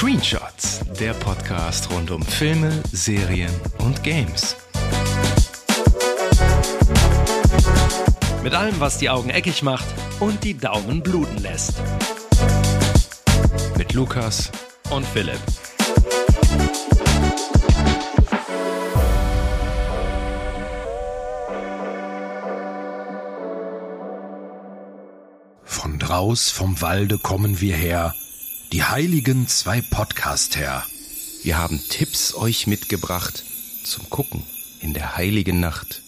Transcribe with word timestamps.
Screenshots, 0.00 0.80
der 0.98 1.12
Podcast 1.12 1.90
rund 1.90 2.10
um 2.10 2.22
Filme, 2.22 2.72
Serien 2.90 3.52
und 3.80 4.02
Games. 4.02 4.56
Mit 8.42 8.54
allem, 8.54 8.80
was 8.80 8.96
die 8.96 9.10
Augen 9.10 9.28
eckig 9.28 9.62
macht 9.62 9.84
und 10.18 10.42
die 10.42 10.56
Daumen 10.56 11.02
bluten 11.02 11.36
lässt. 11.42 11.74
Mit 13.76 13.92
Lukas 13.92 14.50
und 14.88 15.04
Philipp. 15.04 15.38
Von 25.62 25.98
draus 25.98 26.48
vom 26.48 26.80
Walde 26.80 27.18
kommen 27.18 27.60
wir 27.60 27.76
her, 27.76 28.14
die 28.72 28.84
heiligen 28.84 29.48
zwei 29.48 29.80
Podcaster. 29.80 30.86
Wir 31.42 31.58
haben 31.58 31.80
Tipps 31.88 32.34
euch 32.34 32.68
mitgebracht 32.68 33.44
zum 33.82 34.08
Gucken 34.10 34.44
in 34.80 34.94
der 34.94 35.16
heiligen 35.16 35.58
Nacht. 35.58 36.02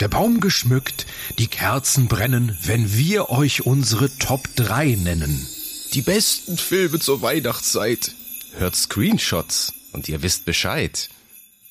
Der 0.00 0.08
Baum 0.08 0.40
geschmückt, 0.40 1.06
die 1.38 1.46
Kerzen 1.46 2.06
brennen, 2.06 2.56
wenn 2.64 2.92
wir 2.92 3.30
euch 3.30 3.64
unsere 3.64 4.14
Top 4.18 4.46
3 4.56 4.98
nennen. 5.02 5.46
Die 5.94 6.02
besten 6.02 6.58
Filme 6.58 6.98
zur 6.98 7.22
Weihnachtszeit. 7.22 8.12
Hört 8.58 8.76
Screenshots 8.76 9.72
und 9.92 10.06
ihr 10.10 10.22
wisst 10.22 10.44
Bescheid. 10.44 11.08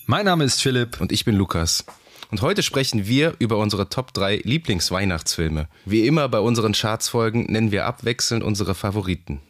Mein 0.07 0.25
Name 0.25 0.43
ist 0.43 0.61
Philipp. 0.61 1.01
Und 1.01 1.11
ich 1.11 1.25
bin 1.25 1.35
Lukas. 1.35 1.85
Und 2.31 2.41
heute 2.41 2.63
sprechen 2.63 3.05
wir 3.05 3.35
über 3.37 3.57
unsere 3.57 3.89
Top 3.89 4.13
3 4.15 4.41
Lieblingsweihnachtsfilme. 4.43 5.67
Wie 5.85 6.07
immer 6.07 6.27
bei 6.29 6.39
unseren 6.39 6.73
Chartsfolgen 6.73 7.45
nennen 7.45 7.71
wir 7.71 7.85
abwechselnd 7.85 8.43
unsere 8.43 8.73
Favoriten. 8.73 9.41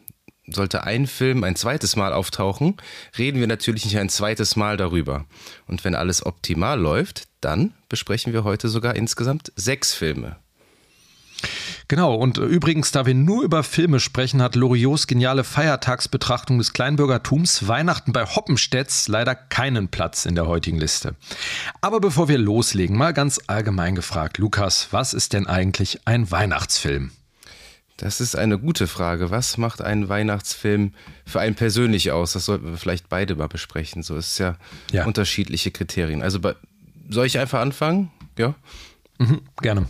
Sollte 0.48 0.84
ein 0.84 1.06
Film 1.06 1.42
ein 1.44 1.56
zweites 1.56 1.96
Mal 1.96 2.12
auftauchen, 2.12 2.76
reden 3.18 3.40
wir 3.40 3.46
natürlich 3.46 3.84
nicht 3.84 3.98
ein 3.98 4.08
zweites 4.08 4.56
Mal 4.56 4.76
darüber. 4.76 5.24
Und 5.66 5.84
wenn 5.84 5.94
alles 5.94 6.24
optimal 6.24 6.78
läuft, 6.78 7.24
dann 7.40 7.74
besprechen 7.88 8.32
wir 8.32 8.44
heute 8.44 8.68
sogar 8.68 8.94
insgesamt 8.94 9.52
sechs 9.56 9.92
Filme. 9.92 10.36
Genau, 11.88 12.14
und 12.14 12.38
übrigens, 12.38 12.90
da 12.90 13.06
wir 13.06 13.14
nur 13.14 13.44
über 13.44 13.62
Filme 13.62 14.00
sprechen, 14.00 14.42
hat 14.42 14.56
Loriots 14.56 15.06
geniale 15.06 15.44
Feiertagsbetrachtung 15.44 16.58
des 16.58 16.72
Kleinbürgertums 16.72 17.68
Weihnachten 17.68 18.12
bei 18.12 18.24
Hoppenstedts 18.24 19.06
leider 19.06 19.36
keinen 19.36 19.88
Platz 19.88 20.26
in 20.26 20.34
der 20.34 20.48
heutigen 20.48 20.78
Liste. 20.78 21.14
Aber 21.80 22.00
bevor 22.00 22.28
wir 22.28 22.38
loslegen, 22.38 22.96
mal 22.96 23.12
ganz 23.12 23.40
allgemein 23.46 23.94
gefragt, 23.94 24.38
Lukas, 24.38 24.88
was 24.90 25.14
ist 25.14 25.32
denn 25.32 25.46
eigentlich 25.46 26.00
ein 26.06 26.28
Weihnachtsfilm? 26.30 27.12
Das 27.96 28.20
ist 28.20 28.36
eine 28.36 28.58
gute 28.58 28.86
Frage. 28.86 29.30
Was 29.30 29.56
macht 29.56 29.80
einen 29.80 30.08
Weihnachtsfilm 30.08 30.92
für 31.24 31.40
einen 31.40 31.54
persönlich 31.54 32.12
aus? 32.12 32.34
Das 32.34 32.44
sollten 32.44 32.70
wir 32.70 32.76
vielleicht 32.76 33.08
beide 33.08 33.36
mal 33.36 33.48
besprechen. 33.48 34.02
So 34.02 34.16
ist 34.16 34.38
ja, 34.38 34.56
ja. 34.92 35.06
unterschiedliche 35.06 35.70
Kriterien. 35.70 36.22
Also 36.22 36.40
bei, 36.40 36.54
soll 37.08 37.26
ich 37.26 37.38
einfach 37.38 37.60
anfangen? 37.60 38.10
Ja. 38.36 38.54
Mhm, 39.18 39.40
gerne. 39.62 39.86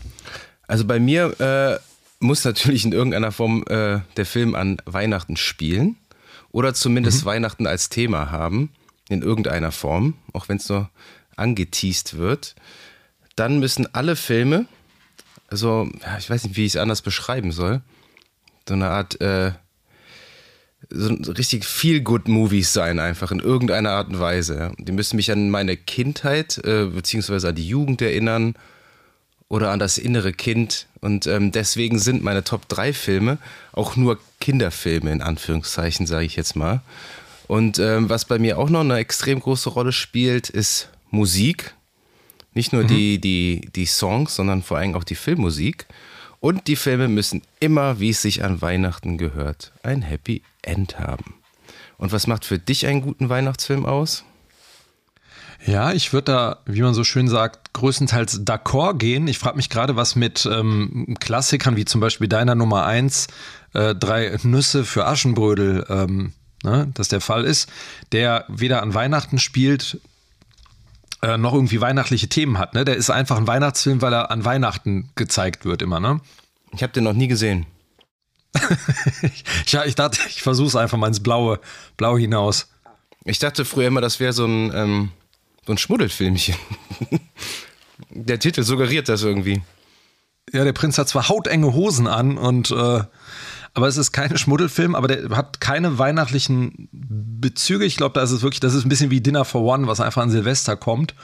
Also 0.69 0.85
bei 0.85 1.01
mir 1.01 1.41
äh, 1.41 1.79
muss 2.25 2.45
natürlich 2.45 2.85
in 2.85 2.93
irgendeiner 2.93 3.33
Form 3.33 3.65
äh, 3.69 4.01
der 4.17 4.27
Film 4.27 4.55
an 4.55 4.79
Weihnachten 4.85 5.37
spielen 5.37 5.97
oder 6.53 6.75
zumindest 6.75 7.23
mhm. 7.23 7.27
Weihnachten 7.27 7.67
als 7.67 7.89
Thema 7.89 8.31
haben, 8.31 8.71
in 9.09 9.23
irgendeiner 9.23 9.73
Form, 9.73 10.15
auch 10.33 10.49
wenn 10.49 10.59
es 10.59 10.69
nur 10.69 10.91
angeteased 11.37 12.17
wird. 12.17 12.55
Dann 13.35 13.59
müssen 13.59 13.93
alle 13.95 14.17
Filme, 14.17 14.67
also 15.49 15.89
ja, 16.03 16.19
ich 16.19 16.31
weiß 16.31 16.45
nicht, 16.45 16.57
wie 16.57 16.65
ich 16.65 16.73
es 16.73 16.81
anders 16.81 17.03
beschreiben 17.03 17.53
soll, 17.53 17.83
so 18.69 18.75
eine 18.75 18.89
Art, 18.89 19.21
äh, 19.21 19.53
so 20.91 21.13
richtig 21.33 21.65
viel 21.65 22.01
good 22.01 22.29
Movies 22.29 22.73
sein, 22.73 22.99
einfach 22.99 23.33
in 23.33 23.41
irgendeiner 23.41 23.91
Art 23.91 24.09
und 24.09 24.21
Weise. 24.21 24.73
Die 24.79 24.93
müssen 24.93 25.17
mich 25.17 25.31
an 25.33 25.51
meine 25.51 25.77
Kindheit 25.77 26.59
äh, 26.65 26.87
beziehungsweise 26.87 27.49
an 27.49 27.55
die 27.55 27.69
Jugend 27.69 28.03
erinnern 28.03 28.55
oder 29.49 29.71
an 29.71 29.79
das 29.79 29.99
innere 29.99 30.33
Kind. 30.33 30.87
Und 31.01 31.27
ähm, 31.27 31.53
deswegen 31.53 31.99
sind 31.99 32.23
meine 32.23 32.45
Top 32.45 32.69
3 32.69 32.93
Filme 32.93 33.39
auch 33.73 33.97
nur 33.97 34.19
Kinderfilme, 34.41 35.11
in 35.11 35.23
Anführungszeichen, 35.23 36.07
sage 36.07 36.27
ich 36.27 36.37
jetzt 36.37 36.57
mal. 36.57 36.83
Und 37.47 37.79
ähm, 37.79 38.09
was 38.09 38.25
bei 38.25 38.39
mir 38.39 38.59
auch 38.59 38.71
noch 38.71 38.81
eine 38.81 38.97
extrem 38.97 39.41
große 39.41 39.71
Rolle 39.71 39.93
spielt, 39.93 40.51
ist 40.51 40.89
Musik. 41.11 41.75
Nicht 42.55 42.73
nur 42.73 42.85
mhm. 42.85 42.89
die, 42.89 43.21
die, 43.21 43.69
die 43.75 43.87
Songs, 43.87 44.35
sondern 44.35 44.63
vor 44.63 44.79
allem 44.79 44.95
auch 44.95 45.05
die 45.05 45.15
Filmmusik. 45.15 45.87
Und 46.41 46.67
die 46.69 46.77
Filme 46.77 47.09
müssen 47.09 47.43
immer, 47.61 48.01
wie 48.01 48.11
es 48.11 48.23
sich 48.23 48.45
an 48.45 48.63
Weihnachten 48.63 49.19
gehört, 49.19 49.73
ein 49.83 50.03
Happy 50.03 50.43
End 50.63 50.99
haben. 50.99 51.35
Und 51.99 52.13
was 52.13 52.27
macht 52.27 52.45
für 52.45 52.59
dich 52.59 52.87
einen 52.87 53.01
guten 53.01 53.29
Weihnachtsfilm 53.29 53.87
aus? 53.87 54.25
Ja, 55.65 55.93
ich 55.93 56.13
würde 56.13 56.33
da, 56.33 56.59
wie 56.67 56.83
man 56.83 56.95
so 56.95 57.03
schön 57.03 57.29
sagt, 57.29 57.73
größtenteils 57.73 58.43
d'accord 58.45 58.99
gehen. 58.99 59.27
Ich 59.27 59.39
frage 59.39 59.57
mich 59.57 59.71
gerade, 59.71 59.97
was 59.97 60.15
mit 60.15 60.47
ähm, 60.47 61.17
Klassikern 61.19 61.77
wie 61.77 61.85
zum 61.85 62.01
Beispiel 62.01 62.29
deiner 62.29 62.55
Nummer 62.55 62.85
1, 62.85 63.29
äh, 63.73 63.95
drei 63.95 64.39
Nüsse 64.43 64.85
für 64.85 65.07
Aschenbrödel, 65.07 65.87
ähm, 65.89 66.33
ne, 66.63 66.89
das 66.95 67.09
der 67.09 67.21
Fall 67.21 67.45
ist, 67.45 67.69
der 68.13 68.45
weder 68.49 68.83
an 68.83 68.95
Weihnachten 68.95 69.39
spielt, 69.39 69.99
äh, 71.23 71.37
noch 71.37 71.55
irgendwie 71.55 71.81
weihnachtliche 71.81 72.29
Themen 72.29 72.59
hat. 72.59 72.75
Ne? 72.75 72.85
Der 72.85 72.97
ist 72.97 73.11
einfach 73.11 73.37
ein 73.37 73.47
Weihnachtsfilm, 73.47 74.03
weil 74.03 74.13
er 74.13 74.31
an 74.31 74.45
Weihnachten 74.45 75.11
gezeigt 75.15 75.65
wird 75.65 75.83
immer. 75.83 76.01
Ne? 76.01 76.21
Ich 76.73 76.83
habe 76.83 76.93
den 76.93 77.05
noch 77.05 77.13
nie 77.13 77.29
gesehen. 77.29 77.67
ja, 79.67 79.85
ich 79.85 79.95
dachte, 79.95 80.19
ich 80.29 80.43
versuche 80.43 80.69
es 80.69 80.77
einfach 80.77 80.99
mal 80.99 81.09
ins 81.09 81.23
Blaue, 81.23 81.61
Blau 81.97 82.17
hinaus. 82.17 82.69
Ich 83.25 83.39
dachte 83.39 83.65
früher 83.65 83.89
immer, 83.89 84.01
das 84.01 84.21
wäre 84.21 84.33
so 84.33 84.47
ein 84.47 84.73
ähm, 84.75 85.13
so 85.67 85.73
ein 85.73 85.79
Schmuddelfilmchen. 85.79 86.55
der 88.11 88.39
Titel 88.39 88.63
suggeriert 88.63 89.09
das 89.09 89.23
irgendwie. 89.23 89.63
Ja, 90.53 90.65
der 90.65 90.73
Prinz 90.73 90.97
hat 90.97 91.09
zwar 91.09 91.29
hautenge 91.29 91.75
Hosen 91.75 92.07
an 92.07 92.39
und 92.39 92.71
äh, 92.71 93.03
aber 93.77 93.89
es 93.89 93.99
ist 93.99 94.11
kein 94.11 94.35
Schmuddelfilm, 94.39 94.95
aber 94.95 95.07
der 95.07 95.37
hat 95.37 95.61
keine 95.61 95.99
weihnachtlichen 95.99 96.89
Bezüge. 96.93 97.85
Ich 97.85 97.99
glaube, 97.99 98.15
da 98.15 98.23
ist 98.23 98.41
wirklich, 98.41 98.59
das 98.59 98.73
ist 98.73 98.87
ein 98.87 98.89
bisschen 98.89 99.11
wie 99.11 99.21
Dinner 99.21 99.45
for 99.45 99.61
One, 99.61 99.87
was 99.87 100.01
einfach 100.01 100.23
an 100.23 100.31
Silvester 100.31 100.77
kommt. 100.77 101.15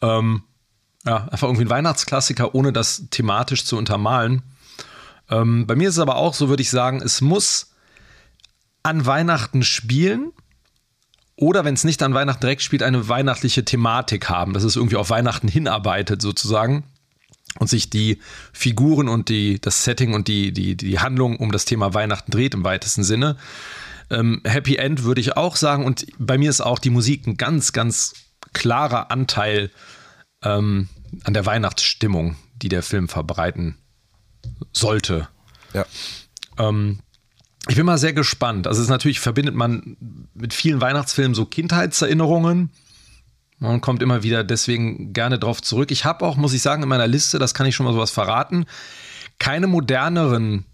Ähm, 0.00 0.42
ja, 1.04 1.28
einfach 1.28 1.48
irgendwie 1.48 1.66
ein 1.66 1.70
Weihnachtsklassiker, 1.70 2.54
ohne 2.54 2.72
das 2.72 3.10
thematisch 3.10 3.66
zu 3.66 3.76
untermalen. 3.76 4.40
Ähm, 5.28 5.66
bei 5.66 5.76
mir 5.76 5.90
ist 5.90 5.96
es 5.96 6.00
aber 6.00 6.16
auch 6.16 6.32
so, 6.32 6.48
würde 6.48 6.62
ich 6.62 6.70
sagen, 6.70 7.02
es 7.02 7.20
muss 7.20 7.74
an 8.82 9.04
Weihnachten 9.04 9.62
spielen, 9.62 10.32
oder 11.36 11.66
wenn 11.66 11.74
es 11.74 11.84
nicht 11.84 12.02
an 12.02 12.14
Weihnachten 12.14 12.40
direkt 12.40 12.62
spielt, 12.62 12.82
eine 12.82 13.06
weihnachtliche 13.10 13.66
Thematik 13.66 14.30
haben, 14.30 14.54
dass 14.54 14.64
es 14.64 14.76
irgendwie 14.76 14.96
auf 14.96 15.10
Weihnachten 15.10 15.48
hinarbeitet 15.48 16.22
sozusagen 16.22 16.84
und 17.58 17.68
sich 17.68 17.90
die 17.90 18.18
Figuren 18.52 19.08
und 19.08 19.28
die, 19.28 19.60
das 19.60 19.84
Setting 19.84 20.14
und 20.14 20.28
die, 20.28 20.52
die, 20.52 20.76
die 20.76 20.98
Handlung 20.98 21.36
um 21.36 21.52
das 21.52 21.64
Thema 21.64 21.94
Weihnachten 21.94 22.30
dreht 22.30 22.54
im 22.54 22.64
weitesten 22.64 23.04
Sinne. 23.04 23.36
Ähm, 24.10 24.40
Happy 24.44 24.76
End 24.76 25.04
würde 25.04 25.20
ich 25.20 25.36
auch 25.36 25.56
sagen 25.56 25.84
und 25.84 26.06
bei 26.18 26.38
mir 26.38 26.50
ist 26.50 26.60
auch 26.60 26.78
die 26.78 26.90
Musik 26.90 27.26
ein 27.26 27.36
ganz, 27.36 27.72
ganz 27.72 28.14
klarer 28.52 29.10
Anteil 29.10 29.70
ähm, 30.42 30.88
an 31.24 31.34
der 31.34 31.46
Weihnachtsstimmung, 31.46 32.36
die 32.56 32.68
der 32.68 32.82
Film 32.82 33.08
verbreiten 33.08 33.76
sollte. 34.72 35.28
Ja. 35.72 35.86
Ähm, 36.58 37.00
ich 37.68 37.76
bin 37.76 37.86
mal 37.86 37.98
sehr 37.98 38.12
gespannt. 38.12 38.66
Also 38.66 38.80
es 38.80 38.86
ist 38.86 38.90
natürlich 38.90 39.20
verbindet 39.20 39.54
man 39.54 39.96
mit 40.34 40.52
vielen 40.52 40.80
Weihnachtsfilmen 40.80 41.34
so 41.34 41.46
Kindheitserinnerungen. 41.46 42.70
Man 43.62 43.80
kommt 43.80 44.02
immer 44.02 44.24
wieder 44.24 44.42
deswegen 44.42 45.12
gerne 45.12 45.38
drauf 45.38 45.62
zurück. 45.62 45.92
Ich 45.92 46.04
habe 46.04 46.24
auch, 46.24 46.36
muss 46.36 46.52
ich 46.52 46.62
sagen, 46.62 46.82
in 46.82 46.88
meiner 46.88 47.06
Liste, 47.06 47.38
das 47.38 47.54
kann 47.54 47.64
ich 47.64 47.76
schon 47.76 47.86
mal 47.86 47.92
sowas 47.92 48.10
verraten, 48.10 48.66
keine 49.38 49.68
moderneren 49.68 50.64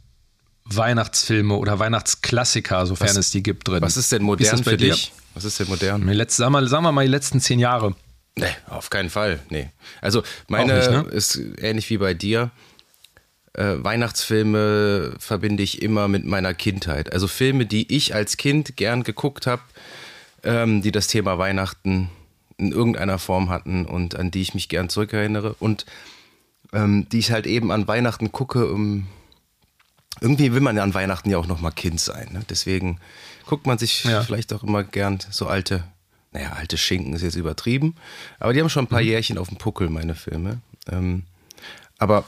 Weihnachtsfilme 0.65 1.54
oder 1.54 1.78
Weihnachtsklassiker, 1.78 2.86
sofern 2.86 3.10
was, 3.10 3.16
es 3.16 3.30
die 3.30 3.42
gibt, 3.42 3.68
drin. 3.68 3.83
Was 3.83 3.98
ist 3.98 4.10
denn 4.10 4.22
modern 4.22 4.54
ist 4.54 4.65
für 4.65 4.78
dir? 4.78 4.92
dich? 4.92 5.13
Was 5.34 5.45
ist 5.45 5.60
denn 5.60 5.68
modern? 5.68 6.03
Letzte, 6.09 6.42
sagen, 6.42 6.53
wir, 6.53 6.66
sagen 6.66 6.83
wir 6.83 6.92
mal 6.92 7.04
die 7.04 7.10
letzten 7.10 7.41
zehn 7.41 7.59
Jahre. 7.59 7.95
Nee, 8.36 8.47
auf 8.68 8.89
keinen 8.89 9.10
Fall. 9.10 9.41
Nee. 9.51 9.71
Also 10.01 10.22
meine 10.47 10.78
nicht, 10.78 10.91
ne? 10.91 11.01
ist 11.10 11.39
ähnlich 11.59 11.91
wie 11.91 11.98
bei 11.98 12.15
dir 12.15 12.51
äh, 13.53 13.74
Weihnachtsfilme 13.84 15.15
verbinde 15.18 15.63
ich 15.63 15.83
immer 15.83 16.09
mit 16.09 16.24
meiner 16.24 16.54
Kindheit. 16.54 17.13
Also 17.13 17.28
Filme, 17.28 17.66
die 17.66 17.95
ich 17.95 18.15
als 18.15 18.39
Kind 18.39 18.77
gern 18.77 19.03
geguckt 19.03 19.47
habe, 19.47 19.63
ähm, 20.42 20.80
die 20.80 20.92
das 20.92 21.09
Thema 21.09 21.36
Weihnachten 21.36 22.10
in 22.59 22.72
irgendeiner 22.72 23.19
Form 23.19 23.49
hatten 23.49 23.87
und 23.87 24.16
an 24.16 24.31
die 24.31 24.43
ich 24.43 24.55
mich 24.55 24.69
gern 24.69 24.89
zurückerinnere 24.89 25.55
und 25.59 25.87
ähm, 26.72 27.09
die 27.10 27.21
ich 27.21 27.31
halt 27.31 27.47
eben 27.47 27.71
an 27.71 27.89
Weihnachten 27.89 28.33
gucke. 28.33 28.71
Um, 28.71 29.07
irgendwie 30.21 30.53
will 30.53 30.60
man 30.60 30.77
ja 30.77 30.83
an 30.83 30.95
Weihnachten 30.95 31.31
ja 31.31 31.39
auch 31.39 31.47
noch 31.47 31.60
mal 31.60 31.71
Kind 31.71 32.01
sein. 32.01 32.28
Ne? 32.33 32.43
Deswegen 32.51 32.99
guckt 33.47 33.66
man 33.66 33.78
sich 33.78 34.05
ja. 34.05 34.22
vielleicht 34.22 34.53
auch 34.53 34.65
immer 34.65 34.83
gern 34.83 35.21
so 35.31 35.47
alte, 35.47 35.84
naja, 36.33 36.53
alte 36.55 36.77
Schinken 36.77 37.15
ist 37.15 37.22
jetzt 37.22 37.37
übertrieben, 37.37 37.95
aber 38.41 38.53
die 38.53 38.61
haben 38.61 38.69
schon 38.69 38.84
ein 38.84 38.89
paar 38.89 39.01
mhm. 39.01 39.07
Jährchen 39.07 39.39
auf 39.39 39.49
dem 39.49 39.59
Puckel, 39.59 39.89
meine 39.89 40.16
Filme. 40.16 40.61
Ähm, 40.91 41.22
aber 41.99 42.25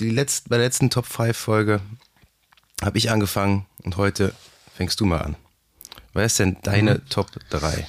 die 0.00 0.10
letzte, 0.10 0.50
bei 0.50 0.56
der 0.58 0.66
letzten 0.66 0.90
Top 0.90 1.06
5 1.06 1.36
Folge 1.36 1.80
habe 2.82 2.98
ich 2.98 3.10
angefangen 3.10 3.66
und 3.84 3.96
heute 3.96 4.34
fängst 4.74 5.00
du 5.00 5.06
mal 5.06 5.22
an. 5.22 5.36
Wer 6.12 6.26
ist 6.26 6.38
denn 6.38 6.58
deine 6.62 6.96
mhm. 6.96 7.08
Top 7.08 7.30
3? 7.50 7.86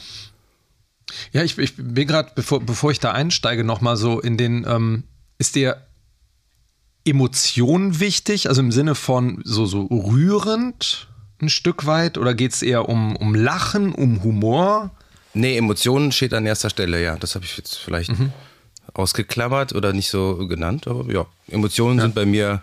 Ja, 1.31 1.43
ich, 1.43 1.57
ich 1.57 1.75
bin 1.77 2.07
gerade, 2.07 2.31
bevor, 2.35 2.61
bevor 2.61 2.91
ich 2.91 2.99
da 2.99 3.11
einsteige, 3.11 3.63
nochmal 3.63 3.97
so 3.97 4.19
in 4.19 4.37
den, 4.37 4.65
ähm, 4.67 5.03
ist 5.37 5.55
dir 5.55 5.81
Emotion 7.05 7.99
wichtig, 7.99 8.47
also 8.47 8.61
im 8.61 8.71
Sinne 8.71 8.95
von 8.95 9.41
so, 9.43 9.65
so 9.65 9.85
rührend 9.85 11.07
ein 11.41 11.49
Stück 11.49 11.85
weit, 11.85 12.17
oder 12.17 12.33
geht 12.33 12.53
es 12.53 12.61
eher 12.61 12.87
um, 12.87 13.15
um 13.15 13.35
Lachen, 13.35 13.93
um 13.93 14.23
Humor? 14.23 14.91
Nee, 15.33 15.57
Emotionen 15.57 16.11
steht 16.11 16.33
an 16.33 16.45
erster 16.45 16.69
Stelle, 16.69 17.03
ja. 17.03 17.17
Das 17.17 17.35
habe 17.35 17.43
ich 17.43 17.57
jetzt 17.57 17.75
vielleicht 17.75 18.11
mhm. 18.17 18.31
ausgeklammert 18.93 19.73
oder 19.73 19.91
nicht 19.91 20.09
so 20.09 20.47
genannt, 20.47 20.87
aber 20.87 21.11
ja, 21.11 21.25
Emotionen 21.49 21.97
ja. 21.97 22.03
sind 22.03 22.15
bei 22.15 22.25
mir 22.25 22.61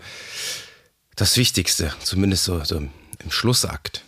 das 1.16 1.36
Wichtigste, 1.36 1.92
zumindest 2.02 2.44
so, 2.44 2.64
so 2.64 2.76
im 2.76 2.90
Schlussakt. 3.28 4.04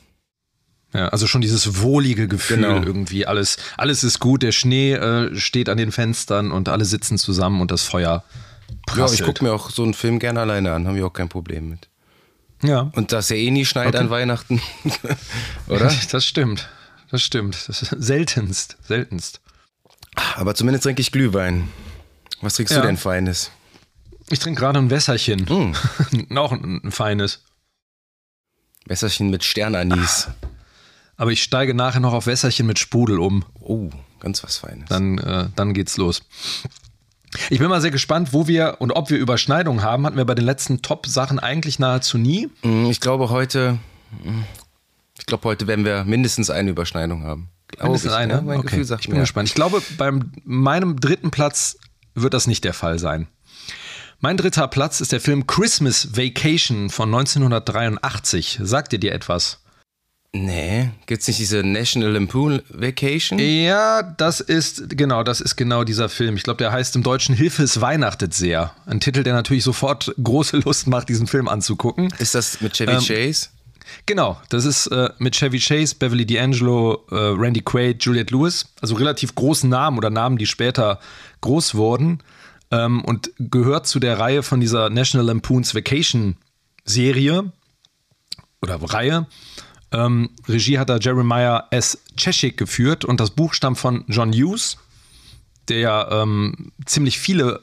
Ja, 0.94 1.08
also 1.08 1.26
schon 1.26 1.40
dieses 1.40 1.80
wohlige 1.80 2.28
Gefühl 2.28 2.58
genau. 2.58 2.82
irgendwie, 2.82 3.26
alles, 3.26 3.56
alles 3.78 4.04
ist 4.04 4.18
gut, 4.18 4.42
der 4.42 4.52
Schnee 4.52 4.92
äh, 4.92 5.34
steht 5.34 5.68
an 5.70 5.78
den 5.78 5.90
Fenstern 5.90 6.52
und 6.52 6.68
alle 6.68 6.84
sitzen 6.84 7.16
zusammen 7.16 7.62
und 7.62 7.70
das 7.70 7.82
Feuer 7.82 8.24
prasselt. 8.86 9.20
Ja, 9.20 9.26
ich 9.26 9.26
gucke 9.26 9.44
mir 9.44 9.52
auch 9.52 9.70
so 9.70 9.84
einen 9.84 9.94
Film 9.94 10.18
gerne 10.18 10.40
alleine 10.40 10.72
an, 10.72 10.86
habe 10.86 10.98
ich 10.98 11.04
auch 11.04 11.12
kein 11.12 11.30
Problem 11.30 11.70
mit. 11.70 11.88
Ja. 12.62 12.90
Und 12.94 13.12
dass 13.12 13.30
er 13.30 13.38
eh 13.38 13.50
nie 13.50 13.64
schneit 13.64 13.88
okay. 13.88 13.98
an 13.98 14.10
Weihnachten, 14.10 14.60
oder? 15.68 15.90
Das 16.10 16.26
stimmt, 16.26 16.68
das 17.10 17.22
stimmt. 17.22 17.68
Das 17.68 17.78
seltenst, 17.78 18.76
seltenst. 18.82 19.40
Aber 20.36 20.54
zumindest 20.54 20.84
trinke 20.84 21.00
ich 21.00 21.10
Glühwein. 21.10 21.68
Was 22.42 22.54
trinkst 22.54 22.74
ja. 22.74 22.80
du 22.80 22.86
denn 22.86 22.98
Feines? 22.98 23.50
Ich 24.28 24.38
trinke 24.38 24.60
gerade 24.60 24.78
ein 24.78 24.90
Wässerchen. 24.90 25.46
Mm. 26.10 26.36
auch 26.36 26.52
ein, 26.52 26.80
ein 26.84 26.92
feines. 26.92 27.42
Wässerchen 28.86 29.30
mit 29.30 29.44
Sternanis. 29.44 30.28
Aber 31.22 31.30
ich 31.30 31.40
steige 31.40 31.72
nachher 31.72 32.00
noch 32.00 32.14
auf 32.14 32.26
Wässerchen 32.26 32.66
mit 32.66 32.80
Sprudel 32.80 33.20
um. 33.20 33.44
Oh, 33.60 33.90
ganz 34.18 34.42
was 34.42 34.56
Feines. 34.56 34.88
Dann, 34.88 35.18
äh, 35.18 35.50
dann 35.54 35.72
geht's 35.72 35.96
los. 35.96 36.22
Ich 37.48 37.60
bin 37.60 37.68
mal 37.68 37.80
sehr 37.80 37.92
gespannt, 37.92 38.32
wo 38.32 38.48
wir 38.48 38.78
und 38.80 38.90
ob 38.90 39.08
wir 39.08 39.18
Überschneidungen 39.18 39.84
haben. 39.84 40.04
Hatten 40.04 40.16
wir 40.16 40.24
bei 40.24 40.34
den 40.34 40.44
letzten 40.44 40.82
Top-Sachen 40.82 41.38
eigentlich 41.38 41.78
nahezu 41.78 42.18
nie. 42.18 42.48
Mm, 42.64 42.86
ich 42.86 42.98
glaube 42.98 43.30
heute, 43.30 43.78
mm, 44.24 44.40
ich 45.16 45.26
glaube 45.26 45.44
heute 45.44 45.68
werden 45.68 45.84
wir 45.84 46.02
mindestens 46.02 46.50
eine 46.50 46.70
Überschneidung 46.70 47.22
haben. 47.22 47.50
Glaube 47.68 47.84
mindestens 47.84 48.10
ich, 48.10 48.18
eine? 48.18 48.32
Ja, 48.32 48.40
mein 48.40 48.58
okay. 48.58 48.70
Gefühl 48.70 48.84
sagt 48.84 49.02
ich 49.02 49.06
bin 49.06 49.18
mir. 49.18 49.22
gespannt. 49.22 49.48
Ich 49.48 49.54
glaube, 49.54 49.80
bei 49.96 50.10
meinem 50.42 50.98
dritten 50.98 51.30
Platz 51.30 51.78
wird 52.16 52.34
das 52.34 52.48
nicht 52.48 52.64
der 52.64 52.74
Fall 52.74 52.98
sein. 52.98 53.28
Mein 54.18 54.36
dritter 54.36 54.66
Platz 54.66 55.00
ist 55.00 55.12
der 55.12 55.20
Film 55.20 55.46
Christmas 55.46 56.16
Vacation 56.16 56.90
von 56.90 57.14
1983. 57.14 58.58
Sagt 58.60 58.92
ihr 58.92 58.98
dir 58.98 59.12
etwas? 59.12 59.61
Nee, 60.34 60.90
gibt's 61.04 61.28
nicht 61.28 61.40
diese 61.40 61.62
National 61.62 62.12
Lampoon 62.12 62.62
Vacation? 62.70 63.38
Ja, 63.38 64.02
das 64.02 64.40
ist 64.40 64.96
genau, 64.96 65.22
das 65.22 65.42
ist 65.42 65.56
genau 65.56 65.84
dieser 65.84 66.08
Film. 66.08 66.36
Ich 66.36 66.42
glaube, 66.42 66.56
der 66.56 66.72
heißt 66.72 66.96
im 66.96 67.02
Deutschen 67.02 67.34
Hilfe 67.34 67.62
es 67.62 67.82
weihnachtet 67.82 68.32
sehr. 68.32 68.74
Ein 68.86 69.00
Titel, 69.00 69.24
der 69.24 69.34
natürlich 69.34 69.62
sofort 69.62 70.14
große 70.22 70.56
Lust 70.58 70.86
macht, 70.86 71.10
diesen 71.10 71.26
Film 71.26 71.48
anzugucken. 71.48 72.14
Ist 72.18 72.34
das 72.34 72.62
mit 72.62 72.72
Chevy 72.72 72.92
ähm, 72.92 73.00
Chase? 73.00 73.48
Genau, 74.06 74.40
das 74.48 74.64
ist 74.64 74.86
äh, 74.86 75.10
mit 75.18 75.34
Chevy 75.36 75.58
Chase, 75.58 75.96
Beverly 75.96 76.24
D'Angelo, 76.24 77.00
äh, 77.10 77.38
Randy 77.38 77.60
Quaid, 77.60 78.02
Juliette 78.02 78.34
Lewis, 78.34 78.72
also 78.80 78.94
relativ 78.94 79.34
großen 79.34 79.68
Namen 79.68 79.98
oder 79.98 80.08
Namen, 80.08 80.38
die 80.38 80.46
später 80.46 80.98
groß 81.42 81.74
wurden 81.74 82.22
ähm, 82.70 83.04
und 83.04 83.30
gehört 83.38 83.86
zu 83.86 84.00
der 84.00 84.18
Reihe 84.18 84.42
von 84.42 84.60
dieser 84.60 84.88
National 84.88 85.26
Lampoons 85.26 85.74
Vacation 85.74 86.36
Serie 86.86 87.52
oder 88.62 88.76
Reihe. 88.82 89.26
Ähm, 89.92 90.30
Regie 90.48 90.78
hat 90.78 90.88
da 90.88 90.96
Jeremiah 90.98 91.66
S. 91.70 91.98
Cheshik 92.16 92.56
geführt 92.56 93.04
und 93.04 93.20
das 93.20 93.30
Buch 93.30 93.54
stammt 93.54 93.78
von 93.78 94.04
John 94.08 94.32
Hughes, 94.32 94.78
der 95.68 96.08
ähm, 96.10 96.72
ziemlich 96.86 97.18
viele 97.18 97.60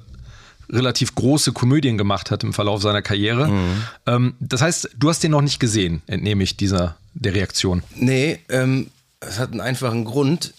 relativ 0.72 1.16
große 1.16 1.52
Komödien 1.52 1.98
gemacht 1.98 2.31
hat 2.31 2.44
im 2.44 2.54
Verlauf 2.54 2.81
seiner 2.81 3.02
Karriere. 3.02 3.48
Mhm. 3.48 3.84
Ähm, 4.06 4.34
das 4.40 4.62
heißt, 4.62 4.92
du 4.98 5.10
hast 5.10 5.24
den 5.24 5.31
noch 5.31 5.42
nicht 5.42 5.60
gesehen, 5.60 6.02
entnehme 6.08 6.44
ich 6.44 6.58
dieser 6.58 6.98
der 7.14 7.34
Reaktion. 7.34 7.84
Nee, 7.96 8.40
ähm, 8.50 8.92
es 9.20 9.40
hat 9.40 9.52
einen 9.52 9.62
einfachen 9.62 10.06
Grund. 10.06 10.54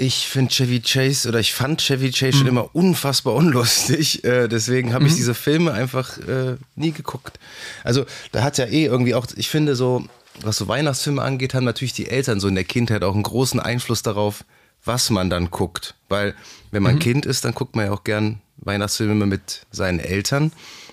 Ich 0.00 0.28
finde 0.28 0.52
Chevy 0.52 0.80
Chase 0.80 1.28
oder 1.28 1.40
ich 1.40 1.52
fand 1.52 1.82
Chevy 1.82 2.10
Chase 2.12 2.36
mhm. 2.36 2.38
schon 2.38 2.46
immer 2.46 2.74
unfassbar 2.74 3.34
unlustig. 3.34 4.24
Äh, 4.24 4.48
deswegen 4.48 4.94
habe 4.94 5.06
ich 5.06 5.12
mhm. 5.12 5.16
diese 5.16 5.34
Filme 5.34 5.72
einfach 5.72 6.18
äh, 6.18 6.56
nie 6.76 6.92
geguckt. 6.92 7.38
Also 7.84 8.06
da 8.32 8.42
hat 8.42 8.58
ja 8.58 8.66
eh 8.66 8.84
irgendwie 8.84 9.14
auch, 9.14 9.26
ich 9.36 9.48
finde 9.48 9.74
so, 9.74 10.06
was 10.42 10.56
so 10.56 10.68
Weihnachtsfilme 10.68 11.22
angeht, 11.22 11.54
haben 11.54 11.64
natürlich 11.64 11.92
die 11.92 12.08
Eltern 12.08 12.40
so 12.40 12.48
in 12.48 12.54
der 12.54 12.64
Kindheit 12.64 13.02
auch 13.04 13.14
einen 13.14 13.22
großen 13.22 13.60
Einfluss 13.60 14.02
darauf, 14.02 14.44
was 14.84 15.10
man 15.10 15.30
dann 15.30 15.50
guckt. 15.50 15.94
Weil 16.08 16.34
wenn 16.70 16.82
man 16.82 16.96
mhm. 16.96 17.00
Kind 17.00 17.26
ist, 17.26 17.44
dann 17.44 17.54
guckt 17.54 17.76
man 17.76 17.86
ja 17.86 17.92
auch 17.92 18.04
gern 18.04 18.40
Weihnachtsfilme 18.58 19.26
mit 19.26 19.66
seinen 19.70 20.00
Eltern. 20.00 20.52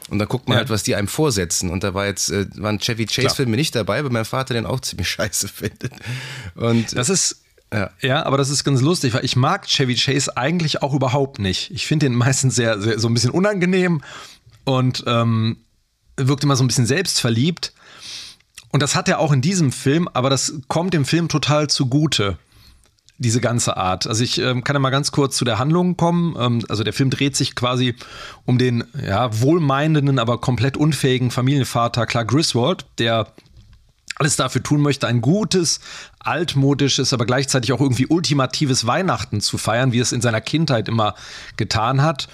Und 0.09 0.19
dann 0.19 0.27
guckt 0.27 0.47
man 0.47 0.55
ja. 0.55 0.59
halt, 0.59 0.69
was 0.69 0.83
die 0.83 0.95
einem 0.95 1.07
vorsetzen. 1.07 1.69
Und 1.69 1.83
da 1.83 1.93
war 1.93 2.05
jetzt, 2.05 2.29
äh, 2.29 2.45
waren 2.57 2.79
Chevy 2.79 3.05
Chase-Filme 3.05 3.55
nicht 3.55 3.75
dabei, 3.75 4.03
weil 4.03 4.11
mein 4.11 4.25
Vater 4.25 4.53
den 4.53 4.65
auch 4.65 4.79
ziemlich 4.79 5.09
scheiße 5.09 5.47
findet. 5.47 5.93
Und 6.55 6.95
das 6.95 7.09
ist. 7.09 7.41
Ja. 7.73 7.89
ja, 7.99 8.25
aber 8.25 8.37
das 8.37 8.49
ist 8.49 8.63
ganz 8.63 8.79
lustig, 8.81 9.13
weil 9.15 9.25
ich 9.25 9.35
mag 9.35 9.67
Chevy 9.67 9.95
Chase 9.95 10.37
eigentlich 10.37 10.83
auch 10.83 10.93
überhaupt 10.93 11.39
nicht. 11.39 11.71
Ich 11.71 11.87
finde 11.87 12.05
den 12.05 12.15
meistens 12.15 12.55
sehr, 12.55 12.79
sehr, 12.79 12.99
so 12.99 13.07
ein 13.07 13.13
bisschen 13.13 13.31
unangenehm 13.31 14.01
und 14.65 15.03
ähm, 15.07 15.57
wirkt 16.15 16.43
immer 16.43 16.55
so 16.55 16.63
ein 16.63 16.67
bisschen 16.67 16.85
selbstverliebt. 16.85 17.73
Und 18.75 18.81
das 18.81 18.93
hat 18.93 19.07
er 19.07 19.19
auch 19.19 19.31
in 19.31 19.39
diesem 19.39 19.71
Film, 19.71 20.09
aber 20.11 20.29
das 20.29 20.55
kommt 20.67 20.93
dem 20.93 21.05
Film 21.05 21.29
total 21.29 21.69
zugute 21.69 22.37
diese 23.17 23.39
ganze 23.39 23.77
Art. 23.77 24.05
Also 24.05 24.21
ich 24.21 24.37
ähm, 24.39 24.65
kann 24.65 24.75
ja 24.75 24.81
mal 24.81 24.89
ganz 24.89 25.13
kurz 25.13 25.37
zu 25.37 25.45
der 25.45 25.59
Handlung 25.59 25.95
kommen. 25.95 26.35
Ähm, 26.37 26.61
also 26.67 26.83
der 26.83 26.91
Film 26.91 27.09
dreht 27.09 27.37
sich 27.37 27.55
quasi 27.55 27.95
um 28.43 28.57
den 28.57 28.83
ja, 29.01 29.39
wohlmeinenden, 29.39 30.19
aber 30.19 30.41
komplett 30.41 30.75
unfähigen 30.75 31.31
Familienvater 31.31 32.05
Clark 32.05 32.27
Griswold, 32.27 32.85
der 32.97 33.31
alles 34.17 34.35
dafür 34.35 34.61
tun 34.61 34.81
möchte, 34.81 35.07
ein 35.07 35.21
gutes, 35.21 35.79
altmodisches, 36.19 37.13
aber 37.13 37.25
gleichzeitig 37.25 37.71
auch 37.71 37.79
irgendwie 37.79 38.07
ultimatives 38.07 38.85
Weihnachten 38.85 39.39
zu 39.39 39.57
feiern, 39.57 39.93
wie 39.93 39.99
es 39.99 40.11
in 40.11 40.19
seiner 40.19 40.41
Kindheit 40.41 40.89
immer 40.89 41.15
getan 41.55 42.01
hat. 42.01 42.27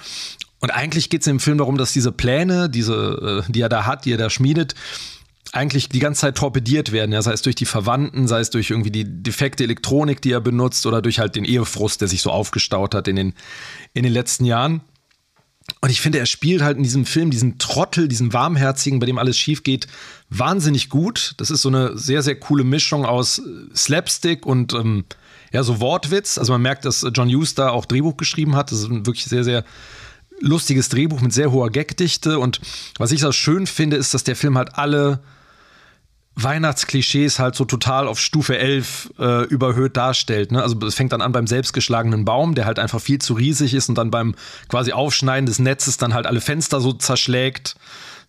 Und 0.59 0.71
eigentlich 0.71 1.11
geht 1.11 1.21
es 1.21 1.27
im 1.27 1.39
Film 1.39 1.59
darum, 1.59 1.77
dass 1.77 1.93
diese 1.93 2.11
Pläne, 2.11 2.67
diese, 2.67 3.43
äh, 3.47 3.51
die 3.51 3.61
er 3.61 3.69
da 3.69 3.85
hat, 3.85 4.05
die 4.05 4.13
er 4.13 4.17
da 4.17 4.31
schmiedet, 4.31 4.73
eigentlich 5.53 5.89
die 5.89 5.99
ganze 5.99 6.21
Zeit 6.21 6.37
torpediert 6.37 6.91
werden, 6.91 7.11
ja, 7.11 7.21
sei 7.21 7.33
es 7.33 7.41
durch 7.41 7.55
die 7.55 7.65
Verwandten, 7.65 8.27
sei 8.27 8.39
es 8.39 8.49
durch 8.49 8.69
irgendwie 8.69 8.91
die 8.91 9.03
defekte 9.05 9.63
Elektronik, 9.63 10.21
die 10.21 10.31
er 10.31 10.39
benutzt 10.39 10.85
oder 10.85 11.01
durch 11.01 11.19
halt 11.19 11.35
den 11.35 11.45
Ehefrust, 11.45 11.99
der 12.01 12.07
sich 12.07 12.21
so 12.21 12.31
aufgestaut 12.31 12.95
hat 12.95 13.07
in 13.07 13.15
den, 13.15 13.33
in 13.93 14.03
den 14.03 14.13
letzten 14.13 14.45
Jahren. 14.45 14.81
Und 15.79 15.89
ich 15.89 16.01
finde, 16.01 16.19
er 16.19 16.25
spielt 16.25 16.61
halt 16.61 16.77
in 16.77 16.83
diesem 16.83 17.05
Film 17.05 17.31
diesen 17.31 17.57
Trottel, 17.57 18.07
diesen 18.07 18.33
Warmherzigen, 18.33 18.99
bei 18.99 19.05
dem 19.05 19.17
alles 19.17 19.37
schief 19.37 19.63
geht, 19.63 19.87
wahnsinnig 20.29 20.89
gut. 20.89 21.33
Das 21.37 21.51
ist 21.51 21.61
so 21.61 21.69
eine 21.69 21.97
sehr, 21.97 22.23
sehr 22.23 22.35
coole 22.35 22.63
Mischung 22.63 23.05
aus 23.05 23.41
Slapstick 23.75 24.45
und 24.45 24.73
ähm, 24.73 25.05
ja, 25.51 25.63
so 25.63 25.79
Wortwitz. 25.79 26.37
Also 26.37 26.53
man 26.53 26.61
merkt, 26.61 26.85
dass 26.85 27.05
John 27.13 27.29
Hughes 27.29 27.55
da 27.55 27.69
auch 27.69 27.85
Drehbuch 27.85 28.17
geschrieben 28.17 28.55
hat. 28.55 28.71
Das 28.71 28.79
ist 28.79 28.89
ein 28.89 29.05
wirklich 29.05 29.25
sehr, 29.25 29.43
sehr 29.43 29.63
lustiges 30.39 30.89
Drehbuch 30.89 31.21
mit 31.21 31.33
sehr 31.33 31.51
hoher 31.51 31.69
Gagdichte. 31.69 32.39
Und 32.39 32.59
was 32.97 33.11
ich 33.11 33.21
so 33.21 33.31
schön 33.31 33.67
finde, 33.67 33.97
ist, 33.97 34.13
dass 34.13 34.23
der 34.23 34.35
Film 34.35 34.57
halt 34.57 34.75
alle 34.75 35.21
Weihnachtsklischees 36.35 37.39
halt 37.39 37.55
so 37.55 37.65
total 37.65 38.07
auf 38.07 38.19
Stufe 38.19 38.57
11 38.57 39.13
äh, 39.19 39.45
überhöht 39.45 39.97
darstellt. 39.97 40.51
Ne? 40.51 40.61
Also 40.61 40.79
es 40.85 40.95
fängt 40.95 41.11
dann 41.11 41.21
an 41.21 41.33
beim 41.33 41.45
selbstgeschlagenen 41.45 42.23
Baum, 42.23 42.55
der 42.55 42.65
halt 42.65 42.79
einfach 42.79 43.01
viel 43.01 43.19
zu 43.19 43.33
riesig 43.33 43.73
ist 43.73 43.89
und 43.89 43.95
dann 43.95 44.11
beim 44.11 44.35
quasi 44.69 44.93
Aufschneiden 44.93 45.45
des 45.45 45.59
Netzes 45.59 45.97
dann 45.97 46.13
halt 46.13 46.27
alle 46.27 46.41
Fenster 46.41 46.79
so 46.79 46.93
zerschlägt. 46.93 47.75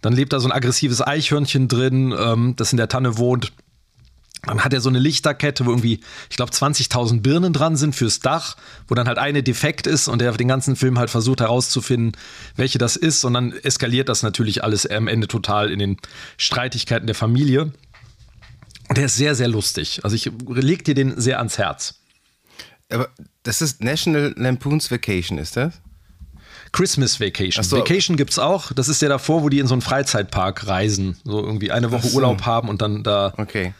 Dann 0.00 0.12
lebt 0.12 0.32
da 0.32 0.40
so 0.40 0.48
ein 0.48 0.52
aggressives 0.52 1.00
Eichhörnchen 1.00 1.68
drin, 1.68 2.12
ähm, 2.18 2.54
das 2.56 2.72
in 2.72 2.76
der 2.76 2.88
Tanne 2.88 3.18
wohnt. 3.18 3.52
Dann 4.44 4.64
hat 4.64 4.72
er 4.72 4.80
so 4.80 4.88
eine 4.88 4.98
Lichterkette, 4.98 5.64
wo 5.66 5.70
irgendwie, 5.70 6.00
ich 6.28 6.36
glaube, 6.36 6.50
20.000 6.50 7.20
Birnen 7.20 7.52
dran 7.52 7.76
sind 7.76 7.94
fürs 7.94 8.18
Dach, 8.18 8.56
wo 8.88 8.96
dann 8.96 9.06
halt 9.06 9.18
eine 9.18 9.44
defekt 9.44 9.86
ist 9.86 10.08
und 10.08 10.20
der 10.20 10.32
den 10.32 10.48
ganzen 10.48 10.74
Film 10.74 10.98
halt 10.98 11.10
versucht 11.10 11.40
herauszufinden, 11.40 12.20
welche 12.56 12.78
das 12.78 12.96
ist. 12.96 13.24
Und 13.24 13.34
dann 13.34 13.52
eskaliert 13.52 14.08
das 14.08 14.24
natürlich 14.24 14.64
alles 14.64 14.84
am 14.84 15.06
Ende 15.06 15.28
total 15.28 15.70
in 15.70 15.78
den 15.78 15.96
Streitigkeiten 16.36 17.06
der 17.06 17.14
Familie. 17.14 17.70
Und 18.92 18.98
der 18.98 19.06
ist 19.06 19.16
sehr, 19.16 19.34
sehr 19.34 19.48
lustig. 19.48 20.00
Also 20.02 20.14
ich 20.14 20.30
leg 20.48 20.84
dir 20.84 20.92
den 20.94 21.18
sehr 21.18 21.38
ans 21.38 21.56
Herz. 21.56 21.94
Aber 22.90 23.08
das 23.42 23.62
ist 23.62 23.82
National 23.82 24.34
Lampoon's 24.36 24.90
Vacation, 24.90 25.38
ist 25.38 25.56
das? 25.56 25.72
Christmas 26.72 27.18
Vacation. 27.18 27.64
So. 27.64 27.78
Vacation 27.78 28.18
gibt's 28.18 28.38
auch. 28.38 28.70
Das 28.74 28.88
ist 28.90 29.00
ja 29.00 29.08
davor, 29.08 29.42
wo 29.42 29.48
die 29.48 29.60
in 29.60 29.66
so 29.66 29.72
einen 29.72 29.80
Freizeitpark 29.80 30.66
reisen. 30.66 31.16
So 31.24 31.42
irgendwie 31.42 31.70
eine 31.70 31.90
Woche 31.90 32.06
so. 32.08 32.16
Urlaub 32.16 32.42
haben 32.42 32.68
und 32.68 32.82
dann 32.82 33.02
da. 33.02 33.32
Okay. 33.38 33.72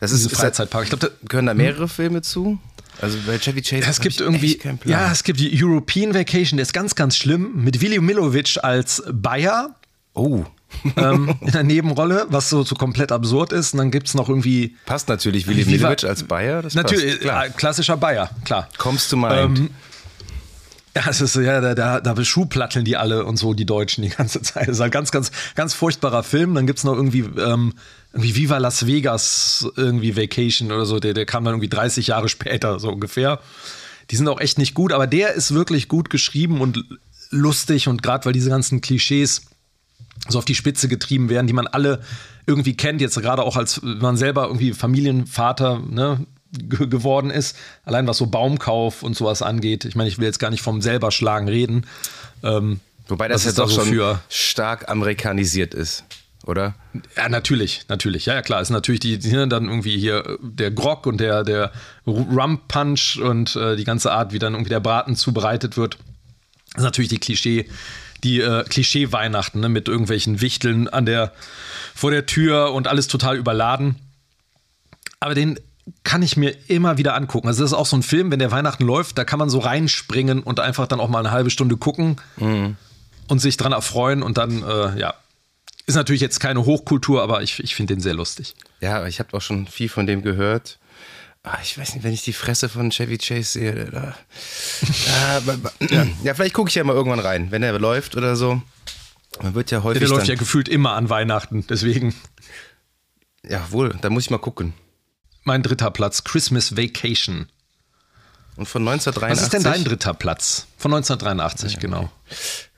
Das 0.00 0.10
ist 0.10 0.26
ein 0.26 0.30
Freizeitpark. 0.30 0.86
Ich 0.86 0.90
glaube, 0.90 1.06
da 1.06 1.28
gehören 1.28 1.46
da 1.46 1.54
mehrere 1.54 1.82
hm? 1.82 1.88
Filme 1.88 2.22
zu. 2.22 2.58
Also 3.00 3.18
bei 3.24 3.38
Chevy 3.38 3.62
Chase. 3.62 3.88
Es 3.88 4.00
gibt 4.00 4.20
irgendwie, 4.20 4.58
ja, 4.86 5.12
es 5.12 5.22
gibt 5.22 5.38
die 5.38 5.52
European 5.54 6.14
Vacation, 6.14 6.56
der 6.56 6.62
ist 6.62 6.72
ganz, 6.72 6.96
ganz 6.96 7.16
schlimm 7.16 7.62
mit 7.62 7.80
Willy 7.80 8.00
Milovic 8.00 8.58
als 8.60 9.04
Bayer. 9.08 9.76
Oh. 10.14 10.44
Ähm, 10.96 11.34
in 11.40 11.52
der 11.52 11.62
Nebenrolle, 11.62 12.26
was 12.28 12.50
so, 12.50 12.62
so 12.62 12.74
komplett 12.74 13.12
absurd 13.12 13.52
ist. 13.52 13.74
Und 13.74 13.78
dann 13.78 13.90
gibt 13.90 14.08
es 14.08 14.14
noch 14.14 14.28
irgendwie. 14.28 14.76
Passt 14.86 15.08
natürlich 15.08 15.46
Willi 15.46 15.64
Milovic 15.64 16.04
als 16.04 16.24
Bayer. 16.24 16.62
Das 16.62 16.74
natürlich, 16.74 17.20
passt, 17.20 17.48
äh, 17.48 17.50
klassischer 17.56 17.96
Bayer, 17.96 18.30
klar. 18.44 18.68
Kommst 18.78 19.10
du 19.12 19.16
mal. 19.16 19.38
Ähm, 19.38 19.70
ja, 20.94 21.04
es 21.08 21.22
ist 21.22 21.36
ja, 21.36 21.60
da, 21.60 21.74
da, 21.74 22.00
da 22.00 22.12
beschuhplatteln 22.12 22.84
die 22.84 22.98
alle 22.98 23.24
und 23.24 23.36
so, 23.38 23.54
die 23.54 23.64
Deutschen, 23.64 24.02
die 24.02 24.10
ganze 24.10 24.42
Zeit. 24.42 24.68
Das 24.68 24.76
ist 24.76 24.80
ein 24.82 24.90
ganz, 24.90 25.10
ganz, 25.10 25.30
ganz 25.54 25.72
furchtbarer 25.72 26.22
Film. 26.22 26.54
Dann 26.54 26.66
gibt 26.66 26.80
es 26.80 26.84
noch 26.84 26.94
irgendwie, 26.94 27.20
ähm, 27.40 27.72
irgendwie 28.12 28.34
Viva 28.34 28.58
Las 28.58 28.86
Vegas, 28.86 29.66
irgendwie 29.76 30.16
Vacation 30.16 30.70
oder 30.70 30.84
so. 30.84 31.00
Der, 31.00 31.14
der 31.14 31.24
kam 31.24 31.44
dann 31.44 31.54
irgendwie 31.54 31.70
30 31.70 32.08
Jahre 32.08 32.28
später, 32.28 32.78
so 32.78 32.90
ungefähr. 32.90 33.40
Die 34.10 34.16
sind 34.16 34.28
auch 34.28 34.40
echt 34.40 34.58
nicht 34.58 34.74
gut, 34.74 34.92
aber 34.92 35.06
der 35.06 35.32
ist 35.32 35.54
wirklich 35.54 35.88
gut 35.88 36.10
geschrieben 36.10 36.60
und 36.60 36.84
lustig 37.30 37.88
und 37.88 38.02
gerade 38.02 38.26
weil 38.26 38.34
diese 38.34 38.50
ganzen 38.50 38.82
Klischees 38.82 39.46
so 40.28 40.38
auf 40.38 40.44
die 40.44 40.54
Spitze 40.54 40.88
getrieben 40.88 41.28
werden, 41.28 41.46
die 41.46 41.52
man 41.52 41.66
alle 41.66 42.00
irgendwie 42.46 42.76
kennt, 42.76 43.00
jetzt 43.00 43.20
gerade 43.20 43.42
auch 43.42 43.56
als 43.56 43.80
man 43.82 44.16
selber 44.16 44.46
irgendwie 44.46 44.72
Familienvater, 44.72 45.80
ne, 45.88 46.26
geworden 46.52 47.30
ist. 47.30 47.56
Allein 47.84 48.06
was 48.06 48.18
so 48.18 48.26
Baumkauf 48.26 49.02
und 49.02 49.16
sowas 49.16 49.42
angeht. 49.42 49.84
Ich 49.84 49.94
meine, 49.94 50.08
ich 50.08 50.18
will 50.18 50.26
jetzt 50.26 50.38
gar 50.38 50.50
nicht 50.50 50.62
vom 50.62 50.82
selber 50.82 51.10
schlagen 51.10 51.48
reden. 51.48 51.86
Ähm, 52.42 52.80
Wobei 53.08 53.28
das 53.28 53.44
jetzt 53.44 53.60
auch 53.60 53.70
schon 53.70 53.88
für 53.88 54.20
stark 54.28 54.88
amerikanisiert 54.88 55.74
ist, 55.74 56.04
oder? 56.44 56.74
Ja, 57.16 57.28
natürlich, 57.28 57.84
natürlich. 57.88 58.26
Ja, 58.26 58.34
ja, 58.34 58.42
klar. 58.42 58.60
Ist 58.60 58.70
natürlich 58.70 59.00
die, 59.00 59.18
die 59.18 59.32
ne, 59.32 59.48
dann 59.48 59.64
irgendwie 59.64 59.98
hier 59.98 60.38
der 60.40 60.70
Grog 60.70 61.06
und 61.06 61.18
der, 61.18 61.42
der 61.42 61.72
Rum 62.06 62.60
Punch 62.68 63.18
und 63.20 63.56
äh, 63.56 63.76
die 63.76 63.84
ganze 63.84 64.12
Art, 64.12 64.32
wie 64.32 64.38
dann 64.38 64.54
irgendwie 64.54 64.70
der 64.70 64.80
Braten 64.80 65.16
zubereitet 65.16 65.76
wird. 65.76 65.98
Das 66.72 66.78
ist 66.78 66.84
natürlich 66.84 67.10
die 67.10 67.18
Klischee, 67.18 67.68
die 68.24 68.40
äh, 68.40 68.64
Klischee-Weihnachten, 68.64 69.60
ne, 69.60 69.68
mit 69.68 69.88
irgendwelchen 69.88 70.40
Wichteln 70.40 70.88
an 70.88 71.06
der, 71.06 71.32
vor 71.94 72.10
der 72.10 72.26
Tür 72.26 72.72
und 72.72 72.88
alles 72.88 73.08
total 73.08 73.36
überladen. 73.36 73.96
Aber 75.20 75.34
den 75.34 75.58
kann 76.04 76.22
ich 76.22 76.36
mir 76.36 76.54
immer 76.68 76.98
wieder 76.98 77.14
angucken. 77.14 77.48
Also 77.48 77.62
das 77.62 77.72
ist 77.72 77.76
auch 77.76 77.86
so 77.86 77.96
ein 77.96 78.02
Film, 78.02 78.30
wenn 78.30 78.38
der 78.38 78.50
Weihnachten 78.50 78.84
läuft, 78.84 79.18
da 79.18 79.24
kann 79.24 79.38
man 79.38 79.50
so 79.50 79.58
reinspringen 79.58 80.42
und 80.42 80.60
einfach 80.60 80.86
dann 80.86 81.00
auch 81.00 81.08
mal 81.08 81.18
eine 81.18 81.32
halbe 81.32 81.50
Stunde 81.50 81.76
gucken 81.76 82.16
mhm. 82.36 82.76
und 83.28 83.38
sich 83.40 83.56
dran 83.56 83.72
erfreuen 83.72 84.22
und 84.22 84.38
dann, 84.38 84.62
äh, 84.62 84.98
ja, 84.98 85.14
ist 85.86 85.96
natürlich 85.96 86.20
jetzt 86.20 86.38
keine 86.38 86.64
Hochkultur, 86.64 87.22
aber 87.22 87.42
ich, 87.42 87.58
ich 87.62 87.74
finde 87.74 87.94
den 87.94 88.00
sehr 88.00 88.14
lustig. 88.14 88.54
Ja, 88.80 89.06
ich 89.06 89.18
habe 89.18 89.36
auch 89.36 89.42
schon 89.42 89.66
viel 89.66 89.88
von 89.88 90.06
dem 90.06 90.22
gehört. 90.22 90.78
Ah, 91.44 91.58
ich 91.62 91.76
weiß 91.76 91.94
nicht, 91.94 92.04
wenn 92.04 92.12
ich 92.12 92.22
die 92.22 92.32
Fresse 92.32 92.68
von 92.68 92.90
Chevy 92.90 93.18
Chase 93.18 93.58
sehe. 93.58 93.86
Da, 93.86 94.14
da, 95.80 96.06
ja. 96.22 96.34
vielleicht 96.34 96.54
gucke 96.54 96.68
ich 96.68 96.76
ja 96.76 96.84
mal 96.84 96.94
irgendwann 96.94 97.18
rein, 97.18 97.50
wenn 97.50 97.62
er 97.62 97.78
läuft 97.78 98.16
oder 98.16 98.36
so. 98.36 98.62
Man 99.42 99.54
wird 99.54 99.70
ja 99.70 99.82
häufig. 99.82 100.00
Der 100.00 100.08
läuft 100.08 100.28
ja 100.28 100.36
gefühlt 100.36 100.68
immer 100.68 100.92
an 100.92 101.10
Weihnachten, 101.10 101.66
deswegen. 101.66 102.14
Ja, 103.42 103.66
wohl, 103.70 103.96
da 104.00 104.10
muss 104.10 104.24
ich 104.24 104.30
mal 104.30 104.38
gucken 104.38 104.74
mein 105.44 105.62
dritter 105.62 105.90
Platz, 105.90 106.24
Christmas 106.24 106.76
Vacation. 106.76 107.46
Und 108.56 108.68
von 108.68 108.86
1983. 108.86 109.30
Was 109.30 109.42
ist 109.42 109.52
denn 109.52 109.62
dein 109.62 109.84
dritter 109.84 110.14
Platz? 110.14 110.66
Von 110.76 110.92
1983, 110.92 111.74
ja, 111.74 111.78
genau. 111.78 112.12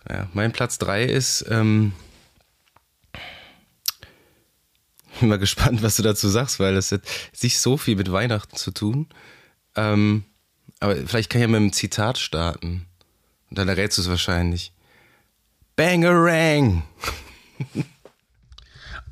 Ja, 0.08 0.28
mein 0.32 0.52
Platz 0.52 0.78
3 0.78 1.04
ist. 1.04 1.44
Ähm, 1.48 1.92
bin 5.24 5.30
mal 5.30 5.38
gespannt, 5.38 5.82
was 5.82 5.96
du 5.96 6.02
dazu 6.02 6.28
sagst, 6.28 6.60
weil 6.60 6.74
das 6.74 6.92
hat 6.92 7.00
nicht 7.42 7.58
so 7.58 7.78
viel 7.78 7.96
mit 7.96 8.12
Weihnachten 8.12 8.56
zu 8.56 8.70
tun. 8.72 9.08
Ähm, 9.74 10.24
aber 10.80 10.96
vielleicht 10.96 11.30
kann 11.30 11.40
ich 11.40 11.44
ja 11.44 11.48
mit 11.48 11.56
einem 11.56 11.72
Zitat 11.72 12.18
starten. 12.18 12.84
Und 13.48 13.58
dann 13.58 13.68
errätst 13.68 13.96
du 13.96 14.02
es 14.02 14.08
wahrscheinlich. 14.08 14.72
Bangerang! 15.76 16.82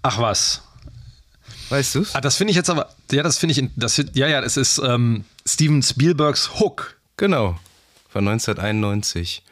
Ach 0.02 0.18
was. 0.18 0.62
Weißt 1.70 1.94
du's? 1.94 2.14
Ah, 2.14 2.20
das 2.20 2.36
finde 2.36 2.50
ich 2.50 2.56
jetzt 2.56 2.68
aber, 2.68 2.94
ja, 3.10 3.22
das 3.22 3.38
finde 3.38 3.58
ich, 3.58 3.70
das, 3.74 3.96
ja, 4.12 4.26
ja, 4.26 4.42
es 4.42 4.58
ist 4.58 4.82
ähm, 4.84 5.24
Steven 5.46 5.82
Spielbergs 5.82 6.60
Hook. 6.60 6.98
Genau, 7.16 7.58
von 8.10 8.28
1991. 8.28 9.42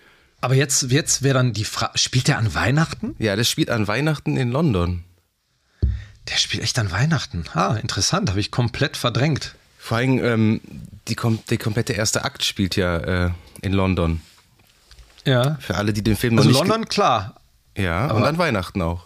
Aber 0.43 0.55
jetzt, 0.55 0.90
jetzt 0.90 1.23
wäre 1.23 1.35
dann 1.35 1.55
die 1.55 1.64
Frage, 1.64 1.97
spielt 1.97 2.29
der 2.29 2.37
an 2.37 2.55
Weihnachten? 2.55 3.14
Ja, 3.19 3.35
der 3.35 3.45
spielt 3.45 3.71
an 3.71 3.88
Weihnachten 3.88 4.37
in 4.37 4.50
London. 4.50 5.05
Der 6.30 6.37
spielt 6.37 6.62
echt 6.62 6.78
an 6.78 6.90
Weihnachten. 6.90 7.44
Ah, 7.54 7.75
interessant, 7.75 8.30
habe 8.30 8.40
ich 8.40 8.50
komplett 8.50 8.96
verdrängt. 8.96 9.56
Vor 9.78 9.99
allem, 9.99 10.25
ähm, 10.25 10.60
die, 11.08 11.16
die 11.49 11.56
komplette 11.56 11.92
erste 11.92 12.25
Akt 12.25 12.44
spielt 12.44 12.76
ja 12.76 12.96
äh, 12.99 13.30
in 13.62 13.72
London. 13.72 14.20
Ja. 15.25 15.56
Für 15.60 15.76
alle, 15.76 15.92
die 15.92 16.02
den 16.02 16.16
Film 16.16 16.38
also 16.38 16.49
noch 16.50 16.60
nicht. 16.60 16.68
London, 16.68 16.88
klar. 16.88 17.40
Ja, 17.76 18.06
aber 18.06 18.16
und 18.16 18.25
an 18.25 18.38
Weihnachten 18.38 18.80
auch. 18.82 19.04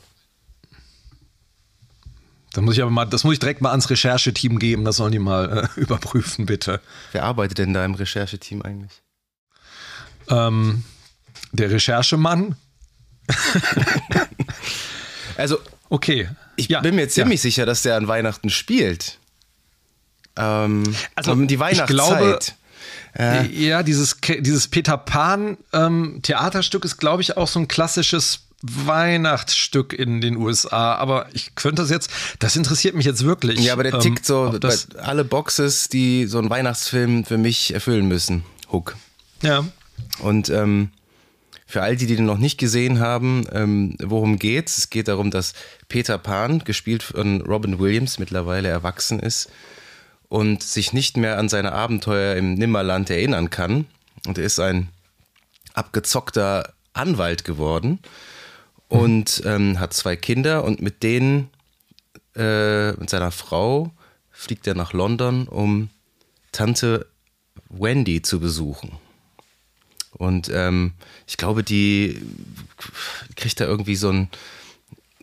Da 2.53 2.61
muss 2.61 2.77
ich 2.77 2.83
aber 2.83 2.91
mal, 2.91 3.05
das 3.07 3.25
muss 3.25 3.35
ich 3.35 3.41
direkt 3.41 3.61
mal 3.61 3.71
ans 3.71 3.91
Rechercheteam 3.91 4.59
geben, 4.59 4.85
das 4.85 4.97
sollen 4.97 5.13
die 5.13 5.19
mal 5.19 5.69
äh, 5.77 5.81
überprüfen, 5.81 6.47
bitte. 6.47 6.81
Wer 7.13 7.25
arbeitet 7.25 7.59
denn 7.59 7.73
da 7.73 7.85
im 7.85 7.95
Rechercheteam 7.95 8.63
eigentlich? 8.63 9.03
Ähm, 10.29 10.85
der 11.53 11.71
Recherchemann. 11.71 12.57
also, 15.37 15.59
okay. 15.89 16.29
Ich 16.57 16.69
ja, 16.69 16.81
bin 16.81 16.95
mir 16.95 17.09
ziemlich 17.09 17.41
ja. 17.41 17.43
sicher, 17.43 17.67
dass 17.67 17.83
der 17.83 17.97
an 17.97 18.09
Weihnachten 18.09 18.51
spielt. 18.51 19.19
Ähm, 20.37 20.85
also 21.15 21.33
um 21.33 21.47
die 21.47 21.59
Weihnachtszeit. 21.59 21.91
Ich 21.91 21.97
glaube, 21.97 22.39
äh, 23.17 23.47
ja, 23.47 23.83
dieses, 23.83 24.17
dieses 24.41 24.69
Peter 24.69 24.97
Pan 24.97 25.57
ähm, 25.73 26.21
Theaterstück 26.23 26.85
ist, 26.85 26.97
glaube 26.97 27.23
ich, 27.23 27.37
auch 27.37 27.49
so 27.49 27.61
ein 27.61 27.69
klassisches 27.69 28.41
Weihnachtsstück 28.63 29.93
in 29.93 30.21
den 30.21 30.37
USA, 30.37 30.95
aber 30.95 31.27
ich 31.33 31.55
könnte 31.55 31.83
das 31.83 31.91
jetzt, 31.91 32.11
das 32.39 32.57
interessiert 32.57 32.95
mich 32.95 33.05
jetzt 33.05 33.25
wirklich. 33.25 33.61
Ja, 33.61 33.75
aber 33.75 33.83
der 33.83 33.95
ähm, 33.95 34.01
tickt 34.01 34.25
so 34.25 34.59
alle 34.97 35.25
Boxes, 35.25 35.91
die 35.91 36.27
so 36.27 36.39
ein 36.39 36.49
Weihnachtsfilm 36.49 37.25
für 37.25 37.37
mich 37.37 37.75
erfüllen 37.75 38.09
müssen. 38.09 38.43
Hook. 38.73 38.97
Ja. 39.43 39.65
Und 40.21 40.49
ähm, 40.49 40.91
für 41.67 41.83
all 41.83 41.97
die, 41.97 42.07
die 42.07 42.17
den 42.17 42.27
noch 42.27 42.39
nicht 42.39 42.59
gesehen 42.59 43.01
haben, 43.01 43.47
ähm, 43.53 43.97
worum 44.03 44.39
geht's? 44.39 44.79
Es 44.79 44.91
geht 44.91 45.09
darum, 45.09 45.31
dass 45.31 45.55
Peter 45.89 46.19
Pan, 46.19 46.61
gespielt 46.61 47.03
von 47.03 47.41
Robin 47.41 47.79
Williams, 47.79 48.19
mittlerweile 48.19 48.69
erwachsen 48.69 49.19
ist 49.19 49.51
und 50.29 50.63
sich 50.63 50.93
nicht 50.93 51.17
mehr 51.17 51.39
an 51.39 51.49
seine 51.49 51.73
Abenteuer 51.73 52.37
im 52.37 52.55
Nimmerland 52.55 53.11
erinnern 53.11 53.51
kann. 53.51 53.87
Und 54.27 54.39
er 54.39 54.45
ist 54.45 54.61
ein 54.61 54.89
abgezockter 55.75 56.73
Anwalt 56.93 57.45
geworden 57.45 57.99
und 58.89 59.43
ähm, 59.45 59.81
hat 59.81 59.93
zwei 59.93 60.17
Kinder 60.17 60.65
und 60.65 60.81
mit 60.81 61.03
denen, 61.03 61.51
äh, 62.37 62.93
mit 62.93 63.11
seiner 63.11 63.31
Frau, 63.31 63.91
fliegt 64.31 64.67
er 64.67 64.75
nach 64.75 64.93
London, 64.93 65.49
um 65.49 65.89
Tante 66.53 67.07
Wendy 67.69 68.23
zu 68.23 68.39
besuchen. 68.39 68.93
Und 70.15 70.51
ähm, 70.53 70.93
ich 71.27 71.37
glaube, 71.37 71.63
die 71.63 72.23
kriegt 73.37 73.61
da 73.61 73.65
irgendwie 73.65 73.97
so 73.97 74.11
ein 74.11 74.29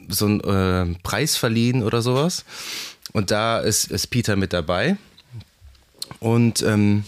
so 0.07 0.25
einen 0.25 0.41
äh, 0.41 0.99
Preis 1.03 1.37
verliehen 1.37 1.83
oder 1.83 2.01
sowas. 2.01 2.43
Und 3.13 3.31
da 3.31 3.59
ist, 3.59 3.91
ist 3.91 4.07
Peter 4.07 4.35
mit 4.35 4.53
dabei. 4.53 4.97
Und 6.19 6.61
ähm, 6.63 7.03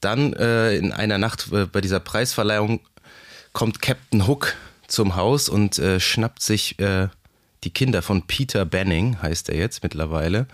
dann 0.00 0.32
äh, 0.34 0.74
in 0.76 0.92
einer 0.92 1.18
Nacht 1.18 1.50
äh, 1.52 1.66
bei 1.66 1.80
dieser 1.80 2.00
Preisverleihung 2.00 2.80
kommt 3.52 3.80
Captain 3.80 4.26
Hook 4.26 4.54
zum 4.88 5.16
Haus 5.16 5.48
und 5.48 5.78
äh, 5.78 6.00
schnappt 6.00 6.42
sich 6.42 6.78
äh, 6.78 7.08
die 7.64 7.70
Kinder 7.70 8.02
von 8.02 8.26
Peter 8.26 8.64
Banning, 8.64 9.22
heißt 9.22 9.48
er 9.48 9.56
jetzt 9.56 9.82
mittlerweile, 9.82 10.46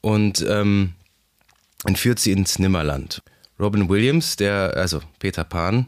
und 0.00 0.44
ähm, 0.46 0.94
entführt 1.84 2.18
sie 2.18 2.32
ins 2.32 2.58
Nimmerland. 2.58 3.22
Robin 3.58 3.88
Williams, 3.88 4.36
der, 4.36 4.74
also 4.76 5.00
Peter 5.18 5.44
Pan, 5.44 5.86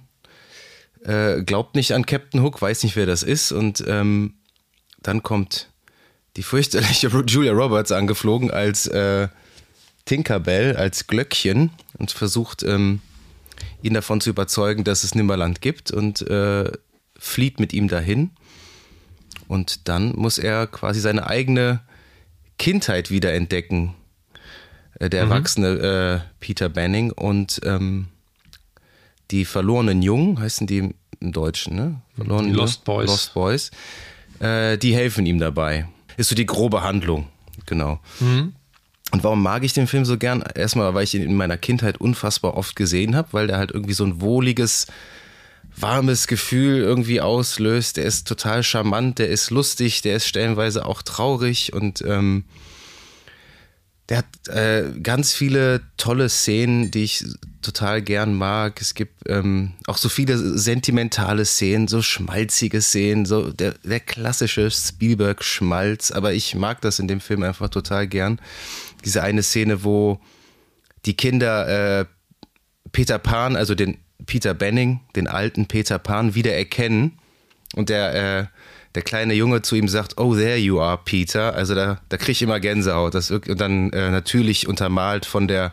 äh, 1.04 1.42
glaubt 1.42 1.76
nicht 1.76 1.92
an 1.92 2.06
Captain 2.06 2.42
Hook, 2.42 2.60
weiß 2.60 2.82
nicht, 2.82 2.96
wer 2.96 3.06
das 3.06 3.22
ist, 3.22 3.52
und 3.52 3.84
ähm, 3.86 4.34
dann 5.02 5.22
kommt 5.22 5.70
die 6.36 6.42
fürchterliche 6.42 7.08
Julia 7.08 7.52
Roberts 7.52 7.92
angeflogen 7.92 8.50
als 8.50 8.86
äh, 8.86 9.28
Tinkerbell, 10.04 10.76
als 10.76 11.06
Glöckchen 11.06 11.70
und 11.98 12.10
versucht, 12.10 12.62
ähm, 12.62 13.00
ihn 13.82 13.94
davon 13.94 14.20
zu 14.20 14.30
überzeugen, 14.30 14.84
dass 14.84 15.04
es 15.04 15.14
Nimmerland 15.14 15.60
gibt 15.60 15.90
und 15.90 16.22
äh, 16.22 16.70
flieht 17.18 17.60
mit 17.60 17.72
ihm 17.72 17.88
dahin. 17.88 18.30
Und 19.48 19.88
dann 19.88 20.12
muss 20.16 20.38
er 20.38 20.66
quasi 20.66 21.00
seine 21.00 21.26
eigene 21.26 21.80
Kindheit 22.58 23.10
wieder 23.10 23.32
entdecken. 23.32 23.88
Äh, 23.88 23.99
der 24.98 25.24
mhm. 25.24 25.30
erwachsene 25.30 25.68
äh, 25.68 26.28
Peter 26.40 26.68
Banning 26.68 27.12
und 27.12 27.60
ähm, 27.64 28.08
die 29.30 29.44
verlorenen 29.44 30.02
Jungen, 30.02 30.40
heißen 30.40 30.66
die 30.66 30.92
im 31.20 31.32
Deutschen, 31.32 31.76
ne? 31.76 32.00
Verlorene 32.16 32.52
Lost 32.52 32.84
Boys. 32.84 33.08
Lost 33.08 33.34
Boys. 33.34 33.70
Äh, 34.40 34.78
die 34.78 34.94
helfen 34.94 35.26
ihm 35.26 35.38
dabei. 35.38 35.86
Ist 36.16 36.28
so 36.28 36.34
die 36.34 36.46
grobe 36.46 36.82
Handlung, 36.82 37.28
genau. 37.66 38.00
Mhm. 38.20 38.54
Und 39.12 39.24
warum 39.24 39.42
mag 39.42 39.64
ich 39.64 39.72
den 39.72 39.86
Film 39.86 40.04
so 40.04 40.16
gern? 40.16 40.42
Erstmal, 40.54 40.94
weil 40.94 41.04
ich 41.04 41.14
ihn 41.14 41.22
in 41.22 41.34
meiner 41.34 41.58
Kindheit 41.58 42.00
unfassbar 42.00 42.56
oft 42.56 42.76
gesehen 42.76 43.16
habe, 43.16 43.28
weil 43.32 43.48
der 43.48 43.58
halt 43.58 43.72
irgendwie 43.72 43.94
so 43.94 44.04
ein 44.04 44.20
wohliges, 44.20 44.86
warmes 45.76 46.26
Gefühl 46.26 46.78
irgendwie 46.78 47.20
auslöst. 47.20 47.96
Der 47.96 48.04
ist 48.04 48.28
total 48.28 48.62
charmant, 48.62 49.18
der 49.18 49.28
ist 49.28 49.50
lustig, 49.50 50.02
der 50.02 50.16
ist 50.16 50.26
stellenweise 50.26 50.86
auch 50.86 51.02
traurig 51.02 51.72
und 51.72 52.02
ähm, 52.06 52.44
der 54.10 54.18
hat 54.18 54.48
äh, 54.48 54.90
ganz 55.00 55.32
viele 55.32 55.82
tolle 55.96 56.28
Szenen, 56.28 56.90
die 56.90 57.04
ich 57.04 57.24
total 57.62 58.02
gern 58.02 58.34
mag. 58.34 58.80
Es 58.80 58.94
gibt 58.94 59.28
ähm, 59.28 59.74
auch 59.86 59.98
so 59.98 60.08
viele 60.08 60.36
sentimentale 60.36 61.44
Szenen, 61.44 61.86
so 61.86 62.02
schmalzige 62.02 62.82
Szenen, 62.82 63.24
so 63.24 63.52
der, 63.52 63.74
der 63.84 64.00
klassische 64.00 64.68
Spielberg-Schmalz. 64.68 66.10
Aber 66.10 66.32
ich 66.32 66.56
mag 66.56 66.80
das 66.80 66.98
in 66.98 67.06
dem 67.06 67.20
Film 67.20 67.44
einfach 67.44 67.68
total 67.68 68.08
gern. 68.08 68.40
Diese 69.04 69.22
eine 69.22 69.44
Szene, 69.44 69.84
wo 69.84 70.20
die 71.06 71.14
Kinder 71.14 72.00
äh, 72.00 72.04
Peter 72.90 73.20
Pan, 73.20 73.54
also 73.54 73.76
den 73.76 73.98
Peter 74.26 74.54
Benning, 74.54 75.00
den 75.14 75.28
alten 75.28 75.66
Peter 75.66 76.00
Pan, 76.00 76.34
wieder 76.34 76.52
erkennen 76.52 77.20
und 77.76 77.88
der 77.88 78.40
äh, 78.40 78.46
der 78.94 79.02
kleine 79.02 79.34
Junge 79.34 79.62
zu 79.62 79.76
ihm 79.76 79.88
sagt, 79.88 80.18
oh, 80.18 80.34
there 80.34 80.56
you 80.56 80.80
are, 80.80 80.98
Peter. 81.04 81.54
Also 81.54 81.74
da, 81.74 82.00
da 82.08 82.16
kriege 82.16 82.32
ich 82.32 82.42
immer 82.42 82.60
Gänsehaut. 82.60 83.14
Das, 83.14 83.30
und 83.30 83.60
dann 83.60 83.92
äh, 83.92 84.10
natürlich 84.10 84.66
untermalt 84.66 85.26
von 85.26 85.46
der 85.46 85.72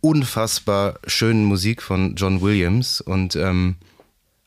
unfassbar 0.00 0.98
schönen 1.06 1.44
Musik 1.44 1.82
von 1.82 2.14
John 2.16 2.40
Williams 2.40 3.00
und 3.00 3.36
ähm, 3.36 3.76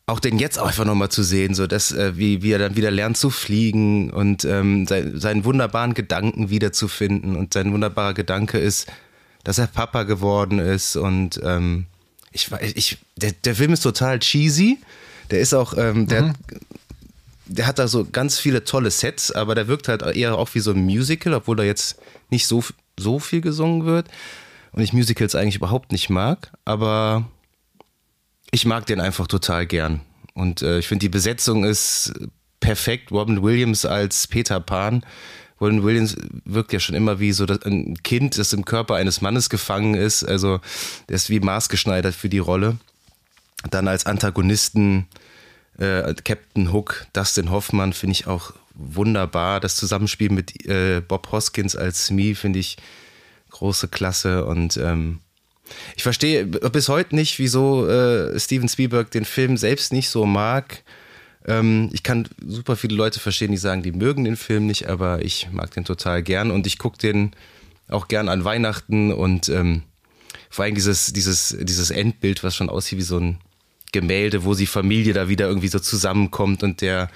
auch 0.09 0.19
den 0.19 0.39
jetzt 0.39 0.57
einfach 0.57 0.85
nochmal 0.85 1.09
zu 1.09 1.23
sehen, 1.23 1.53
so 1.53 1.67
dass, 1.67 1.91
äh, 1.91 2.17
wie, 2.17 2.41
wie 2.41 2.51
er 2.51 2.59
dann 2.59 2.75
wieder 2.75 2.91
lernt 2.91 3.17
zu 3.17 3.29
fliegen 3.29 4.09
und 4.09 4.43
ähm, 4.43 4.87
sein, 4.87 5.19
seinen 5.19 5.45
wunderbaren 5.45 5.93
Gedanken 5.93 6.49
wiederzufinden. 6.49 7.35
Und 7.35 7.53
sein 7.53 7.71
wunderbarer 7.71 8.15
Gedanke 8.15 8.57
ist, 8.57 8.87
dass 9.43 9.59
er 9.59 9.67
Papa 9.67 10.03
geworden 10.03 10.57
ist. 10.57 10.95
Und 10.95 11.39
ähm, 11.43 11.85
ich, 12.31 12.49
ich, 12.75 12.97
der, 13.17 13.31
der 13.31 13.55
Film 13.55 13.73
ist 13.73 13.81
total 13.81 14.19
cheesy. 14.19 14.79
Der 15.29 15.39
ist 15.39 15.53
auch, 15.53 15.77
ähm, 15.77 16.07
der 16.07 16.23
mhm. 16.23 16.29
hat 16.29 16.35
der 17.49 17.67
hat 17.67 17.79
da 17.79 17.87
so 17.87 18.05
ganz 18.05 18.39
viele 18.39 18.63
tolle 18.63 18.91
Sets, 18.91 19.31
aber 19.31 19.55
der 19.55 19.67
wirkt 19.67 19.87
halt 19.87 20.03
eher 20.03 20.37
auch 20.37 20.53
wie 20.53 20.59
so 20.59 20.71
ein 20.71 20.85
Musical, 20.85 21.33
obwohl 21.33 21.55
da 21.55 21.63
jetzt 21.63 21.99
nicht 22.29 22.45
so, 22.45 22.63
so 22.97 23.19
viel 23.19 23.41
gesungen 23.41 23.85
wird. 23.85 24.07
Und 24.71 24.83
ich 24.83 24.93
Musicals 24.93 25.35
eigentlich 25.35 25.55
überhaupt 25.55 25.91
nicht 25.91 26.09
mag, 26.09 26.51
aber 26.63 27.27
ich 28.51 28.65
mag 28.65 28.85
den 28.85 29.01
einfach 29.01 29.27
total 29.27 29.65
gern. 29.65 30.01
Und 30.33 30.61
äh, 30.61 30.79
ich 30.79 30.87
finde, 30.87 31.03
die 31.03 31.09
Besetzung 31.09 31.65
ist 31.65 32.13
perfekt. 32.59 33.11
Robin 33.11 33.41
Williams 33.41 33.85
als 33.85 34.27
Peter 34.27 34.59
Pan. 34.59 35.03
Robin 35.59 35.83
Williams 35.83 36.15
wirkt 36.45 36.71
ja 36.71 36.79
schon 36.79 36.95
immer 36.95 37.19
wie 37.19 37.31
so 37.31 37.45
ein 37.45 37.97
Kind, 38.03 38.37
das 38.37 38.53
im 38.53 38.63
Körper 38.63 38.95
eines 38.95 39.21
Mannes 39.21 39.49
gefangen 39.49 39.95
ist. 39.95 40.23
Also 40.23 40.61
der 41.09 41.15
ist 41.15 41.29
wie 41.29 41.39
maßgeschneidert 41.39 42.13
für 42.13 42.29
die 42.29 42.39
Rolle. 42.39 42.77
Dann 43.71 43.87
als 43.87 44.05
Antagonisten 44.05 45.07
äh, 45.79 46.13
Captain 46.23 46.71
Hook, 46.71 47.07
Dustin 47.13 47.49
Hoffmann 47.51 47.93
finde 47.93 48.11
ich 48.11 48.27
auch 48.27 48.53
wunderbar. 48.73 49.59
Das 49.59 49.75
Zusammenspiel 49.75 50.29
mit 50.29 50.65
äh, 50.65 51.01
Bob 51.01 51.31
Hoskins 51.31 51.75
als 51.75 52.05
Smee 52.05 52.35
finde 52.35 52.59
ich 52.59 52.77
große 53.49 53.87
Klasse 53.87 54.45
und 54.45 54.77
ähm, 54.77 55.19
ich 55.95 56.03
verstehe 56.03 56.45
bis 56.45 56.89
heute 56.89 57.15
nicht, 57.15 57.39
wieso 57.39 57.87
äh, 57.87 58.39
Steven 58.39 58.67
Spielberg 58.67 59.11
den 59.11 59.25
Film 59.25 59.57
selbst 59.57 59.93
nicht 59.93 60.09
so 60.09 60.25
mag. 60.25 60.83
Ähm, 61.45 61.89
ich 61.93 62.03
kann 62.03 62.27
super 62.45 62.75
viele 62.75 62.95
Leute 62.95 63.19
verstehen, 63.19 63.51
die 63.51 63.57
sagen, 63.57 63.83
die 63.83 63.91
mögen 63.91 64.23
den 64.23 64.35
Film 64.35 64.65
nicht, 64.65 64.89
aber 64.89 65.23
ich 65.23 65.47
mag 65.51 65.71
den 65.71 65.85
total 65.85 66.23
gern 66.23 66.51
und 66.51 66.67
ich 66.67 66.77
gucke 66.79 66.97
den 66.97 67.31
auch 67.87 68.07
gern 68.07 68.29
an 68.29 68.43
Weihnachten 68.43 69.11
und 69.11 69.49
ähm, 69.49 69.83
vor 70.49 70.65
allem 70.65 70.75
dieses, 70.75 71.13
dieses, 71.13 71.55
dieses 71.59 71.91
Endbild, 71.91 72.43
was 72.43 72.55
schon 72.55 72.69
aussieht 72.69 72.97
wie 72.97 73.03
so 73.03 73.19
ein 73.19 73.37
Gemälde, 73.91 74.43
wo 74.43 74.53
die 74.53 74.67
Familie 74.67 75.13
da 75.13 75.29
wieder 75.29 75.47
irgendwie 75.47 75.67
so 75.67 75.79
zusammenkommt 75.79 76.63
und 76.63 76.81
der 76.81 77.09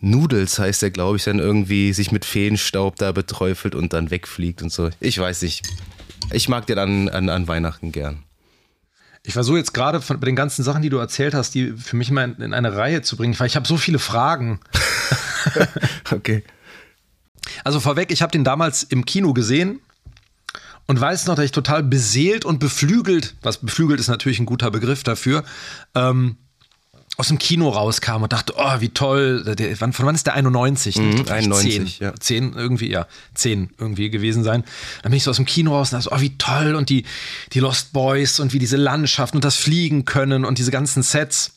Noodles 0.00 0.58
heißt 0.58 0.82
der, 0.82 0.90
glaube 0.90 1.16
ich, 1.16 1.24
dann 1.24 1.38
irgendwie 1.38 1.92
sich 1.92 2.12
mit 2.12 2.24
Feenstaub 2.24 2.96
da 2.96 3.12
beträufelt 3.12 3.74
und 3.74 3.92
dann 3.92 4.10
wegfliegt 4.10 4.62
und 4.62 4.70
so. 4.70 4.90
Ich 5.00 5.18
weiß 5.18 5.42
nicht. 5.42 5.66
Ich 6.32 6.48
mag 6.48 6.66
den 6.66 6.78
an, 6.78 7.08
an, 7.08 7.28
an 7.28 7.48
Weihnachten 7.48 7.92
gern. 7.92 8.22
Ich 9.22 9.32
versuche 9.32 9.58
jetzt 9.58 9.74
gerade 9.74 9.98
bei 9.98 10.26
den 10.26 10.36
ganzen 10.36 10.62
Sachen, 10.62 10.82
die 10.82 10.88
du 10.88 10.98
erzählt 10.98 11.34
hast, 11.34 11.54
die 11.54 11.72
für 11.72 11.96
mich 11.96 12.10
mal 12.10 12.30
in, 12.30 12.42
in 12.42 12.54
eine 12.54 12.76
Reihe 12.76 13.02
zu 13.02 13.16
bringen, 13.16 13.38
weil 13.38 13.48
ich 13.48 13.56
habe 13.56 13.66
so 13.66 13.76
viele 13.76 13.98
Fragen. 13.98 14.60
okay. 16.12 16.44
Also 17.64 17.80
vorweg, 17.80 18.12
ich 18.12 18.22
habe 18.22 18.30
den 18.30 18.44
damals 18.44 18.82
im 18.84 19.04
Kino 19.04 19.32
gesehen 19.32 19.80
und 20.86 21.00
weiß 21.00 21.26
noch, 21.26 21.34
dass 21.34 21.44
ich 21.44 21.52
total 21.52 21.82
beseelt 21.82 22.44
und 22.44 22.58
beflügelt, 22.58 23.34
was 23.42 23.58
beflügelt 23.58 24.00
ist 24.00 24.08
natürlich 24.08 24.38
ein 24.38 24.46
guter 24.46 24.70
Begriff 24.70 25.02
dafür, 25.02 25.44
ähm, 25.94 26.36
aus 27.18 27.28
dem 27.28 27.38
Kino 27.38 27.70
rauskam 27.70 28.22
und 28.22 28.32
dachte, 28.32 28.54
oh, 28.56 28.80
wie 28.80 28.90
toll, 28.90 29.42
der, 29.56 29.80
wann, 29.80 29.94
von 29.94 30.04
wann 30.04 30.14
ist 30.14 30.26
der 30.26 30.34
91? 30.34 30.96
Mhm, 30.96 31.24
91, 31.28 31.98
10, 31.98 32.06
ja. 32.06 32.14
10 32.14 32.52
irgendwie, 32.52 32.90
ja, 32.90 33.06
10 33.34 33.70
irgendwie 33.78 34.10
gewesen 34.10 34.44
sein. 34.44 34.64
Dann 35.02 35.10
bin 35.10 35.16
ich 35.16 35.24
so 35.24 35.30
aus 35.30 35.36
dem 35.36 35.46
Kino 35.46 35.74
raus 35.74 35.92
und 35.92 35.98
dachte, 35.98 36.14
oh, 36.14 36.20
wie 36.20 36.36
toll 36.36 36.74
und 36.74 36.90
die, 36.90 37.04
die 37.52 37.60
Lost 37.60 37.94
Boys 37.94 38.38
und 38.38 38.52
wie 38.52 38.58
diese 38.58 38.76
Landschaften 38.76 39.38
und 39.38 39.44
das 39.44 39.56
Fliegen 39.56 40.04
können 40.04 40.44
und 40.44 40.58
diese 40.58 40.70
ganzen 40.70 41.02
Sets. 41.02 41.52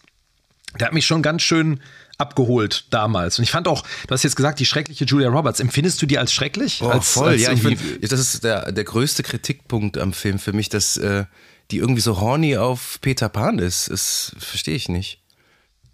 Der 0.80 0.88
hat 0.88 0.94
mich 0.94 1.06
schon 1.06 1.22
ganz 1.22 1.42
schön 1.42 1.82
abgeholt 2.20 2.86
damals. 2.90 3.40
Und 3.40 3.44
ich 3.44 3.52
fand 3.52 3.68
auch, 3.68 3.82
du 4.06 4.14
hast 4.14 4.24
jetzt 4.24 4.36
gesagt, 4.36 4.60
die 4.60 4.66
schreckliche 4.66 5.06
Julia 5.06 5.30
Roberts. 5.30 5.60
Empfindest 5.60 6.02
du 6.02 6.06
die 6.06 6.20
als 6.20 6.34
schrecklich? 6.34 6.82
Oh, 6.84 6.90
als, 6.90 7.14
voll, 7.14 7.30
als 7.30 7.42
ja. 7.42 7.54
Ich 7.54 7.62
find, 7.62 7.80
das 8.12 8.20
ist 8.20 8.44
der, 8.44 8.72
der 8.72 8.84
größte 8.84 9.24
Kritikpunkt 9.24 9.98
am 9.98 10.14
Film 10.14 10.38
für 10.38 10.54
mich, 10.54 10.70
dass 10.70 10.98
äh, 10.98 11.26
die 11.72 11.78
irgendwie 11.78 12.02
so 12.02 12.20
horny 12.20 12.58
auf 12.58 13.00
Peter 13.02 13.30
Pan 13.30 13.58
ist. 13.58 13.90
Das 13.90 14.36
verstehe 14.38 14.76
ich 14.76 14.90
nicht. 14.90 15.22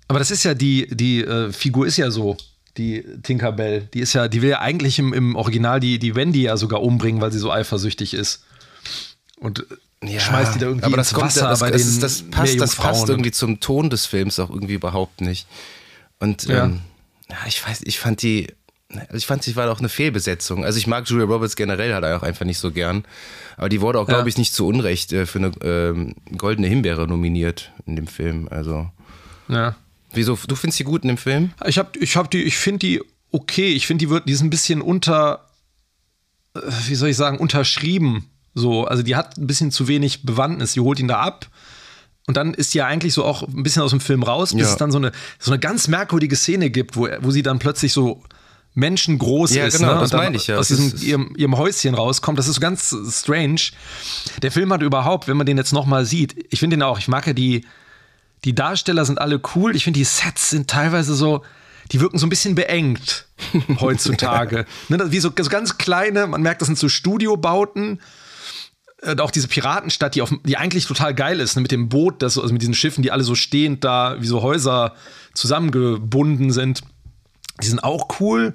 Aber 0.08 0.20
das 0.20 0.32
ist 0.32 0.44
ja 0.44 0.56
die, 0.56 0.88
die 0.92 1.24
äh, 1.24 1.54
Figur 1.54 1.86
ist 1.86 1.98
ja 1.98 2.12
so. 2.12 2.38
Die 2.78 3.06
Tinkerbell, 3.24 3.88
die 3.94 4.02
ist 4.02 4.12
ja, 4.12 4.28
die 4.28 4.42
will 4.42 4.50
ja 4.50 4.60
eigentlich 4.60 5.00
im, 5.00 5.14
im 5.14 5.38
Original 5.38 5.80
die, 5.80 5.98
die 5.98 6.14
Wendy 6.14 6.42
ja 6.42 6.58
sogar 6.58 6.82
umbringen, 6.82 7.22
weil 7.22 7.32
sie 7.32 7.40
so 7.40 7.50
eifersüchtig 7.50 8.14
ist. 8.14 8.44
Und 9.38 9.66
äh, 10.02 10.12
ja, 10.12 10.20
schmeißt 10.20 10.56
die 10.56 10.60
da 10.60 10.66
irgendwie 10.66 10.86
aber 10.86 10.98
das 10.98 11.14
ins 11.14 11.22
Wasser 11.22 11.50
das, 11.50 11.60
bei 11.62 11.72
das, 11.72 11.84
den 11.84 12.02
das, 12.02 12.24
passt, 12.24 12.60
das 12.60 12.76
passt 12.76 13.08
irgendwie 13.08 13.32
zum 13.32 13.62
Ton 13.62 13.90
des 13.90 14.06
Films 14.06 14.40
auch 14.40 14.50
irgendwie 14.50 14.74
überhaupt 14.74 15.22
nicht. 15.22 15.48
Und 16.20 16.46
ja. 16.46 16.66
Ähm, 16.66 16.82
ja, 17.30 17.38
ich 17.48 17.66
weiß, 17.66 17.82
ich 17.84 18.00
fand 18.00 18.22
die, 18.22 18.48
also 18.90 19.16
ich 19.16 19.26
fand, 19.26 19.44
sie 19.44 19.56
war 19.56 19.70
auch 19.72 19.80
eine 19.80 19.90
Fehlbesetzung. 19.90 20.64
Also 20.64 20.78
ich 20.78 20.88
mag 20.88 21.08
Julia 21.08 21.26
Roberts 21.26 21.56
generell 21.56 21.94
halt 21.94 22.06
auch 22.06 22.24
einfach 22.24 22.46
nicht 22.46 22.60
so 22.60 22.72
gern. 22.72 23.04
Aber 23.58 23.70
die 23.70 23.82
wurde 23.82 24.00
auch, 24.00 24.08
glaube 24.08 24.30
ich, 24.30 24.38
nicht 24.38 24.54
zu 24.54 24.68
Unrecht 24.68 25.12
äh, 25.12 25.26
für 25.26 25.40
eine 25.40 25.52
ähm, 25.62 26.16
goldene 26.38 26.68
Himbeere 26.68 27.08
nominiert 27.08 27.72
in 27.86 27.96
dem 27.96 28.08
Film. 28.08 28.48
Also. 28.50 28.90
Ja. 29.48 29.76
Wieso? 30.14 30.38
Du 30.48 30.56
findest 30.56 30.80
die 30.80 30.84
gut 30.84 31.04
in 31.04 31.10
dem 31.10 31.18
Film? 31.18 31.52
Ich 31.66 31.78
hab, 31.78 31.98
ich 31.98 32.16
hab 32.16 32.32
die, 32.32 32.44
ich 32.44 32.58
finde 32.58 32.80
die 32.80 33.02
okay. 33.32 33.74
Ich 33.74 33.88
finde 33.88 34.06
die 34.06 34.10
wird, 34.10 34.30
die 34.30 34.34
ist 34.34 34.42
ein 34.42 34.50
bisschen 34.50 34.82
unter, 34.82 35.50
äh, 36.56 36.62
wie 36.88 36.96
soll 36.96 37.10
ich 37.10 37.18
sagen, 37.18 37.40
unterschrieben. 37.40 38.30
So, 38.54 38.86
also 38.86 39.04
die 39.04 39.16
hat 39.16 39.38
ein 39.38 39.48
bisschen 39.48 39.72
zu 39.72 39.88
wenig 39.88 40.24
Bewandtnis. 40.24 40.74
Die 40.74 40.80
holt 40.80 41.00
ihn 41.00 41.08
da 41.08 41.20
ab 41.20 41.50
und 42.28 42.38
dann 42.38 42.54
ist 42.54 42.72
sie 42.72 42.80
ja 42.80 42.88
eigentlich 42.88 43.14
so 43.14 43.24
auch 43.24 43.44
ein 43.44 43.64
bisschen 43.64 43.82
aus 43.82 43.92
dem 43.92 44.00
Film 44.00 44.24
raus, 44.24 44.54
bis 44.54 44.64
ja. 44.64 44.72
es 44.72 44.78
dann 44.78 44.92
so 44.92 44.98
eine, 44.98 45.12
so 45.40 45.52
eine 45.52 45.60
ganz 45.60 45.88
merkwürdige 45.88 46.36
Szene 46.36 46.70
gibt, 46.70 46.96
wo, 46.96 47.08
wo 47.20 47.32
sie 47.32 47.44
dann 47.44 47.60
plötzlich 47.60 47.94
so 47.94 48.24
menschengroß 48.74 49.54
ja, 49.54 49.68
ist. 49.68 49.78
Genau, 49.78 49.96
ne? 49.96 50.00
das 50.02 50.12
meine 50.12 50.36
ich 50.36 50.48
ja. 50.48 50.58
Aus 50.58 50.68
diesem, 50.68 50.94
ihrem, 51.02 51.34
ihrem 51.38 51.58
Häuschen 51.58 51.94
rauskommt. 51.94 52.40
Das 52.40 52.48
ist 52.48 52.56
so 52.56 52.62
ganz 52.62 52.96
strange. 53.12 53.62
Der 54.42 54.52
Film 54.52 54.74
hat 54.74 54.82
überhaupt, 54.82 55.28
wenn 55.28 55.38
man 55.38 55.46
den 55.46 55.58
jetzt 55.58 55.72
nochmal 55.72 56.06
sieht, 56.06 56.36
ich 56.50 56.60
finde 56.60 56.78
den 56.78 56.84
auch, 56.84 56.98
ich 56.98 57.08
mag 57.08 57.28
ja 57.28 57.34
die, 57.34 57.66
die 58.44 58.54
Darsteller 58.54 59.06
sind 59.06 59.20
alle 59.20 59.40
cool. 59.56 59.76
Ich 59.76 59.84
finde, 59.84 60.00
die 60.00 60.04
Sets 60.04 60.50
sind 60.50 60.70
teilweise 60.70 61.14
so, 61.14 61.44
die 61.92 62.02
wirken 62.02 62.18
so 62.18 62.26
ein 62.26 62.30
bisschen 62.30 62.56
beengt 62.56 63.28
heutzutage. 63.80 64.66
ne, 64.90 65.12
wie 65.12 65.20
so, 65.20 65.32
so 65.38 65.50
ganz 65.50 65.78
kleine, 65.78 66.28
man 66.28 66.42
merkt, 66.42 66.62
das 66.62 66.68
sind 66.68 66.78
so 66.78 66.90
Studiobauten 66.90 68.00
äh, 69.06 69.16
auch 69.20 69.32
diese 69.32 69.48
Piratenstadt, 69.48 70.16
die, 70.16 70.22
auf, 70.22 70.34
die 70.44 70.58
eigentlich 70.58 70.86
total 70.86 71.14
geil 71.14 71.40
ist, 71.40 71.56
ne, 71.56 71.62
mit 71.62 71.72
dem 71.72 71.90
Boot, 71.90 72.22
das, 72.22 72.38
also 72.38 72.52
mit 72.52 72.62
diesen 72.62 72.74
Schiffen, 72.74 73.02
die 73.02 73.12
alle 73.12 73.24
so 73.24 73.36
stehend 73.36 73.84
da 73.84 74.18
wie 74.20 74.28
so 74.28 74.42
Häuser 74.42 74.94
zusammengebunden 75.34 76.52
sind. 76.52 76.82
Die 77.62 77.68
sind 77.68 77.84
auch 77.84 78.20
cool. 78.20 78.54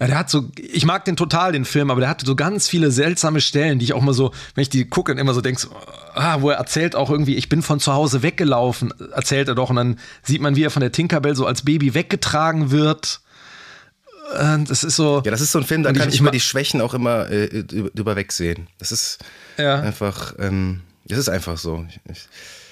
Ja, 0.00 0.06
der 0.06 0.18
hat 0.18 0.30
so, 0.30 0.48
ich 0.56 0.86
mag 0.86 1.04
den 1.04 1.16
total, 1.16 1.52
den 1.52 1.66
Film, 1.66 1.90
aber 1.90 2.00
der 2.00 2.08
hatte 2.08 2.24
so 2.24 2.34
ganz 2.34 2.68
viele 2.68 2.90
seltsame 2.90 3.42
Stellen, 3.42 3.78
die 3.78 3.84
ich 3.84 3.92
auch 3.92 4.00
mal 4.00 4.14
so, 4.14 4.32
wenn 4.54 4.62
ich 4.62 4.70
die 4.70 4.86
gucke, 4.86 5.12
immer 5.12 5.34
so 5.34 5.42
denke, 5.42 5.68
ah, 6.14 6.40
wo 6.40 6.48
er 6.48 6.56
erzählt 6.56 6.96
auch 6.96 7.10
irgendwie, 7.10 7.34
ich 7.34 7.50
bin 7.50 7.60
von 7.60 7.80
zu 7.80 7.92
Hause 7.92 8.22
weggelaufen, 8.22 8.94
erzählt 9.12 9.48
er 9.48 9.54
doch, 9.54 9.68
und 9.68 9.76
dann 9.76 9.98
sieht 10.22 10.40
man, 10.40 10.56
wie 10.56 10.64
er 10.64 10.70
von 10.70 10.80
der 10.80 10.92
Tinkerbell 10.92 11.36
so 11.36 11.44
als 11.44 11.62
Baby 11.62 11.92
weggetragen 11.92 12.70
wird. 12.70 13.20
Das 14.32 14.84
ist 14.84 14.96
so. 14.96 15.22
Ja, 15.24 15.30
das 15.30 15.40
ist 15.40 15.52
so 15.52 15.58
ein 15.58 15.64
Film, 15.64 15.82
da 15.82 15.92
kann 15.92 16.08
ich, 16.08 16.14
ich 16.14 16.20
immer 16.20 16.30
die 16.30 16.40
Schwächen 16.40 16.80
auch 16.80 16.94
immer 16.94 17.30
äh, 17.30 17.64
drüber 17.64 18.16
wegsehen. 18.16 18.68
Das 18.78 18.92
ist 18.92 19.18
ja. 19.58 19.80
einfach, 19.80 20.34
ähm, 20.38 20.80
das 21.04 21.18
ist 21.18 21.28
einfach 21.28 21.58
so. 21.58 21.84
Ich, 22.10 22.28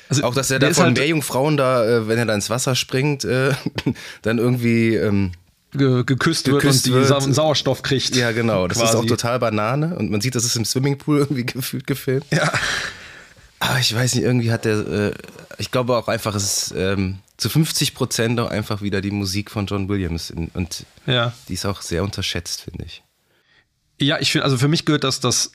also, 0.08 0.22
auch, 0.24 0.34
dass 0.34 0.50
er 0.50 0.58
da 0.58 0.72
von 0.72 0.86
halt 0.86 0.98
Meerjungfrauen 0.98 1.56
da, 1.56 1.84
äh, 1.84 2.08
wenn 2.08 2.18
er 2.18 2.26
da 2.26 2.34
ins 2.34 2.48
Wasser 2.48 2.74
springt, 2.74 3.24
äh, 3.24 3.52
dann 4.22 4.38
irgendwie 4.38 4.94
ähm, 4.94 5.32
Ge 5.72 6.02
geküsst, 6.04 6.46
geküsst, 6.46 6.86
wird 6.86 6.96
und 6.96 7.08
wird. 7.08 7.22
Sa 7.22 7.32
Sauerstoff 7.32 7.82
kriegt. 7.82 8.16
Ja, 8.16 8.32
genau. 8.32 8.68
Das 8.68 8.78
quasi. 8.78 8.90
ist 8.90 8.96
auch 8.96 9.04
total 9.04 9.38
Banane 9.38 9.96
und 9.96 10.10
man 10.10 10.22
sieht, 10.22 10.34
das 10.34 10.44
ist 10.44 10.56
im 10.56 10.64
Swimmingpool 10.64 11.18
irgendwie 11.18 11.44
gefühlt 11.46 11.86
gefilmt. 11.86 12.24
Ja. 12.30 12.50
Aber 13.60 13.78
ich 13.78 13.94
weiß 13.94 14.14
nicht, 14.14 14.24
irgendwie 14.24 14.50
hat 14.50 14.64
der, 14.64 14.78
äh, 14.78 15.12
ich 15.58 15.70
glaube 15.70 15.96
auch 15.96 16.08
einfach, 16.08 16.34
es 16.34 16.68
ist, 16.68 16.74
ähm, 16.76 17.18
zu 17.38 17.48
50 17.48 17.94
Prozent 17.94 18.38
auch 18.40 18.50
einfach 18.50 18.82
wieder 18.82 19.00
die 19.00 19.10
Musik 19.10 19.50
von 19.50 19.64
John 19.66 19.88
Williams. 19.88 20.28
In, 20.30 20.48
und 20.48 20.84
Ja. 21.06 21.32
die 21.48 21.54
ist 21.54 21.64
auch 21.64 21.80
sehr 21.80 22.02
unterschätzt, 22.04 22.62
finde 22.62 22.84
ich. 22.84 23.02
Ja, 24.00 24.18
ich 24.20 24.30
finde, 24.30 24.44
also 24.44 24.58
für 24.58 24.68
mich 24.68 24.84
gehört 24.84 25.04
das 25.04 25.20
das 25.20 25.52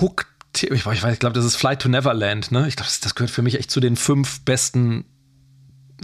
Hook, 0.00 0.26
ich 0.60 0.84
weiß, 0.84 1.04
ich 1.12 1.18
glaube, 1.18 1.34
das 1.34 1.44
ist 1.44 1.56
Flight 1.56 1.80
to 1.82 1.88
Neverland, 1.88 2.50
ne? 2.52 2.66
Ich 2.68 2.76
glaube, 2.76 2.88
das, 2.88 3.00
das 3.00 3.14
gehört 3.14 3.30
für 3.30 3.42
mich 3.42 3.54
echt 3.58 3.70
zu 3.70 3.80
den 3.80 3.96
fünf 3.96 4.40
besten 4.40 5.04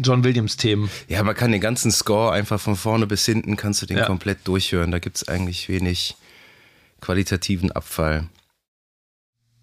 John 0.00 0.22
Williams-Themen. 0.24 0.88
Ja, 1.08 1.22
man 1.22 1.34
kann 1.34 1.50
den 1.52 1.60
ganzen 1.60 1.90
Score 1.90 2.32
einfach 2.32 2.60
von 2.60 2.76
vorne 2.76 3.06
bis 3.06 3.24
hinten, 3.26 3.56
kannst 3.56 3.82
du 3.82 3.86
den 3.86 3.98
Ja. 3.98 4.06
komplett 4.06 4.46
durchhören. 4.46 4.90
Da 4.90 5.00
gibt 5.00 5.16
es 5.16 5.28
eigentlich 5.28 5.68
wenig 5.68 6.16
qualitativen 7.00 7.72
Abfall. 7.72 8.28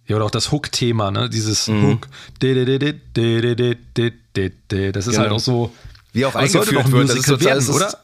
Ja, 0.07 0.17
oder 0.17 0.25
auch 0.25 0.31
das 0.31 0.51
Hook-Thema, 0.51 1.11
ne? 1.11 1.29
Dieses 1.29 1.67
mhm. 1.67 1.83
Hook. 1.87 2.07
Das 2.39 2.51
ist 2.51 2.57
halt 2.57 4.53
genau. 4.73 5.17
halt 5.17 5.31
auch 5.31 5.39
so. 5.39 5.71
Wie 6.13 6.25
auch 6.25 6.35
eingeführt 6.35 6.65
sollte 6.65 6.75
doch 6.75 6.85
ein 6.85 6.91
wird, 6.91 7.15
Musical 7.15 7.41
werden, 7.41 7.69
oder? 7.69 7.97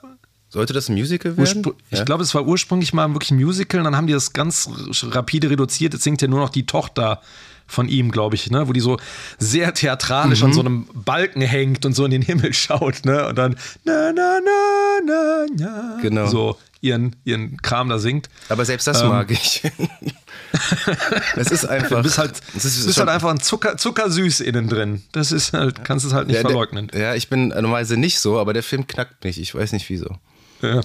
Sollte 0.49 0.73
das 0.73 0.89
ein 0.89 0.95
Musical 0.95 1.37
werden? 1.37 1.57
Urspr 1.63 1.73
ja. 1.91 1.99
Ich 1.99 2.05
glaube, 2.05 2.23
es 2.23 2.35
war 2.35 2.45
ursprünglich 2.45 2.91
mal 2.91 3.07
wirklich 3.13 3.31
ein 3.31 3.37
Musical 3.37 3.79
und 3.79 3.85
dann 3.85 3.95
haben 3.95 4.07
die 4.07 4.13
das 4.13 4.33
ganz 4.33 4.69
rapide 5.03 5.49
reduziert. 5.49 5.93
Jetzt 5.93 6.03
singt 6.03 6.21
ja 6.21 6.27
nur 6.27 6.39
noch 6.39 6.49
die 6.49 6.65
Tochter 6.65 7.21
von 7.67 7.87
ihm, 7.87 8.11
glaube 8.11 8.35
ich, 8.35 8.51
ne? 8.51 8.67
wo 8.67 8.73
die 8.73 8.81
so 8.81 8.97
sehr 9.39 9.73
theatralisch 9.73 10.41
mhm. 10.41 10.47
an 10.47 10.53
so 10.53 10.59
einem 10.59 10.87
Balken 10.93 11.41
hängt 11.41 11.85
und 11.85 11.93
so 11.93 12.03
in 12.03 12.11
den 12.11 12.21
Himmel 12.21 12.53
schaut, 12.53 13.05
ne? 13.05 13.27
Und 13.29 13.37
dann 13.37 13.55
na 13.85 14.11
na 14.11 14.39
na 14.43 14.99
na 15.05 15.45
na. 15.55 15.99
Genau. 16.01 16.27
So 16.27 16.57
ihren, 16.81 17.15
ihren 17.23 17.61
Kram 17.61 17.89
da 17.89 17.99
singt. 17.99 18.27
Aber 18.49 18.65
selbst 18.65 18.87
das 18.87 19.01
Ähm. 19.01 19.09
mag 19.09 19.31
ich. 19.31 19.61
es 21.35 21.51
ist 21.51 21.65
einfach. 21.65 21.97
Du 21.97 22.03
bist 22.03 22.17
halt, 22.17 22.41
es 22.55 22.65
ist 22.65 22.85
bist 22.85 22.95
schon- 22.97 23.07
halt 23.07 23.15
einfach 23.15 23.29
ein 23.29 23.39
Zucker, 23.39 23.77
Zuckersüß 23.77 24.41
innen 24.41 24.67
drin. 24.67 25.03
Das 25.11 25.31
ist 25.31 25.53
halt, 25.53 25.83
kannst 25.85 26.05
es 26.05 26.13
halt 26.13 26.27
nicht 26.27 26.35
ja, 26.35 26.41
der- 26.41 26.51
verleugnen. 26.51 26.91
Ja, 26.93 27.15
ich 27.15 27.29
bin 27.29 27.49
normalerweise 27.49 27.97
nicht 27.97 28.19
so, 28.19 28.39
aber 28.39 28.53
der 28.53 28.63
Film 28.63 28.87
knackt 28.87 29.23
mich. 29.23 29.39
Ich 29.39 29.53
weiß 29.55 29.71
nicht 29.73 29.89
wieso. 29.89 30.17
Ja. 30.61 30.81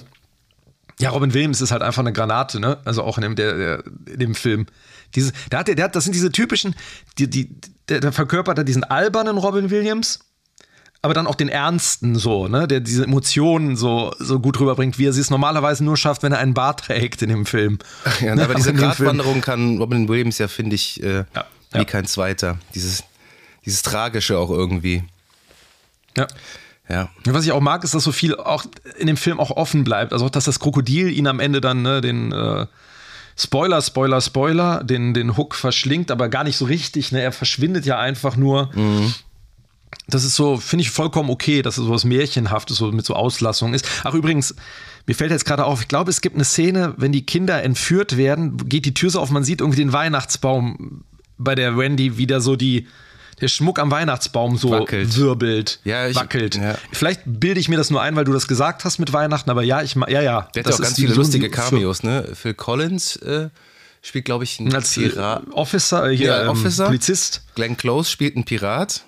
Ja, 0.99 1.11
Robin 1.11 1.33
Williams 1.33 1.61
ist 1.61 1.71
halt 1.71 1.83
einfach 1.83 1.99
eine 2.01 2.11
Granate, 2.11 2.59
ne? 2.59 2.79
Also 2.83 3.03
auch 3.03 3.17
in 3.19 3.21
dem, 3.21 3.35
der, 3.35 3.55
der, 3.55 3.83
in 4.11 4.19
dem 4.19 4.35
Film. 4.35 4.65
Diese, 5.13 5.31
der 5.51 5.59
hat, 5.59 5.67
der 5.67 5.83
hat, 5.83 5.95
das 5.95 6.03
sind 6.05 6.13
diese 6.13 6.31
typischen, 6.31 6.75
die, 7.19 7.29
die, 7.29 7.55
der, 7.87 7.99
der 7.99 8.11
verkörpert 8.11 8.57
da 8.57 8.63
diesen 8.63 8.83
albernen 8.83 9.37
Robin 9.37 9.69
Williams, 9.69 10.19
aber 11.07 11.13
dann 11.13 11.25
auch 11.27 11.35
den 11.35 11.49
ernsten 11.49 12.15
so, 12.15 12.47
ne? 12.47 12.67
Der 12.67 12.79
diese 12.81 13.03
Emotionen 13.05 13.75
so, 13.75 14.13
so 14.19 14.39
gut 14.39 14.59
rüberbringt, 14.59 14.99
wie 14.99 15.05
er 15.07 15.13
sie 15.13 15.21
es 15.21 15.29
normalerweise 15.29 15.83
nur 15.83 15.97
schafft, 15.97 16.21
wenn 16.23 16.31
er 16.33 16.39
einen 16.39 16.53
Bart 16.53 16.81
trägt 16.85 17.21
in 17.21 17.29
dem 17.29 17.45
Film. 17.45 17.79
Ja, 18.21 18.35
Ne? 18.35 18.43
aber 18.43 18.55
diese. 18.55 18.73
Gratwanderung 18.73 19.41
kann 19.41 19.77
Robin 19.77 20.07
Williams 20.09 20.37
ja, 20.37 20.47
finde 20.47 20.75
ich, 20.75 21.01
äh, 21.01 21.25
Ja, 21.33 21.45
wie 21.71 21.77
ja. 21.79 21.83
kein 21.85 22.05
zweiter. 22.05 22.57
Dieses, 22.75 23.03
dieses 23.65 23.81
Tragische 23.81 24.37
auch 24.37 24.49
irgendwie. 24.49 25.03
Ja. 26.17 26.27
Ja. 26.89 27.09
Was 27.25 27.45
ich 27.45 27.51
auch 27.51 27.59
mag, 27.61 27.83
ist, 27.83 27.93
dass 27.93 28.03
so 28.03 28.11
viel 28.11 28.35
auch 28.35 28.65
in 28.97 29.07
dem 29.07 29.17
Film 29.17 29.39
auch 29.39 29.51
offen 29.51 29.83
bleibt. 29.83 30.13
Also 30.13 30.25
auch, 30.25 30.29
dass 30.29 30.45
das 30.45 30.59
Krokodil 30.59 31.09
ihn 31.11 31.27
am 31.27 31.39
Ende 31.39 31.59
dann, 31.61 31.81
ne, 31.81 31.99
den 32.01 32.31
äh, 32.31 32.65
Spoiler, 33.39 33.81
Spoiler, 33.81 34.19
Spoiler, 34.21 34.83
den, 34.83 35.13
den 35.13 35.37
Hook 35.37 35.53
verschlingt, 35.53 36.09
aber 36.11 36.27
gar 36.29 36.43
nicht 36.43 36.57
so 36.57 36.65
richtig. 36.65 37.11
Ne? 37.11 37.21
Er 37.21 37.31
verschwindet 37.31 37.85
ja 37.85 37.99
einfach 37.99 38.35
nur. 38.35 38.71
Das 40.09 40.23
ist 40.23 40.35
so, 40.35 40.57
finde 40.57 40.83
ich 40.83 40.89
vollkommen 40.91 41.29
okay, 41.29 41.61
dass 41.61 41.77
es 41.77 41.83
so 41.85 41.89
was 41.91 42.05
Märchenhaftes 42.05 42.77
so 42.77 42.91
mit 42.93 43.05
so 43.05 43.13
Auslassungen 43.13 43.73
ist. 43.73 43.85
Ach, 44.05 44.13
übrigens, 44.13 44.55
mir 45.05 45.15
fällt 45.15 45.31
jetzt 45.31 45.43
gerade 45.45 45.65
auf, 45.65 45.81
ich 45.81 45.87
glaube, 45.89 46.09
es 46.09 46.21
gibt 46.21 46.35
eine 46.35 46.45
Szene, 46.45 46.93
wenn 46.97 47.11
die 47.11 47.25
Kinder 47.25 47.61
entführt 47.61 48.15
werden, 48.15 48.55
geht 48.69 48.85
die 48.85 48.93
Tür 48.93 49.09
so 49.09 49.19
auf, 49.19 49.31
man 49.31 49.43
sieht 49.43 49.59
irgendwie 49.59 49.79
den 49.79 49.91
Weihnachtsbaum 49.93 51.03
bei 51.37 51.55
der 51.55 51.77
Wendy 51.77 52.17
wieder 52.17 52.39
so 52.39 52.55
die, 52.55 52.87
der 53.41 53.49
Schmuck 53.49 53.79
am 53.79 53.91
Weihnachtsbaum 53.91 54.57
so 54.57 54.71
Wackelt. 54.71 55.15
wirbelt, 55.17 55.79
Ja, 55.83 56.07
ich- 56.07 56.15
wackelt. 56.15 56.55
ja. 56.55 56.75
Vielleicht 56.93 57.21
bilde 57.25 57.59
ich 57.59 57.67
mir 57.67 57.75
das 57.77 57.89
nur 57.89 58.01
ein, 58.01 58.15
weil 58.15 58.23
du 58.23 58.31
das 58.33 58.47
gesagt 58.47 58.85
hast 58.85 58.99
mit 58.99 59.11
Weihnachten, 59.11 59.49
aber 59.49 59.61
ja, 59.63 59.81
ich 59.81 59.95
ja, 59.95 60.21
ja. 60.21 60.47
Der 60.55 60.63
hat 60.63 60.67
das 60.69 60.75
auch 60.79 60.83
ganz 60.83 60.95
viele 60.95 61.13
lustige 61.15 61.49
Cameos, 61.49 62.03
ne? 62.03 62.29
Phil 62.33 62.53
Collins 62.53 63.17
äh, 63.17 63.49
spielt, 64.01 64.23
glaube 64.25 64.45
ich, 64.45 64.59
einen 64.59 64.73
Als 64.73 64.93
Pirat. 64.93 65.43
Officer, 65.51 66.09
äh, 66.09 66.15
hier, 66.15 66.27
Ja, 66.27 66.43
ähm, 66.43 66.49
Officer. 66.49 66.85
Polizist. 66.85 67.43
Glenn 67.55 67.75
Close 67.75 68.09
spielt 68.09 68.35
einen 68.35 68.45
Pirat 68.45 69.03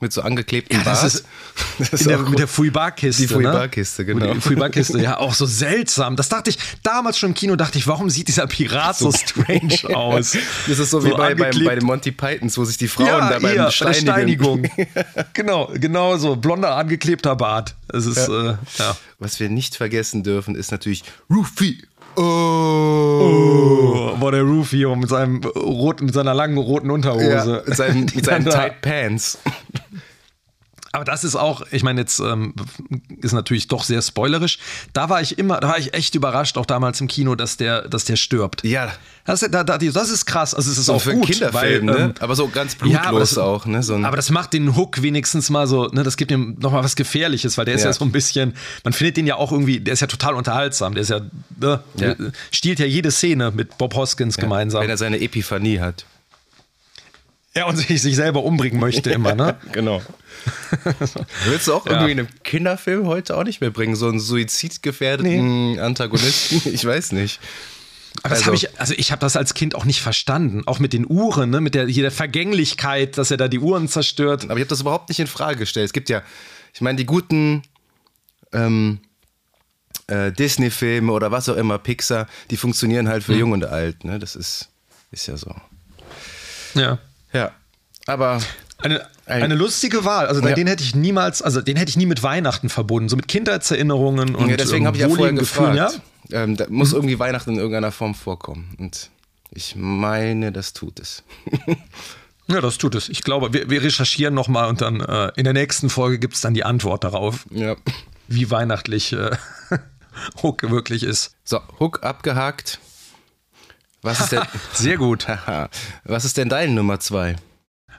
mit 0.00 0.12
so 0.12 0.22
angeklebtem 0.22 0.78
Ja, 0.78 0.84
das 0.84 1.00
Bart. 1.00 1.14
ist- 1.14 1.24
Das 1.78 1.92
ist 1.92 2.06
der, 2.08 2.18
mit 2.18 2.38
der 2.38 2.48
Fouibar-Kiste. 2.48 3.22
Die 3.22 3.28
Fouibar-Kiste, 3.28 4.02
ne? 4.04 4.14
genau. 4.14 4.34
Die 4.34 4.40
Fouibar-Kiste, 4.40 5.00
ja, 5.00 5.18
auch 5.18 5.34
so 5.34 5.46
seltsam. 5.46 6.16
Das 6.16 6.28
dachte 6.28 6.50
ich 6.50 6.58
damals 6.82 7.18
schon 7.18 7.30
im 7.30 7.34
Kino, 7.34 7.56
dachte 7.56 7.78
ich, 7.78 7.86
warum 7.86 8.10
sieht 8.10 8.28
dieser 8.28 8.46
Pirat 8.46 8.96
so 8.98 9.12
strange 9.12 9.78
aus? 9.96 10.36
Das 10.66 10.78
ist 10.78 10.90
so 10.90 11.04
wie 11.04 11.10
bei, 11.10 11.34
bei, 11.34 11.50
bei 11.50 11.74
den 11.74 11.84
Monty 11.84 12.12
Pythons, 12.12 12.56
wo 12.58 12.64
sich 12.64 12.76
die 12.78 12.88
Frauen 12.88 13.06
ja, 13.06 13.30
da 13.30 13.38
beim 13.38 13.52
hier, 13.52 13.70
bei 13.80 13.84
der. 13.86 13.94
Steinigung. 13.94 14.68
genau, 15.32 15.70
genau 15.74 16.16
so. 16.16 16.36
Blonder, 16.36 16.76
angeklebter 16.76 17.36
Bart. 17.36 17.74
Es 17.88 18.06
ist, 18.06 18.28
ja. 18.28 18.52
Äh, 18.52 18.56
ja. 18.78 18.96
Was 19.18 19.38
wir 19.40 19.48
nicht 19.48 19.76
vergessen 19.76 20.22
dürfen, 20.22 20.54
ist 20.54 20.70
natürlich 20.70 21.04
Rufy. 21.30 21.82
Oh. 22.16 24.10
Oh, 24.12 24.16
der 24.30 24.42
Rufio 24.42 24.96
mit 24.96 25.08
seinem 25.08 25.42
roten, 25.44 26.06
mit 26.06 26.14
seiner 26.14 26.34
langen 26.34 26.58
roten 26.58 26.88
Ja, 26.88 26.92
Unterhose. 26.94 27.62
mit 27.66 27.76
seinen, 27.76 28.00
mit 28.14 28.24
seinen 28.24 28.44
Tight 28.46 28.80
Pants. 28.82 29.38
Aber 30.92 31.04
das 31.04 31.22
ist 31.22 31.36
auch, 31.36 31.62
ich 31.70 31.84
meine, 31.84 32.00
jetzt 32.00 32.18
ähm, 32.18 32.52
ist 33.22 33.32
natürlich 33.32 33.68
doch 33.68 33.84
sehr 33.84 34.02
spoilerisch. 34.02 34.58
Da 34.92 35.08
war 35.08 35.20
ich 35.22 35.38
immer, 35.38 35.60
da 35.60 35.68
war 35.68 35.78
ich 35.78 35.94
echt 35.94 36.16
überrascht, 36.16 36.58
auch 36.58 36.66
damals 36.66 37.00
im 37.00 37.06
Kino, 37.06 37.36
dass 37.36 37.56
der, 37.56 37.82
dass 37.88 38.04
der 38.06 38.16
stirbt. 38.16 38.64
Ja, 38.64 38.90
Das, 39.24 39.38
da, 39.40 39.62
da, 39.62 39.78
das 39.78 40.10
ist 40.10 40.26
krass. 40.26 40.52
Also 40.52 40.68
es 40.68 40.78
ist 40.78 40.86
so 40.86 40.94
auch 40.94 41.00
für 41.00 41.12
gut, 41.14 41.26
Kinderfilm, 41.28 41.86
weil, 41.86 41.94
ne? 41.96 42.04
ähm, 42.06 42.14
Aber 42.18 42.34
so 42.34 42.48
ganz 42.48 42.72
ja, 42.72 42.78
blutlos 42.80 43.06
aber 43.06 43.20
das, 43.20 43.38
auch, 43.38 43.66
ne? 43.66 43.82
So 43.84 43.94
aber 43.94 44.16
das 44.16 44.30
macht 44.30 44.52
den 44.52 44.74
Hook 44.74 45.00
wenigstens 45.00 45.48
mal 45.48 45.68
so, 45.68 45.86
ne, 45.86 46.02
das 46.02 46.16
gibt 46.16 46.32
ihm 46.32 46.56
nochmal 46.58 46.82
was 46.82 46.96
Gefährliches, 46.96 47.56
weil 47.56 47.66
der 47.66 47.74
ist 47.74 47.82
ja. 47.82 47.90
Ja. 47.90 47.92
so 47.92 48.04
ein 48.04 48.10
bisschen, 48.10 48.54
man 48.82 48.92
findet 48.92 49.16
den 49.16 49.28
ja 49.28 49.36
auch 49.36 49.52
irgendwie, 49.52 49.78
der 49.78 49.94
ist 49.94 50.00
ja 50.00 50.08
total 50.08 50.34
unterhaltsam, 50.34 50.94
der 50.94 51.02
ist 51.02 51.10
ja, 51.10 51.20
ne, 51.60 51.84
Ja. 51.98 52.16
stiehlt 52.50 52.80
ja 52.80 52.86
jede 52.86 53.12
Szene 53.12 53.52
mit 53.52 53.78
Bob 53.78 53.94
Hoskins 53.94 54.36
gemeinsam. 54.36 54.82
wenn 54.82 54.90
er 54.90 54.96
seine 54.96 55.20
Epiphanie 55.20 55.78
hat. 55.78 56.04
Ja, 57.54 57.66
und 57.66 57.76
sich, 57.76 58.00
sich 58.00 58.14
selber 58.16 58.44
umbringen 58.44 58.78
möchte 58.78 59.10
immer, 59.12 59.34
ne? 59.34 59.56
Genau. 59.72 60.00
Willst 61.46 61.66
du 61.68 61.74
auch 61.74 61.84
Ja. 61.86 61.92
irgendwie 61.92 62.12
in 62.12 62.18
einem 62.20 62.28
Kinderfilm 62.44 63.06
heute 63.06 63.36
auch 63.36 63.44
nicht 63.44 63.60
mehr 63.60 63.70
bringen? 63.70 63.96
So 63.96 64.08
einen 64.08 64.20
suizidgefährdeten 64.20 65.78
Antagonisten? 65.80 66.62
Ich 66.72 66.84
weiß 66.84 67.12
nicht. 67.12 67.40
Aber 68.22 68.30
das 68.30 68.38
Also- 68.38 68.46
habe 68.46 68.56
ich, 68.56 68.80
also 68.80 68.94
ich 68.96 69.10
habe 69.12 69.20
das 69.20 69.36
als 69.36 69.54
Kind 69.54 69.74
auch 69.74 69.84
nicht 69.84 70.00
verstanden. 70.00 70.62
Auch 70.66 70.78
mit 70.78 70.92
den 70.92 71.06
Uhren, 71.08 71.50
ne? 71.50 71.60
mit 71.60 71.74
der, 71.74 71.86
hier 71.86 72.02
der 72.02 72.12
Vergänglichkeit, 72.12 73.18
dass 73.18 73.30
er 73.30 73.36
da 73.36 73.48
die 73.48 73.58
Uhren 73.58 73.88
zerstört. 73.88 74.44
Aber 74.44 74.54
ich 74.54 74.60
habe 74.60 74.68
das 74.68 74.80
überhaupt 74.80 75.08
nicht 75.08 75.18
in 75.20 75.26
Frage 75.26 75.58
gestellt. 75.58 75.86
Es 75.86 75.92
gibt 75.92 76.08
ja, 76.08 76.22
ich 76.72 76.80
meine, 76.80 76.96
die 76.96 77.06
guten 77.06 77.62
ähm, 78.52 79.00
äh, 80.06 80.30
Disney-Filme 80.32 81.10
oder 81.12 81.30
was 81.32 81.48
auch 81.48 81.56
immer, 81.56 81.78
Pixar, 81.78 82.26
die 82.50 82.56
funktionieren 82.56 83.08
halt 83.08 83.24
für 83.24 83.34
Jung 83.34 83.52
und 83.52 83.64
Alt. 83.64 84.04
Ne? 84.04 84.18
Das 84.20 84.34
ist, 84.36 84.68
ist 85.10 85.26
ja 85.26 85.36
so. 85.36 85.54
Ja. 86.74 86.98
Ja. 87.32 87.52
Aber 88.06 88.40
Eine, 88.78 89.06
Ein- 89.26 89.42
eine 89.42 89.54
lustige 89.54 90.04
Wahl. 90.04 90.26
Also 90.26 90.40
Ja. 90.46 90.54
den 90.54 90.66
hätte 90.66 90.82
ich 90.82 90.94
niemals, 90.94 91.42
also 91.42 91.60
den 91.60 91.76
hätte 91.76 91.90
ich 91.90 91.96
nie 91.96 92.06
mit 92.06 92.22
Weihnachten 92.22 92.68
verbunden. 92.70 93.08
So 93.10 93.16
mit 93.16 93.28
Kindheitserinnerungen 93.28 94.34
und 94.34 94.48
ja, 94.48 94.56
deswegen 94.56 94.82
ähm, 94.82 94.86
habe 94.86 94.96
ich 94.96 95.02
ja 95.02 95.08
vorher 95.08 95.24
wohligen 95.26 95.38
Gefühlen, 95.38 95.72
gefragt. 95.74 96.00
Ähm, 96.32 96.56
da 96.56 96.66
muss 96.68 96.92
irgendwie 96.92 97.18
Weihnachten 97.18 97.50
in 97.50 97.56
irgendeiner 97.56 97.92
Form 97.92 98.14
vorkommen. 98.14 98.74
Und 98.78 99.10
ich 99.50 99.74
meine, 99.76 100.50
das 100.52 100.72
tut 100.72 100.98
es. 101.00 101.22
Ja? 101.66 101.76
ja, 102.56 102.60
das 102.62 102.78
tut 102.78 102.94
es. 102.94 103.08
Ich 103.10 103.22
glaube, 103.22 103.52
wir, 103.52 103.68
wir 103.68 103.82
recherchieren 103.82 104.32
nochmal 104.34 104.68
und 104.68 104.80
dann 104.80 105.00
äh, 105.00 105.30
in 105.36 105.44
der 105.44 105.52
nächsten 105.52 105.90
Folge 105.90 106.18
gibt 106.18 106.34
es 106.34 106.40
dann 106.40 106.54
die 106.54 106.64
Antwort 106.64 107.04
darauf, 107.04 107.46
Ja. 107.50 107.76
wie 108.28 108.50
weihnachtlich 108.50 109.12
äh, 109.12 109.30
Hook 110.42 110.68
wirklich 110.70 111.02
ist. 111.02 111.34
So, 111.44 111.60
Hook 111.78 112.02
abgehakt. 112.02 112.78
Was 114.02 114.20
ist 114.20 114.32
denn, 114.32 114.42
Sehr 114.72 114.96
gut. 114.96 115.26
Was 116.04 116.24
ist 116.24 116.36
denn 116.36 116.48
deine 116.48 116.72
Nummer 116.72 117.00
zwei? 117.00 117.36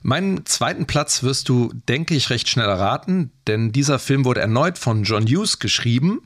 Meinen 0.04 0.46
zweiten 0.46 0.88
Platz 0.88 1.22
wirst 1.22 1.48
du, 1.48 1.72
denke 1.88 2.16
ich, 2.16 2.32
recht 2.32 2.50
schnell 2.50 2.68
erraten, 2.68 3.32
denn 3.48 3.72
dieser 3.72 4.00
Film 4.00 4.26
wurde 4.26 4.42
erneut 4.42 4.80
von 4.80 5.04
John 5.04 5.28
Hughes 5.28 5.60
geschrieben 5.60 6.22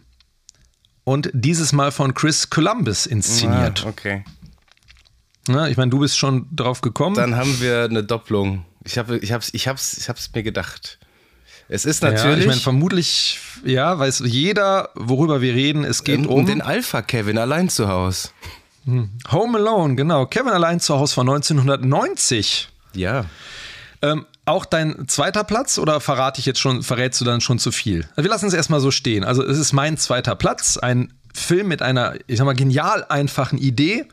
und 1.03 1.29
dieses 1.33 1.73
Mal 1.73 1.91
von 1.91 2.13
Chris 2.13 2.49
Columbus 2.49 3.05
inszeniert. 3.05 3.83
Ah, 3.85 3.89
okay. 3.89 4.23
Na, 5.47 5.67
ich 5.67 5.77
meine, 5.77 5.91
du 5.91 5.99
bist 5.99 6.17
schon 6.17 6.47
drauf 6.55 6.81
gekommen. 6.81 7.15
Dann 7.15 7.35
haben 7.35 7.59
wir 7.59 7.83
eine 7.83 8.03
Doppelung. 8.03 8.65
Ich 8.83 8.97
habe 8.97 9.17
ich 9.17 9.31
hab's, 9.31 9.49
ich 9.53 9.67
hab's, 9.67 9.97
ich 9.97 10.09
hab's 10.09 10.31
mir 10.33 10.43
gedacht. 10.43 10.99
Es 11.67 11.85
ist 11.85 12.03
ja, 12.03 12.11
natürlich 12.11 12.41
ich 12.41 12.47
meine, 12.47 12.59
vermutlich, 12.59 13.39
ja, 13.63 13.97
weiß 13.97 14.23
jeder, 14.25 14.89
worüber 14.95 15.41
wir 15.41 15.53
reden. 15.53 15.83
Es 15.83 16.03
geht 16.03 16.19
um, 16.19 16.27
um, 16.27 16.45
den 16.45 16.61
Alpha 16.61 17.01
Kevin 17.01 17.37
allein 17.37 17.69
zu 17.69 17.87
Hause. 17.87 18.29
Home 18.87 19.57
Alone, 19.57 19.95
genau. 19.95 20.25
Kevin 20.25 20.51
allein 20.51 20.79
zu 20.79 20.97
Hause 20.97 21.15
von 21.15 21.27
1990. 21.29 22.69
Ja. 22.93 23.25
Ähm, 24.01 24.25
auch 24.45 24.65
dein 24.65 25.07
zweiter 25.07 25.43
Platz 25.43 25.79
oder 25.79 25.99
verrate 25.99 26.39
ich 26.39 26.45
jetzt 26.45 26.59
schon, 26.59 26.83
verrätst 26.83 27.19
du 27.19 27.25
dann 27.25 27.41
schon 27.41 27.57
zu 27.57 27.71
viel? 27.71 28.07
Also 28.11 28.23
wir 28.23 28.29
lassen 28.29 28.47
es 28.47 28.53
erstmal 28.53 28.79
so 28.79 28.91
stehen. 28.91 29.23
Also 29.23 29.43
es 29.43 29.57
ist 29.57 29.73
mein 29.73 29.97
zweiter 29.97 30.35
Platz, 30.35 30.77
ein 30.77 31.13
Film 31.33 31.67
mit 31.67 31.81
einer, 31.81 32.13
ich 32.27 32.37
sag 32.37 32.45
mal, 32.45 32.55
genial 32.55 33.05
einfachen 33.09 33.57
Idee, 33.57 34.05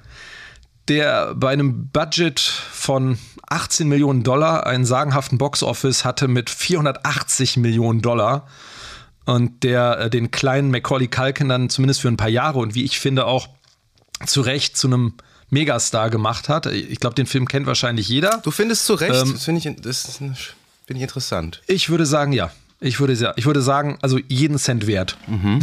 der 0.88 1.34
bei 1.34 1.52
einem 1.52 1.88
Budget 1.88 2.40
von 2.40 3.18
18 3.48 3.86
Millionen 3.86 4.22
Dollar, 4.22 4.66
einen 4.66 4.86
sagenhaften 4.86 5.36
Box-Office 5.38 6.04
hatte 6.04 6.28
mit 6.28 6.48
480 6.48 7.58
Millionen 7.58 8.00
Dollar 8.00 8.46
und 9.26 9.62
der 9.62 9.98
äh, 9.98 10.10
den 10.10 10.30
kleinen 10.30 10.70
Macaulay 10.70 11.08
Culkin 11.08 11.48
dann 11.48 11.68
zumindest 11.68 12.00
für 12.00 12.08
ein 12.08 12.16
paar 12.16 12.28
Jahre 12.28 12.58
und 12.58 12.74
wie 12.74 12.84
ich 12.84 12.98
finde 12.98 13.26
auch 13.26 13.48
zu 14.26 14.40
Recht 14.40 14.76
zu 14.76 14.86
einem 14.88 15.14
Megastar 15.50 16.10
gemacht 16.10 16.48
hat. 16.48 16.66
Ich 16.66 16.98
glaube, 16.98 17.14
den 17.14 17.26
Film 17.26 17.46
kennt 17.46 17.66
wahrscheinlich 17.66 18.08
jeder. 18.08 18.40
Du 18.42 18.50
findest 18.50 18.86
zu 18.86 18.94
Recht, 18.94 19.14
ähm, 19.14 19.32
das 19.32 19.44
finde 19.44 19.58
ich, 19.58 19.76
das 19.82 20.16
finde 20.16 20.34
ich 20.88 21.02
interessant. 21.02 21.62
Ich 21.66 21.90
würde 21.90 22.06
sagen, 22.06 22.32
ja. 22.32 22.50
Ich 22.80 22.98
würde, 22.98 23.34
ich 23.36 23.46
würde 23.46 23.62
sagen, 23.62 23.96
also 24.02 24.18
jeden 24.28 24.58
Cent 24.58 24.88
wert. 24.88 25.16
Mhm. 25.28 25.60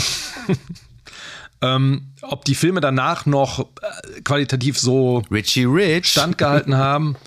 ähm, 1.62 2.08
ob 2.22 2.46
die 2.46 2.56
Filme 2.56 2.80
danach 2.80 3.26
noch 3.26 3.60
äh, 3.60 4.22
qualitativ 4.22 4.80
so 4.80 5.24
Richie 5.30 5.66
Rich 5.66 6.08
standgehalten 6.08 6.76
haben. 6.78 7.18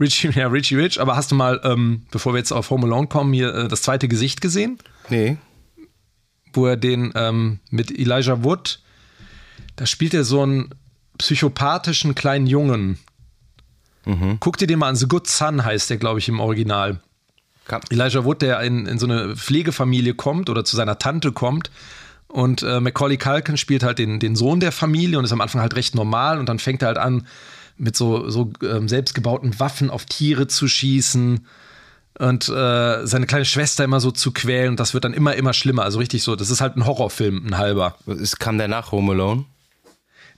Richie, 0.00 0.30
ja, 0.30 0.48
Richie 0.48 0.76
Rich, 0.76 1.00
aber 1.00 1.16
hast 1.16 1.30
du 1.30 1.34
mal, 1.34 1.60
ähm, 1.64 2.02
bevor 2.10 2.34
wir 2.34 2.38
jetzt 2.38 2.52
auf 2.52 2.70
Home 2.70 2.86
Alone 2.86 3.06
kommen, 3.06 3.32
hier 3.32 3.54
äh, 3.54 3.68
das 3.68 3.82
zweite 3.82 4.06
Gesicht 4.06 4.40
gesehen? 4.40 4.78
Nee. 5.08 5.38
Wo 6.52 6.66
er 6.66 6.76
den 6.76 7.12
ähm, 7.14 7.60
mit 7.70 7.90
Elijah 7.90 8.44
Wood, 8.44 8.80
da 9.78 9.86
spielt 9.86 10.12
er 10.12 10.24
so 10.24 10.42
einen 10.42 10.74
psychopathischen 11.18 12.16
kleinen 12.16 12.48
Jungen. 12.48 12.98
Mhm. 14.04 14.38
Guck 14.40 14.56
dir 14.56 14.66
den 14.66 14.80
mal 14.80 14.88
an. 14.88 14.96
The 14.96 15.06
Good 15.06 15.28
Son 15.28 15.64
heißt 15.64 15.88
der, 15.88 15.98
glaube 15.98 16.18
ich, 16.18 16.28
im 16.28 16.40
Original. 16.40 17.00
Elijah 17.90 18.24
Wood, 18.24 18.42
der 18.42 18.60
in, 18.60 18.86
in 18.86 18.98
so 18.98 19.06
eine 19.06 19.36
Pflegefamilie 19.36 20.14
kommt 20.14 20.50
oder 20.50 20.64
zu 20.64 20.74
seiner 20.74 20.98
Tante 20.98 21.30
kommt. 21.30 21.70
Und 22.26 22.62
äh, 22.62 22.80
Macaulay 22.80 23.18
Culkin 23.18 23.56
spielt 23.56 23.84
halt 23.84 24.00
den, 24.00 24.18
den 24.18 24.34
Sohn 24.34 24.58
der 24.58 24.72
Familie 24.72 25.18
und 25.18 25.24
ist 25.24 25.32
am 25.32 25.40
Anfang 25.40 25.60
halt 25.60 25.76
recht 25.76 25.94
normal. 25.94 26.40
Und 26.40 26.48
dann 26.48 26.58
fängt 26.58 26.82
er 26.82 26.88
halt 26.88 26.98
an, 26.98 27.26
mit 27.76 27.96
so, 27.96 28.28
so 28.28 28.50
ähm, 28.62 28.88
selbstgebauten 28.88 29.60
Waffen 29.60 29.90
auf 29.90 30.06
Tiere 30.06 30.48
zu 30.48 30.66
schießen 30.66 31.46
und 32.18 32.48
äh, 32.48 33.06
seine 33.06 33.26
kleine 33.26 33.44
Schwester 33.44 33.84
immer 33.84 34.00
so 34.00 34.10
zu 34.10 34.32
quälen. 34.32 34.70
Und 34.70 34.80
das 34.80 34.92
wird 34.92 35.04
dann 35.04 35.14
immer, 35.14 35.36
immer 35.36 35.52
schlimmer. 35.52 35.84
Also 35.84 36.00
richtig 36.00 36.24
so, 36.24 36.34
das 36.34 36.50
ist 36.50 36.60
halt 36.60 36.76
ein 36.76 36.84
Horrorfilm, 36.84 37.46
ein 37.46 37.58
halber. 37.58 37.94
Ist, 38.06 38.40
kam 38.40 38.58
der 38.58 38.66
nach 38.66 38.90
Home 38.90 39.12
Alone? 39.12 39.44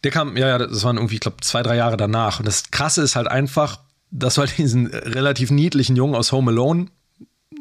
Der 0.05 0.11
kam, 0.11 0.37
ja, 0.37 0.49
ja, 0.49 0.59
das 0.59 0.85
waren 0.85 0.97
irgendwie, 0.97 1.17
ich 1.17 1.21
glaube, 1.21 1.39
zwei, 1.43 1.63
drei 1.63 1.77
Jahre 1.77 1.97
danach. 1.97 2.39
Und 2.39 2.47
das 2.47 2.71
Krasse 2.71 3.03
ist 3.03 3.17
halt 3.17 3.29
einfach, 3.29 3.81
dass 4.11 4.35
du 4.35 4.41
halt 4.41 4.57
diesen 4.59 4.87
relativ 4.87 5.51
niedlichen 5.51 5.97
Jungen 5.97 6.15
aus 6.15 6.33
Home 6.33 6.51
Alone 6.51 6.87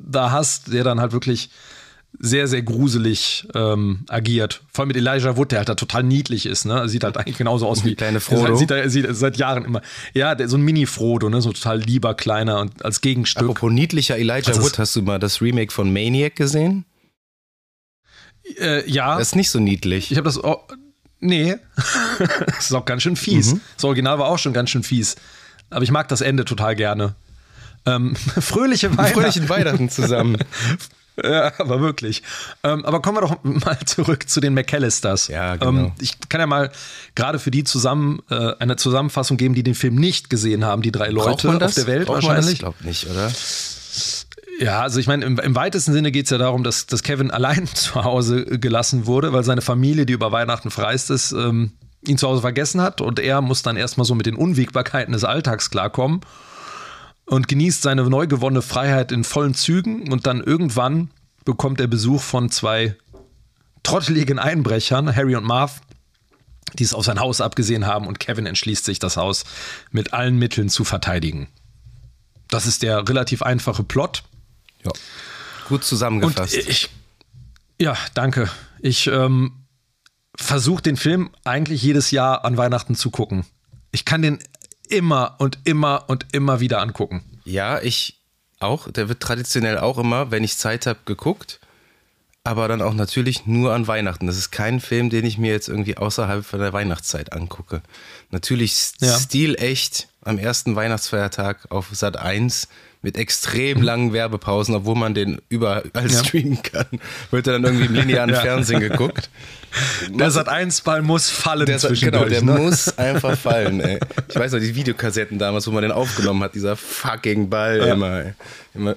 da 0.01 0.31
hast, 0.31 0.71
der 0.71 0.83
dann 0.83 0.99
halt 0.99 1.11
wirklich 1.11 1.49
sehr, 2.17 2.47
sehr 2.47 2.63
gruselig 2.63 3.47
ähm, 3.53 3.99
agiert. 4.07 4.63
Vor 4.71 4.83
allem 4.83 4.87
mit 4.87 4.97
Elijah 4.97 5.37
Wood, 5.37 5.51
der 5.51 5.59
halt 5.59 5.69
da 5.69 5.75
total 5.75 6.03
niedlich 6.03 6.47
ist, 6.47 6.65
ne? 6.65 6.89
Sieht 6.89 7.03
halt 7.03 7.17
eigentlich 7.17 7.37
genauso 7.37 7.67
aus 7.67 7.85
wie. 7.85 7.93
Kleine 7.95 8.19
Frodo. 8.19 8.43
Halt, 8.45 8.57
sieht, 8.57 8.71
er, 8.71 8.89
sieht 8.89 9.05
seit 9.11 9.37
Jahren 9.37 9.63
immer. 9.63 9.81
Ja, 10.13 10.33
der, 10.33 10.49
so 10.49 10.57
ein 10.57 10.61
Mini-Frodo, 10.61 11.29
ne? 11.29 11.41
So 11.41 11.51
total 11.51 11.79
lieber, 11.79 12.15
kleiner 12.15 12.61
und 12.61 12.83
als 12.83 13.01
Gegenstück. 13.01 13.43
Apropos 13.43 13.71
niedlicher 13.71 14.17
Elijah 14.17 14.47
also 14.47 14.63
Wood, 14.63 14.79
hast 14.79 14.95
du 14.95 15.03
mal 15.03 15.19
das 15.19 15.41
Remake 15.41 15.71
von 15.71 15.93
Maniac 15.93 16.35
gesehen? 16.35 16.85
Äh, 18.57 18.89
ja. 18.89 19.17
Das 19.17 19.29
ist 19.29 19.35
nicht 19.35 19.51
so 19.51 19.59
niedlich. 19.59 20.11
Ich 20.11 20.17
habe 20.17 20.25
das. 20.25 20.39
Nee. 21.19 21.57
das 22.45 22.65
ist 22.65 22.73
auch 22.73 22.85
ganz 22.85 23.03
schön 23.03 23.15
fies. 23.15 23.53
Mhm. 23.53 23.61
Das 23.75 23.83
Original 23.83 24.19
war 24.19 24.27
auch 24.27 24.39
schon 24.39 24.53
ganz 24.53 24.69
schön 24.69 24.83
fies. 24.83 25.15
Aber 25.69 25.83
ich 25.83 25.91
mag 25.91 26.07
das 26.07 26.21
Ende 26.21 26.45
total 26.45 26.75
gerne. 26.75 27.15
Ähm, 27.85 28.15
fröhliche 28.39 28.91
Weihnachten. 28.97 29.13
Fröhlichen 29.13 29.49
Weihnachten 29.49 29.89
zusammen. 29.89 30.37
ja, 31.23 31.51
aber 31.59 31.81
wirklich. 31.81 32.23
Ähm, 32.63 32.85
aber 32.85 33.01
kommen 33.01 33.17
wir 33.17 33.21
doch 33.21 33.43
mal 33.43 33.77
zurück 33.85 34.29
zu 34.29 34.39
den 34.39 34.53
McAllisters. 34.53 35.27
Ja, 35.27 35.55
genau. 35.55 35.87
Ähm, 35.87 35.91
ich 35.99 36.17
kann 36.29 36.41
ja 36.41 36.47
mal 36.47 36.71
gerade 37.15 37.39
für 37.39 37.51
die 37.51 37.63
zusammen 37.63 38.21
äh, 38.29 38.53
eine 38.59 38.75
Zusammenfassung 38.75 39.37
geben, 39.37 39.53
die 39.55 39.63
den 39.63 39.75
Film 39.75 39.95
nicht 39.95 40.29
gesehen 40.29 40.65
haben, 40.65 40.81
die 40.81 40.91
drei 40.91 41.09
Leute 41.09 41.49
auf 41.49 41.73
der 41.73 41.87
Welt 41.87 42.07
Braucht 42.07 42.23
wahrscheinlich. 42.23 42.53
Ich 42.53 42.59
glaube 42.59 42.77
nicht, 42.83 43.07
oder? 43.09 43.31
Ja, 44.59 44.81
also 44.81 44.99
ich 44.99 45.07
meine, 45.07 45.23
im, 45.25 45.39
im 45.39 45.55
weitesten 45.55 45.93
Sinne 45.93 46.11
geht 46.11 46.25
es 46.25 46.31
ja 46.31 46.37
darum, 46.37 46.63
dass, 46.63 46.85
dass 46.85 47.01
Kevin 47.01 47.31
allein 47.31 47.65
zu 47.65 48.03
Hause 48.03 48.45
gelassen 48.45 49.05
wurde, 49.05 49.31
weil 49.31 49.43
seine 49.43 49.61
Familie, 49.61 50.05
die 50.05 50.13
über 50.13 50.31
Weihnachten 50.31 50.69
verreist 50.69 51.09
ist, 51.09 51.31
ähm, 51.31 51.71
ihn 52.05 52.17
zu 52.17 52.27
Hause 52.27 52.41
vergessen 52.41 52.81
hat 52.81 53.01
und 53.01 53.19
er 53.19 53.41
muss 53.41 53.61
dann 53.61 53.77
erstmal 53.77 54.05
so 54.05 54.15
mit 54.15 54.25
den 54.25 54.35
Unwägbarkeiten 54.35 55.13
des 55.13 55.23
Alltags 55.23 55.69
klarkommen 55.69 56.21
und 57.25 57.47
genießt 57.47 57.81
seine 57.81 58.03
neu 58.09 58.27
gewonnene 58.27 58.61
Freiheit 58.61 59.11
in 59.11 59.23
vollen 59.23 59.53
Zügen 59.53 60.11
und 60.11 60.27
dann 60.27 60.41
irgendwann 60.41 61.09
bekommt 61.45 61.79
er 61.79 61.87
Besuch 61.87 62.21
von 62.21 62.49
zwei 62.49 62.95
trotteligen 63.83 64.39
Einbrechern, 64.39 65.13
Harry 65.13 65.35
und 65.35 65.45
Marv, 65.45 65.81
die 66.73 66.83
es 66.83 66.93
auf 66.93 67.05
sein 67.05 67.19
Haus 67.19 67.41
abgesehen 67.41 67.85
haben 67.85 68.07
und 68.07 68.19
Kevin 68.19 68.45
entschließt 68.45 68.85
sich, 68.85 68.99
das 68.99 69.17
Haus 69.17 69.43
mit 69.91 70.13
allen 70.13 70.37
Mitteln 70.37 70.69
zu 70.69 70.83
verteidigen. 70.83 71.47
Das 72.49 72.65
ist 72.65 72.81
der 72.81 73.07
relativ 73.07 73.41
einfache 73.41 73.83
Plot. 73.83 74.23
Ja. 74.83 74.91
Gut 75.67 75.83
zusammengefasst. 75.83 76.55
Und 76.55 76.67
ich, 76.67 76.89
ja, 77.79 77.95
danke. 78.13 78.49
Ich 78.79 79.07
ähm, 79.07 79.53
versuche 80.35 80.81
den 80.81 80.97
Film 80.97 81.29
eigentlich 81.43 81.81
jedes 81.81 82.11
Jahr 82.11 82.45
an 82.45 82.57
Weihnachten 82.57 82.95
zu 82.95 83.11
gucken. 83.11 83.45
Ich 83.91 84.05
kann 84.05 84.21
den 84.21 84.39
immer 84.87 85.35
und 85.39 85.59
immer 85.63 86.05
und 86.07 86.27
immer 86.31 86.59
wieder 86.59 86.81
angucken. 86.81 87.23
Ja, 87.45 87.81
ich 87.81 88.19
auch. 88.59 88.91
Der 88.91 89.09
wird 89.09 89.19
traditionell 89.21 89.77
auch 89.77 89.97
immer, 89.97 90.31
wenn 90.31 90.43
ich 90.43 90.57
Zeit 90.57 90.85
habe, 90.85 90.99
geguckt. 91.05 91.59
Aber 92.43 92.67
dann 92.67 92.81
auch 92.81 92.93
natürlich 92.93 93.45
nur 93.45 93.73
an 93.73 93.87
Weihnachten. 93.87 94.25
Das 94.25 94.37
ist 94.37 94.51
kein 94.51 94.79
Film, 94.79 95.09
den 95.09 95.25
ich 95.25 95.37
mir 95.37 95.51
jetzt 95.51 95.67
irgendwie 95.67 95.97
außerhalb 95.97 96.45
von 96.45 96.59
der 96.59 96.73
Weihnachtszeit 96.73 97.33
angucke. 97.33 97.81
Natürlich 98.31 98.93
ja. 99.01 99.19
stilecht 99.19 100.07
am 100.21 100.39
ersten 100.39 100.75
Weihnachtsfeiertag 100.75 101.67
auf 101.69 101.89
Sat 101.91 102.17
1 102.17 102.69
mit 103.01 103.17
extrem 103.17 103.81
langen 103.81 104.11
Werbepausen, 104.11 104.75
obwohl 104.75 104.95
man 104.95 105.13
den 105.13 105.41
überall 105.47 105.89
ja. 105.95 106.09
streamen 106.09 106.61
kann, 106.61 106.87
wird 107.31 107.47
er 107.47 107.53
dann 107.53 107.63
irgendwie 107.63 107.85
im 107.85 107.93
linearen 107.93 108.29
ja. 108.33 108.41
Fernsehen 108.41 108.81
geguckt. 108.81 109.29
Der 110.09 110.31
Sat 110.31 110.49
1 110.49 110.81
Ball 110.81 111.01
muss 111.01 111.29
fallen 111.29 111.65
der, 111.65 111.77
Genau, 111.77 112.25
der 112.25 112.41
ne? 112.41 112.53
muss 112.53 112.97
einfach 112.97 113.37
fallen, 113.37 113.79
ey. 113.79 113.99
Ich 114.27 114.35
weiß 114.35 114.51
noch, 114.51 114.59
die 114.59 114.75
Videokassetten 114.75 115.39
damals, 115.39 115.67
wo 115.67 115.71
man 115.71 115.83
den 115.83 115.91
aufgenommen 115.91 116.43
hat, 116.43 116.55
dieser 116.55 116.75
fucking 116.75 117.49
Ball 117.49 117.77
ja. 117.77 117.93
immer, 117.93 118.25
ey. 118.25 118.33
Immer, 118.73 118.95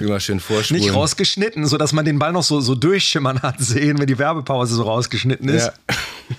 immer 0.00 0.20
schön 0.20 0.40
vorspulen. 0.40 0.82
Nicht 0.82 0.94
rausgeschnitten, 0.94 1.66
sodass 1.66 1.92
man 1.92 2.04
den 2.04 2.18
Ball 2.18 2.32
noch 2.32 2.42
so, 2.42 2.60
so 2.60 2.74
durchschimmern 2.74 3.40
hat 3.42 3.60
sehen, 3.60 3.98
wenn 3.98 4.06
die 4.06 4.18
Werbepause 4.18 4.74
so 4.74 4.82
rausgeschnitten 4.82 5.48
ist. 5.48 5.72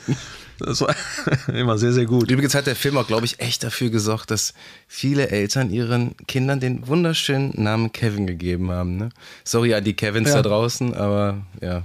Ja. 0.07 0.15
Das 0.59 0.81
war 0.81 0.95
immer 1.53 1.77
sehr, 1.77 1.93
sehr 1.93 2.05
gut. 2.05 2.31
Übrigens 2.31 2.55
hat 2.55 2.67
der 2.67 2.75
Film 2.75 2.97
auch, 2.97 3.07
glaube 3.07 3.25
ich, 3.25 3.39
echt 3.39 3.63
dafür 3.63 3.89
gesorgt, 3.89 4.31
dass 4.31 4.53
viele 4.87 5.29
Eltern 5.29 5.69
ihren 5.69 6.15
Kindern 6.27 6.59
den 6.59 6.87
wunderschönen 6.87 7.53
Namen 7.55 7.91
Kevin 7.91 8.27
gegeben 8.27 8.71
haben. 8.71 8.97
Ne? 8.97 9.09
Sorry 9.43 9.73
an 9.73 9.83
die 9.83 9.93
Kevins 9.93 10.29
ja. 10.29 10.35
da 10.35 10.41
draußen, 10.41 10.93
aber 10.93 11.45
ja. 11.61 11.83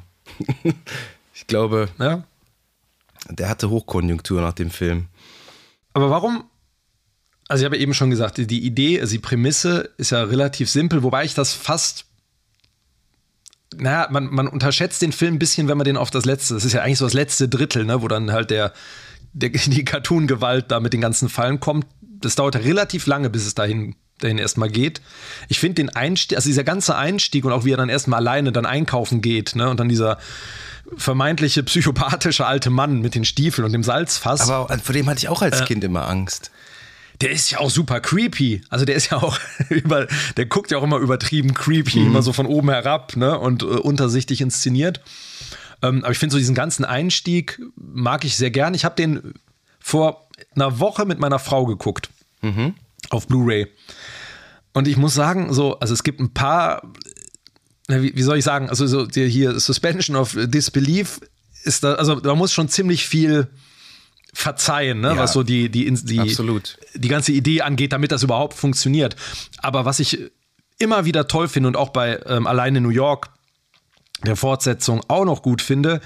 ich 1.35 1.47
glaube, 1.47 1.89
ja. 1.99 2.25
der 3.29 3.49
hatte 3.49 3.71
Hochkonjunktur 3.71 4.41
nach 4.41 4.55
dem 4.55 4.71
Film. 4.71 5.07
Aber 5.95 6.11
warum? 6.11 6.45
Also 7.49 7.63
ich 7.63 7.67
habe 7.67 7.77
eben 7.77 7.93
schon 7.93 8.09
gesagt, 8.09 8.39
die 8.39 8.65
Idee, 8.65 9.01
also 9.01 9.13
die 9.13 9.19
Prämisse 9.19 9.91
ist 9.99 10.11
ja 10.11 10.23
relativ 10.23 10.71
simpel, 10.71 11.03
wobei 11.03 11.25
ich 11.25 11.35
das 11.35 11.53
fast 11.53 12.07
naja, 13.79 14.09
man, 14.11 14.27
man 14.27 14.49
unterschätzt 14.49 15.03
den 15.03 15.13
Film 15.13 15.35
ein 15.35 15.39
bisschen, 15.39 15.69
wenn 15.69 15.77
man 15.77 15.85
den 15.85 15.97
auf 15.97 16.11
das 16.11 16.25
letzte, 16.25 16.55
das 16.55 16.65
ist 16.65 16.73
ja 16.73 16.83
eigentlich 16.83 16.99
so 16.99 17.07
das 17.07 17.15
letzte 17.15 17.49
Drittel, 17.49 17.85
ne, 17.85 18.03
wo 18.03 18.09
dann 18.09 18.33
halt 18.33 18.51
der, 18.51 18.73
der 19.33 19.51
die 19.67 19.85
Cartoon-Gewalt 19.85 20.71
da 20.71 20.81
mit 20.81 20.93
den 20.93 21.01
ganzen 21.01 21.29
Fallen 21.29 21.61
kommt. 21.61 21.87
Das 22.01 22.35
dauert 22.35 22.57
relativ 22.57 23.07
lange, 23.07 23.31
bis 23.31 23.47
es 23.47 23.55
dahin, 23.55 23.97
dahin 24.19 24.39
erstmal 24.39 24.69
geht. 24.69 25.01
Ich 25.49 25.59
finde 25.59 25.75
den 25.75 25.91
Einstieg, 25.91 26.37
also 26.37 26.49
dieser 26.49 26.65
ganze 26.65 26.97
Einstieg 26.97 27.45
und 27.45 27.53
auch 27.53 27.65
wie 27.65 27.73
er 27.73 27.77
dann 27.77 27.89
erstmal 27.89 28.21
alleine 28.21 28.53
dann 28.53 28.67
einkaufen 28.67 29.21
geht, 29.21 29.57
ne, 29.57 29.69
und 29.69 29.81
dann 29.81 29.89
dieser 29.89 30.19
vermeintliche 30.97 31.63
psychopathische 31.63 32.47
alte 32.47 32.71
Mann 32.71 33.01
mit 33.01 33.15
den 33.15 33.25
Stiefeln 33.25 33.65
und 33.65 33.73
dem 33.73 33.83
Salzfass. 33.83 34.49
Aber 34.49 34.79
vor 34.79 34.93
dem 34.93 35.09
hatte 35.09 35.19
ich 35.19 35.29
auch 35.29 35.43
als 35.43 35.61
äh, 35.61 35.65
Kind 35.65 35.85
immer 35.85 36.09
Angst 36.09 36.51
der 37.23 37.31
ist 37.31 37.51
ja 37.51 37.59
auch 37.59 37.71
super 37.71 38.01
creepy. 38.01 38.63
Also 38.69 38.85
der 38.85 38.97
ist 38.97 39.11
ja 39.11 39.19
auch 39.19 39.39
über, 39.71 40.07
der 40.37 40.47
guckt 40.47 40.71
ja 40.71 40.79
auch 40.79 40.83
immer 40.83 40.99
übertrieben 40.99 41.55
creepy, 41.55 42.01
mhm. 42.01 42.09
immer 42.09 42.23
so 42.23 42.33
von 42.33 42.47
oben 42.47 42.71
herab, 42.71 43.17
ne? 43.17 43.39
Und 43.39 43.63
äh, 43.63 43.67
untersichtig 43.67 44.41
inszeniert. 44.41 45.01
Ähm, 45.83 46.03
aber 46.05 46.13
ich 46.13 46.19
finde 46.19 46.33
so 46.33 46.39
diesen 46.39 46.55
ganzen 46.55 46.85
Einstieg 46.85 47.61
mag 47.77 48.25
ich 48.25 48.37
sehr 48.37 48.51
gern. 48.51 48.75
Ich 48.75 48.85
habe 48.85 48.97
den 48.97 49.35
vor 49.79 50.29
einer 50.55 50.79
Woche 50.79 51.05
mit 51.05 51.19
meiner 51.19 51.39
Frau 51.39 51.67
geguckt. 51.67 52.11
Mhm. 52.41 52.75
Auf 53.11 53.27
Blu-ray. 53.27 53.69
Und 54.73 54.89
ich 54.89 54.97
muss 54.97 55.15
sagen, 55.15 55.53
so, 55.53 55.79
also 55.81 55.93
es 55.93 56.03
gibt 56.03 56.21
ein 56.21 56.33
paar, 56.33 56.83
wie, 57.89 58.17
wie 58.17 58.23
soll 58.23 58.39
ich 58.39 58.45
sagen, 58.45 58.69
also 58.69 58.87
so 58.87 59.07
hier 59.09 59.59
Suspension 59.61 60.17
of 60.17 60.37
Disbelief 60.37 61.21
ist 61.65 61.85
da, 61.85 61.95
also 61.95 62.21
da 62.21 62.35
muss 62.35 62.53
schon 62.53 62.69
ziemlich 62.69 63.07
viel 63.07 63.49
verzeihen, 64.33 65.01
ne? 65.01 65.09
Ja, 65.09 65.17
was 65.19 65.33
so 65.33 65.43
die, 65.43 65.69
die, 65.69 65.91
die, 65.93 66.21
absolut. 66.21 66.79
die 66.95 67.09
ganze 67.09 67.33
Idee 67.33 67.63
angeht, 67.63 67.93
damit 67.93 68.13
das 68.13 68.23
überhaupt 68.23 68.55
funktioniert. 68.55 69.17
Aber 69.59 69.85
was 69.85 70.01
ich 70.01 70.19
immer 70.79 71.05
wieder 71.05 71.29
toll 71.29 71.49
finde 71.49 71.69
und 71.69 71.77
auch 71.77 71.91
bei 71.91 72.19
ähm, 72.27 72.47
Alleine 72.47 72.81
New 72.81 72.89
York 72.89 73.29
der 74.25 74.37
Fortsetzung 74.37 75.03
auch 75.09 75.25
noch 75.25 75.43
gut 75.43 75.63
finde, 75.63 76.01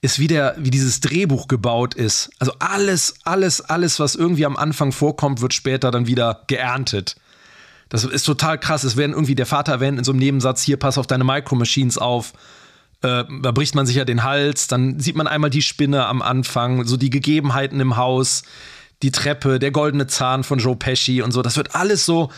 ist, 0.00 0.18
wie, 0.18 0.28
der, 0.28 0.54
wie 0.58 0.70
dieses 0.70 1.00
Drehbuch 1.00 1.48
gebaut 1.48 1.94
ist. 1.94 2.30
Also 2.38 2.52
alles, 2.60 3.14
alles, 3.24 3.60
alles, 3.60 3.98
was 3.98 4.14
irgendwie 4.14 4.46
am 4.46 4.56
Anfang 4.56 4.92
vorkommt, 4.92 5.40
wird 5.40 5.54
später 5.54 5.90
dann 5.90 6.06
wieder 6.06 6.44
geerntet. 6.46 7.16
Das 7.88 8.04
ist 8.04 8.24
total 8.24 8.58
krass. 8.58 8.84
Es 8.84 8.96
werden 8.96 9.12
irgendwie, 9.12 9.34
der 9.34 9.46
Vater 9.46 9.72
erwähnt 9.72 9.98
in 9.98 10.04
so 10.04 10.12
einem 10.12 10.20
Nebensatz, 10.20 10.62
hier, 10.62 10.76
pass 10.76 10.98
auf 10.98 11.06
deine 11.06 11.24
Micro 11.24 11.56
Machines 11.56 11.98
auf. 11.98 12.32
Äh, 13.02 13.24
da 13.42 13.52
bricht 13.52 13.74
man 13.74 13.86
sich 13.86 13.96
ja 13.96 14.04
den 14.04 14.24
Hals, 14.24 14.66
dann 14.66 14.98
sieht 14.98 15.16
man 15.16 15.28
einmal 15.28 15.50
die 15.50 15.62
Spinne 15.62 16.06
am 16.06 16.20
Anfang, 16.20 16.84
so 16.84 16.96
die 16.96 17.10
Gegebenheiten 17.10 17.80
im 17.80 17.96
Haus, 17.96 18.42
die 19.02 19.12
Treppe, 19.12 19.58
der 19.58 19.70
goldene 19.70 20.08
Zahn 20.08 20.42
von 20.42 20.58
Joe 20.58 20.76
Pesci 20.76 21.22
und 21.22 21.32
so. 21.32 21.42
Das 21.42 21.56
wird 21.56 21.76
alles 21.76 22.04
so 22.04 22.30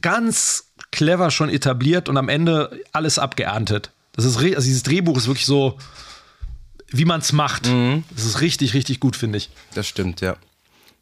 ganz 0.00 0.68
clever 0.92 1.30
schon 1.30 1.48
etabliert 1.48 2.08
und 2.08 2.16
am 2.16 2.28
Ende 2.28 2.80
alles 2.92 3.18
abgeerntet. 3.18 3.90
Das 4.12 4.24
ist, 4.24 4.36
also 4.36 4.62
dieses 4.62 4.84
Drehbuch 4.84 5.16
ist 5.16 5.26
wirklich 5.26 5.46
so, 5.46 5.76
wie 6.88 7.04
man 7.04 7.20
es 7.20 7.32
macht. 7.32 7.66
Mhm. 7.66 8.04
Das 8.10 8.24
ist 8.24 8.40
richtig, 8.40 8.74
richtig 8.74 9.00
gut, 9.00 9.16
finde 9.16 9.38
ich. 9.38 9.50
Das 9.74 9.86
stimmt, 9.86 10.20
ja. 10.20 10.36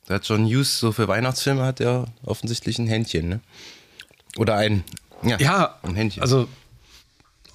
Da 0.07 0.15
hat 0.15 0.27
John 0.27 0.47
Hughes 0.47 0.79
so 0.79 0.93
für 0.93 1.09
Weihnachtsfilme 1.09 1.63
hat 1.63 1.81
er 1.81 2.07
offensichtlich 2.25 2.79
ein 2.79 2.87
Händchen, 2.87 3.29
ne? 3.29 3.41
Oder 4.37 4.57
ein, 4.57 4.85
ja, 5.23 5.39
ja 5.39 5.79
ein 5.83 5.95
Händchen. 5.95 6.23
Also 6.23 6.49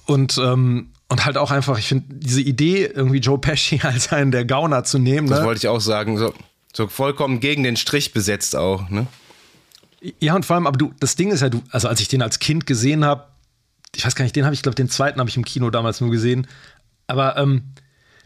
und 0.06 0.38
ähm, 0.38 0.88
und 1.08 1.26
halt 1.26 1.36
auch 1.36 1.50
einfach, 1.50 1.78
ich 1.78 1.88
finde 1.88 2.06
diese 2.08 2.40
Idee, 2.40 2.86
irgendwie 2.86 3.18
Joe 3.18 3.38
Pesci 3.38 3.80
als 3.82 4.12
einen 4.12 4.30
der 4.30 4.46
Gauner 4.46 4.82
zu 4.84 4.98
nehmen. 4.98 5.28
Das 5.28 5.40
ne? 5.40 5.44
wollte 5.44 5.58
ich 5.58 5.68
auch 5.68 5.80
sagen. 5.80 6.16
So, 6.16 6.32
so 6.72 6.88
vollkommen 6.88 7.40
gegen 7.40 7.62
den 7.62 7.76
Strich 7.76 8.14
besetzt 8.14 8.56
auch, 8.56 8.88
ne? 8.88 9.06
Ja, 10.20 10.34
und 10.34 10.46
vor 10.46 10.56
allem, 10.56 10.66
aber 10.66 10.78
du, 10.78 10.92
das 10.98 11.14
Ding 11.14 11.30
ist 11.30 11.42
ja, 11.42 11.48
du, 11.48 11.62
also 11.70 11.86
als 11.86 12.00
ich 12.00 12.08
den 12.08 12.22
als 12.22 12.38
Kind 12.38 12.66
gesehen 12.66 13.04
habe, 13.04 13.26
ich 13.94 14.04
weiß 14.04 14.14
gar 14.14 14.24
nicht, 14.24 14.34
den 14.34 14.44
habe 14.44 14.54
ich, 14.54 14.62
glaube 14.62 14.74
den 14.74 14.88
zweiten 14.88 15.20
habe 15.20 15.28
ich 15.28 15.36
im 15.36 15.44
Kino 15.44 15.70
damals 15.70 16.00
nur 16.00 16.10
gesehen. 16.10 16.46
Aber 17.06 17.36
ähm, 17.36 17.74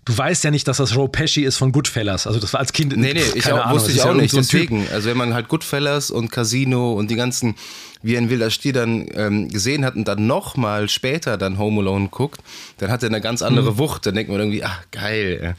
du 0.06 0.16
weißt 0.16 0.44
ja 0.44 0.50
nicht, 0.50 0.66
dass 0.66 0.78
das 0.78 0.94
Joe 0.94 1.08
Pesci 1.08 1.42
ist 1.42 1.58
von 1.58 1.72
Goodfellas. 1.72 2.26
Also 2.26 2.40
das 2.40 2.52
war 2.54 2.60
als 2.60 2.72
Kind. 2.72 2.96
Nee, 2.96 3.12
nee, 3.12 3.22
ich 3.34 3.52
auch, 3.52 3.70
wusste 3.70 3.92
ich 3.92 4.00
auch 4.00 4.06
ja 4.06 4.14
nicht. 4.14 4.30
So 4.30 4.38
deswegen, 4.38 4.86
also 4.90 5.10
wenn 5.10 5.16
man 5.16 5.34
halt 5.34 5.48
Goodfellas 5.48 6.10
und 6.10 6.30
Casino 6.30 6.94
und 6.94 7.10
die 7.10 7.16
ganzen, 7.16 7.56
wie 8.02 8.16
ein 8.16 8.30
wilder 8.30 8.50
Stier 8.50 8.72
dann 8.72 9.06
ähm, 9.14 9.48
gesehen 9.50 9.84
hat 9.84 9.96
und 9.96 10.08
dann 10.08 10.26
nochmal 10.26 10.88
später 10.88 11.36
dann 11.36 11.58
Home 11.58 11.80
Alone 11.80 12.08
guckt, 12.08 12.40
dann 12.78 12.90
hat 12.90 13.02
er 13.02 13.08
eine 13.08 13.20
ganz 13.20 13.42
andere 13.42 13.72
mhm. 13.72 13.78
Wucht. 13.78 14.06
Dann 14.06 14.14
denkt 14.14 14.30
man 14.30 14.40
irgendwie, 14.40 14.64
ach 14.64 14.80
geil. 14.92 15.56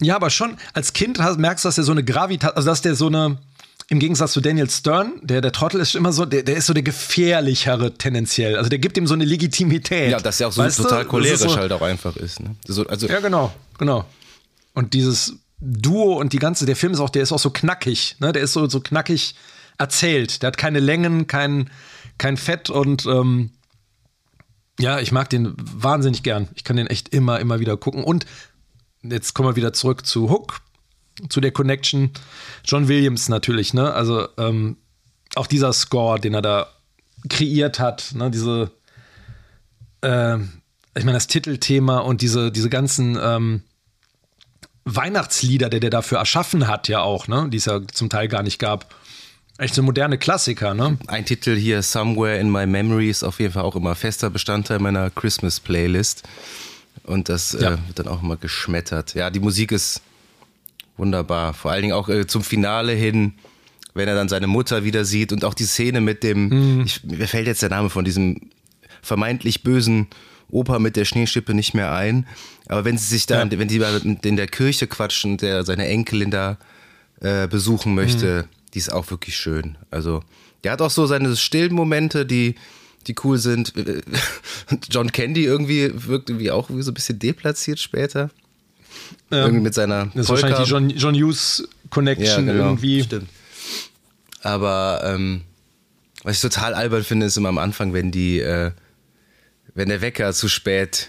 Ja, 0.00 0.16
aber 0.16 0.30
schon 0.30 0.56
als 0.72 0.92
Kind 0.92 1.18
merkst 1.18 1.64
du, 1.64 1.68
dass 1.68 1.78
er 1.78 1.84
so 1.84 1.92
eine 1.92 2.04
Gravitas, 2.04 2.56
also 2.56 2.68
dass 2.70 2.82
der 2.82 2.94
so 2.94 3.08
eine 3.08 3.38
im 3.92 3.98
Gegensatz 3.98 4.32
zu 4.32 4.40
Daniel 4.40 4.70
Stern, 4.70 5.20
der, 5.20 5.42
der 5.42 5.52
Trottel 5.52 5.78
ist 5.78 5.94
immer 5.94 6.14
so, 6.14 6.24
der, 6.24 6.44
der 6.44 6.56
ist 6.56 6.64
so 6.64 6.72
der 6.72 6.82
gefährlichere 6.82 7.92
tendenziell. 7.92 8.56
Also 8.56 8.70
der 8.70 8.78
gibt 8.78 8.96
ihm 8.96 9.06
so 9.06 9.12
eine 9.12 9.26
Legitimität. 9.26 10.10
Ja, 10.10 10.18
dass 10.18 10.40
er 10.40 10.48
auch 10.48 10.52
so 10.52 10.66
total 10.66 11.04
cholerisch 11.04 11.40
so, 11.40 11.56
halt 11.56 11.72
auch 11.72 11.82
einfach 11.82 12.16
ist. 12.16 12.40
Ne? 12.40 12.56
So, 12.66 12.86
also 12.86 13.06
ja, 13.06 13.20
genau, 13.20 13.52
genau. 13.76 14.06
Und 14.72 14.94
dieses 14.94 15.34
Duo 15.60 16.18
und 16.18 16.32
die 16.32 16.38
ganze, 16.38 16.64
der 16.64 16.74
Film 16.74 16.94
ist 16.94 17.00
auch, 17.00 17.10
der 17.10 17.22
ist 17.22 17.32
auch 17.32 17.38
so 17.38 17.50
knackig, 17.50 18.16
ne? 18.18 18.32
Der 18.32 18.40
ist 18.40 18.54
so, 18.54 18.66
so 18.66 18.80
knackig 18.80 19.34
erzählt. 19.76 20.40
Der 20.40 20.46
hat 20.46 20.56
keine 20.56 20.80
Längen, 20.80 21.26
kein, 21.26 21.68
kein 22.16 22.38
Fett 22.38 22.70
und 22.70 23.04
ähm, 23.04 23.50
ja, 24.80 25.00
ich 25.00 25.12
mag 25.12 25.28
den 25.28 25.52
wahnsinnig 25.58 26.22
gern. 26.22 26.48
Ich 26.54 26.64
kann 26.64 26.78
den 26.78 26.86
echt 26.86 27.10
immer, 27.10 27.40
immer 27.40 27.60
wieder 27.60 27.76
gucken. 27.76 28.04
Und 28.04 28.24
jetzt 29.02 29.34
kommen 29.34 29.50
wir 29.50 29.56
wieder 29.56 29.74
zurück 29.74 30.06
zu 30.06 30.30
Hook 30.30 30.62
zu 31.28 31.40
der 31.40 31.52
Connection. 31.52 32.10
John 32.64 32.88
Williams 32.88 33.28
natürlich, 33.28 33.74
ne? 33.74 33.92
Also 33.92 34.28
ähm, 34.38 34.76
auch 35.34 35.46
dieser 35.46 35.72
Score, 35.72 36.20
den 36.20 36.34
er 36.34 36.42
da 36.42 36.66
kreiert 37.28 37.78
hat, 37.78 38.12
ne? 38.14 38.30
Diese, 38.30 38.70
äh, 40.02 40.38
ich 40.94 41.04
meine, 41.04 41.12
das 41.12 41.26
Titelthema 41.26 41.98
und 41.98 42.20
diese, 42.22 42.50
diese 42.52 42.68
ganzen 42.68 43.18
ähm, 43.20 43.62
Weihnachtslieder, 44.84 45.68
der 45.70 45.80
der 45.80 45.90
dafür 45.90 46.18
erschaffen 46.18 46.66
hat, 46.66 46.88
ja 46.88 47.02
auch, 47.02 47.28
ne? 47.28 47.48
Die 47.50 47.56
es 47.56 47.66
ja 47.66 47.80
zum 47.86 48.10
Teil 48.10 48.28
gar 48.28 48.42
nicht 48.42 48.58
gab. 48.58 48.94
Echt 49.58 49.74
so 49.74 49.82
moderne 49.82 50.18
Klassiker, 50.18 50.74
ne? 50.74 50.98
Ein 51.06 51.24
Titel 51.24 51.54
hier, 51.54 51.82
Somewhere 51.82 52.38
in 52.38 52.50
My 52.50 52.66
Memory, 52.66 53.10
ist 53.10 53.22
auf 53.22 53.38
jeden 53.38 53.52
Fall 53.52 53.62
auch 53.62 53.76
immer 53.76 53.94
fester 53.94 54.30
Bestandteil 54.30 54.80
meiner 54.80 55.10
Christmas-Playlist. 55.10 56.24
Und 57.04 57.28
das 57.28 57.52
ja. 57.52 57.74
äh, 57.74 57.78
wird 57.86 57.98
dann 57.98 58.08
auch 58.08 58.22
immer 58.22 58.36
geschmettert. 58.36 59.14
Ja, 59.14 59.30
die 59.30 59.40
Musik 59.40 59.72
ist 59.72 60.02
wunderbar. 61.02 61.52
Vor 61.52 61.72
allen 61.72 61.82
Dingen 61.82 61.94
auch 61.94 62.08
äh, 62.08 62.26
zum 62.26 62.42
Finale 62.42 62.92
hin, 62.92 63.34
wenn 63.92 64.08
er 64.08 64.14
dann 64.14 64.28
seine 64.28 64.46
Mutter 64.46 64.84
wieder 64.84 65.04
sieht 65.04 65.32
und 65.32 65.44
auch 65.44 65.54
die 65.54 65.64
Szene 65.64 66.00
mit 66.00 66.22
dem, 66.22 66.48
mhm. 66.48 66.82
ich, 66.86 67.02
mir 67.04 67.26
fällt 67.26 67.48
jetzt 67.48 67.60
der 67.60 67.70
Name 67.70 67.90
von 67.90 68.04
diesem 68.04 68.50
vermeintlich 69.02 69.64
bösen 69.64 70.06
Opa 70.48 70.78
mit 70.78 70.96
der 70.96 71.04
Schneeschippe 71.04 71.54
nicht 71.54 71.74
mehr 71.74 71.92
ein. 71.92 72.26
Aber 72.68 72.84
wenn 72.84 72.96
sie 72.96 73.06
sich 73.06 73.26
da, 73.26 73.42
ja. 73.42 73.50
wenn 73.50 73.68
die 73.68 73.82
in 74.28 74.36
der 74.36 74.46
Kirche 74.46 74.86
quatschen, 74.86 75.38
der 75.38 75.64
seine 75.64 75.86
Enkelin 75.88 76.30
da 76.30 76.56
äh, 77.20 77.48
besuchen 77.48 77.94
möchte, 77.94 78.46
mhm. 78.46 78.70
die 78.72 78.78
ist 78.78 78.92
auch 78.92 79.10
wirklich 79.10 79.36
schön. 79.36 79.76
Also, 79.90 80.22
der 80.62 80.72
hat 80.72 80.82
auch 80.82 80.90
so 80.90 81.06
seine 81.06 81.34
stillen 81.36 81.74
Momente, 81.74 82.24
die, 82.24 82.54
die 83.08 83.16
cool 83.24 83.38
sind. 83.38 83.72
John 84.90 85.10
Candy 85.10 85.44
irgendwie 85.44 85.90
wirkt 86.06 86.30
irgendwie 86.30 86.52
auch 86.52 86.70
irgendwie 86.70 86.84
so 86.84 86.92
ein 86.92 86.94
bisschen 86.94 87.18
deplatziert 87.18 87.80
später. 87.80 88.30
Ähm, 89.30 89.38
irgendwie 89.38 89.60
mit 89.60 89.74
seiner 89.74 90.06
Das 90.06 90.14
ist 90.14 90.26
Polka. 90.26 90.48
wahrscheinlich 90.48 90.64
die 90.64 90.70
John, 90.70 91.14
John 91.14 91.14
Hughes 91.14 91.68
Connection 91.90 92.46
ja, 92.46 92.52
genau, 92.52 92.64
irgendwie. 92.64 93.02
Stimmt. 93.02 93.28
Aber 94.42 95.02
ähm, 95.04 95.42
was 96.22 96.36
ich 96.36 96.42
total 96.42 96.74
albern 96.74 97.04
finde, 97.04 97.26
ist 97.26 97.36
immer 97.36 97.48
am 97.48 97.58
Anfang, 97.58 97.92
wenn 97.92 98.10
die, 98.10 98.40
äh, 98.40 98.72
wenn 99.74 99.88
der 99.88 100.00
Wecker 100.00 100.32
zu 100.32 100.48
spät 100.48 101.08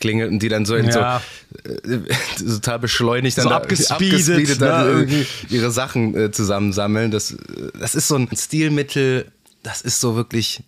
klingelt 0.00 0.30
und 0.30 0.40
die 0.40 0.48
dann 0.48 0.66
so 0.66 0.76
in 0.76 0.86
ja. 0.86 1.22
so 1.82 1.94
äh, 1.94 2.00
total 2.46 2.78
beschleunigt 2.78 3.38
dann 3.38 3.44
so 3.44 3.50
abgespeedet, 3.50 4.20
abgespeedet 4.20 4.60
dann 4.60 5.06
ne, 5.06 5.26
ihre 5.48 5.70
Sachen 5.70 6.14
äh, 6.14 6.30
zusammensammeln. 6.30 7.10
Das, 7.10 7.36
das 7.78 7.94
ist 7.94 8.08
so 8.08 8.16
ein 8.16 8.28
Stilmittel, 8.36 9.30
das 9.62 9.80
ist 9.80 10.00
so 10.00 10.14
wirklich 10.14 10.62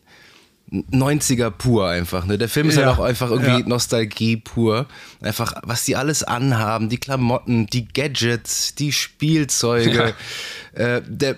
90er 0.73 1.51
pur 1.51 1.89
einfach. 1.89 2.27
Ne? 2.27 2.39
Der 2.39 2.49
Film 2.49 2.69
ist 2.69 2.77
ja, 2.77 2.87
halt 2.87 2.99
auch 2.99 3.03
einfach 3.03 3.31
irgendwie 3.31 3.61
ja. 3.61 3.69
Nostalgie 3.69 4.37
pur. 4.37 4.87
Einfach, 5.21 5.55
was 5.65 5.85
die 5.85 5.97
alles 5.97 6.23
anhaben, 6.23 6.89
die 6.89 6.99
Klamotten, 6.99 7.67
die 7.67 7.89
Gadgets, 7.89 8.75
die 8.75 8.93
Spielzeuge, 8.93 10.15
ja. 10.77 10.97
äh, 10.97 11.03
der, 11.07 11.37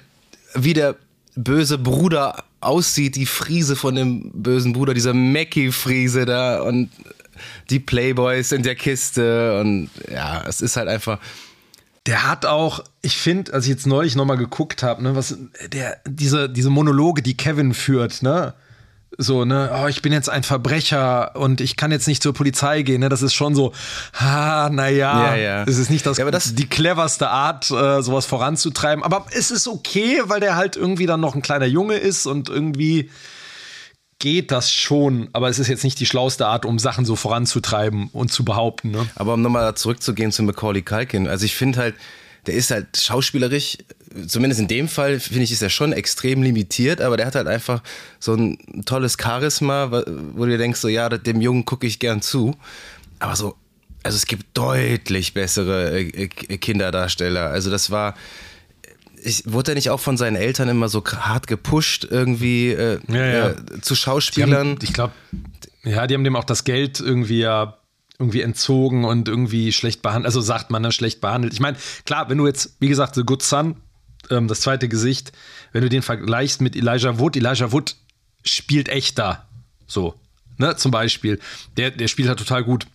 wie 0.55 0.75
der 0.75 0.97
böse 1.35 1.79
Bruder 1.79 2.45
aussieht, 2.61 3.17
die 3.17 3.27
Friese 3.27 3.75
von 3.75 3.95
dem 3.95 4.31
bösen 4.35 4.73
Bruder, 4.73 4.95
dieser 4.95 5.15
Mackie-Friese 5.15 6.27
da 6.27 6.63
und 6.63 6.91
die 7.71 7.81
Playboys 7.81 8.53
in 8.53 8.63
der 8.63 8.75
Kiste 8.75 9.59
und 9.61 9.91
ja, 10.11 10.45
es 10.47 10.61
ist 10.61 10.77
halt 10.77 10.89
einfach. 10.89 11.19
Der 12.07 12.27
hat 12.27 12.47
auch, 12.47 12.83
ich 13.01 13.17
finde, 13.17 13.55
als 13.55 13.65
ich 13.65 13.71
jetzt 13.71 13.87
neulich 13.87 14.17
nochmal 14.17 14.37
geguckt 14.37 14.83
habe, 14.83 15.03
ne, 15.03 15.15
was 15.15 15.39
der, 15.73 16.01
diese, 16.07 16.49
diese 16.49 16.69
Monologe, 16.69 17.23
die 17.23 17.37
Kevin 17.37 17.75
führt, 17.75 18.23
ne? 18.23 18.55
So, 19.19 19.45
ne, 19.45 19.71
oh, 19.75 19.87
ich 19.89 20.03
bin 20.03 20.13
jetzt 20.13 20.29
ein 20.29 20.43
Verbrecher 20.43 21.37
und 21.37 21.61
ich 21.61 21.77
kann 21.77 21.93
jetzt 21.93 22.09
nicht 22.09 22.23
zur 22.23 22.33
Polizei 22.33 22.83
gehen, 22.83 23.01
ne, 23.01 23.09
das 23.09 23.23
ist 23.23 23.35
schon 23.35 23.55
so, 23.55 23.73
ha, 24.15 24.71
naja, 24.71 25.35
ja, 25.35 25.37
ja. 25.37 25.65
es 25.65 25.79
ist 25.79 25.91
nicht 25.91 26.07
das, 26.07 26.19
ja, 26.19 26.25
aber 26.25 26.31
das 26.31 26.55
die 26.55 26.69
cleverste 26.69 27.29
Art, 27.29 27.71
äh, 27.71 28.03
sowas 28.03 28.27
voranzutreiben, 28.27 29.05
aber 29.05 29.27
es 29.33 29.51
ist 29.51 29.69
okay, 29.69 30.23
weil 30.25 30.41
der 30.41 30.57
halt 30.57 30.77
irgendwie 30.77 31.07
dann 31.07 31.21
noch 31.21 31.35
ein 31.35 31.43
kleiner 31.43 31.67
Junge 31.67 31.97
ist 31.97 32.27
und 32.27 32.49
irgendwie 32.49 33.11
geht 34.19 34.51
das 34.53 34.73
schon, 34.73 35.29
aber 35.33 35.49
es 35.49 35.59
ist 35.59 35.69
jetzt 35.69 35.85
nicht 35.85 35.99
die 35.99 36.07
schlauste 36.07 36.47
Art, 36.47 36.65
um 36.65 36.79
Sachen 36.79 37.05
so 37.05 37.17
voranzutreiben 37.17 38.09
und 38.13 38.33
zu 38.33 38.45
behaupten, 38.45 38.93
ne. 38.93 39.07
Aber 39.17 39.35
um 39.35 39.43
nochmal 39.43 39.75
zurückzugehen 39.75 40.33
zu 40.33 40.43
Macaulay 40.45 40.83
Culkin, 40.83 41.27
also 41.27 41.45
ich 41.45 41.55
finde 41.55 41.81
halt, 41.81 41.97
der 42.47 42.55
ist 42.55 42.71
halt 42.71 42.97
schauspielerisch, 42.97 43.79
zumindest 44.27 44.61
in 44.61 44.69
dem 44.69 44.89
Fall, 44.89 45.21
finde 45.21 45.45
ich, 45.45 45.53
ist 45.53 45.63
er 45.63 45.71
schon 45.71 45.93
extrem 45.93 46.43
limitiert, 46.43 47.01
aber 47.01 47.17
der 47.17 47.27
hat 47.27 47.35
halt 47.35 47.47
einfach 47.47 47.83
so 48.19 48.35
ein 48.35 48.85
tolles 48.85 49.17
Charisma, 49.21 49.91
wo 50.35 50.45
du 50.45 50.51
dir 50.51 50.59
denkst, 50.59 50.81
so, 50.81 50.89
ja, 50.89 51.09
dem 51.09 51.41
Jungen 51.41 51.65
gucke 51.65 51.87
ich 51.87 51.99
gern 51.99 52.21
zu. 52.21 52.57
Aber 53.21 53.37
so, 53.37 53.57
also 54.03 54.17
es 54.17 54.27
gibt 54.27 54.47
deutlich 54.55 55.35
bessere 55.35 56.01
äh, 56.01 56.29
Kinderdarsteller. 56.29 57.49
Also 57.49 57.71
das 57.71 57.91
war, 57.91 58.17
ich, 59.23 59.45
wurde 59.47 59.73
er 59.73 59.75
nicht 59.77 59.91
auch 59.91 60.01
von 60.01 60.17
seinen 60.17 60.37
Eltern 60.37 60.69
immer 60.69 60.89
so 60.89 61.05
hart 61.05 61.47
gepusht, 61.47 62.07
irgendwie 62.11 62.71
äh, 62.71 62.99
ja, 63.09 63.27
ja. 63.27 63.49
Äh, 63.51 63.81
zu 63.81 63.95
Schauspielern? 63.95 64.71
Haben, 64.71 64.79
ich 64.83 64.93
glaube, 64.93 65.15
ja, 65.85 66.07
die 66.07 66.15
haben 66.15 66.25
dem 66.25 66.37
auch 66.37 66.45
das 66.45 66.65
Geld 66.65 66.99
irgendwie 67.01 67.41
ja 67.41 67.79
irgendwie 68.23 68.43
entzogen 68.43 69.05
und 69.05 69.29
irgendwie 69.29 69.73
schlecht 69.73 70.01
behandelt. 70.01 70.27
Also 70.27 70.41
sagt 70.41 70.71
man, 70.71 70.83
ne, 70.83 70.93
schlecht 70.93 71.21
behandelt. 71.21 71.53
Ich 71.53 71.61
meine, 71.61 71.77
klar, 72.05 72.31
wenn 72.31 72.39
du 72.39 72.47
jetzt, 72.47 72.77
wie 72.79 72.89
gesagt, 72.89 73.17
The 73.17 73.25
Good 73.25 73.43
Son, 73.43 73.77
ähm, 74.31 74.47
das 74.47 74.61
zweite 74.61 74.89
Gesicht, 74.89 75.33
wenn 75.73 75.83
du 75.83 75.89
den 75.89 76.03
vergleichst 76.03 76.61
mit 76.61 76.77
Elijah 76.77 77.19
Wood, 77.19 77.37
Elijah 77.37 77.73
Wood 77.73 77.97
spielt 78.45 78.89
echt 78.89 79.19
da. 79.19 79.45
So, 79.89 80.15
ne, 80.57 80.77
zum 80.77 80.93
Beispiel. 80.93 81.41
Der, 81.77 81.91
der 81.91 82.07
spielt 82.07 82.29
halt 82.29 82.39
total 82.39 82.63
gut. 82.63 82.87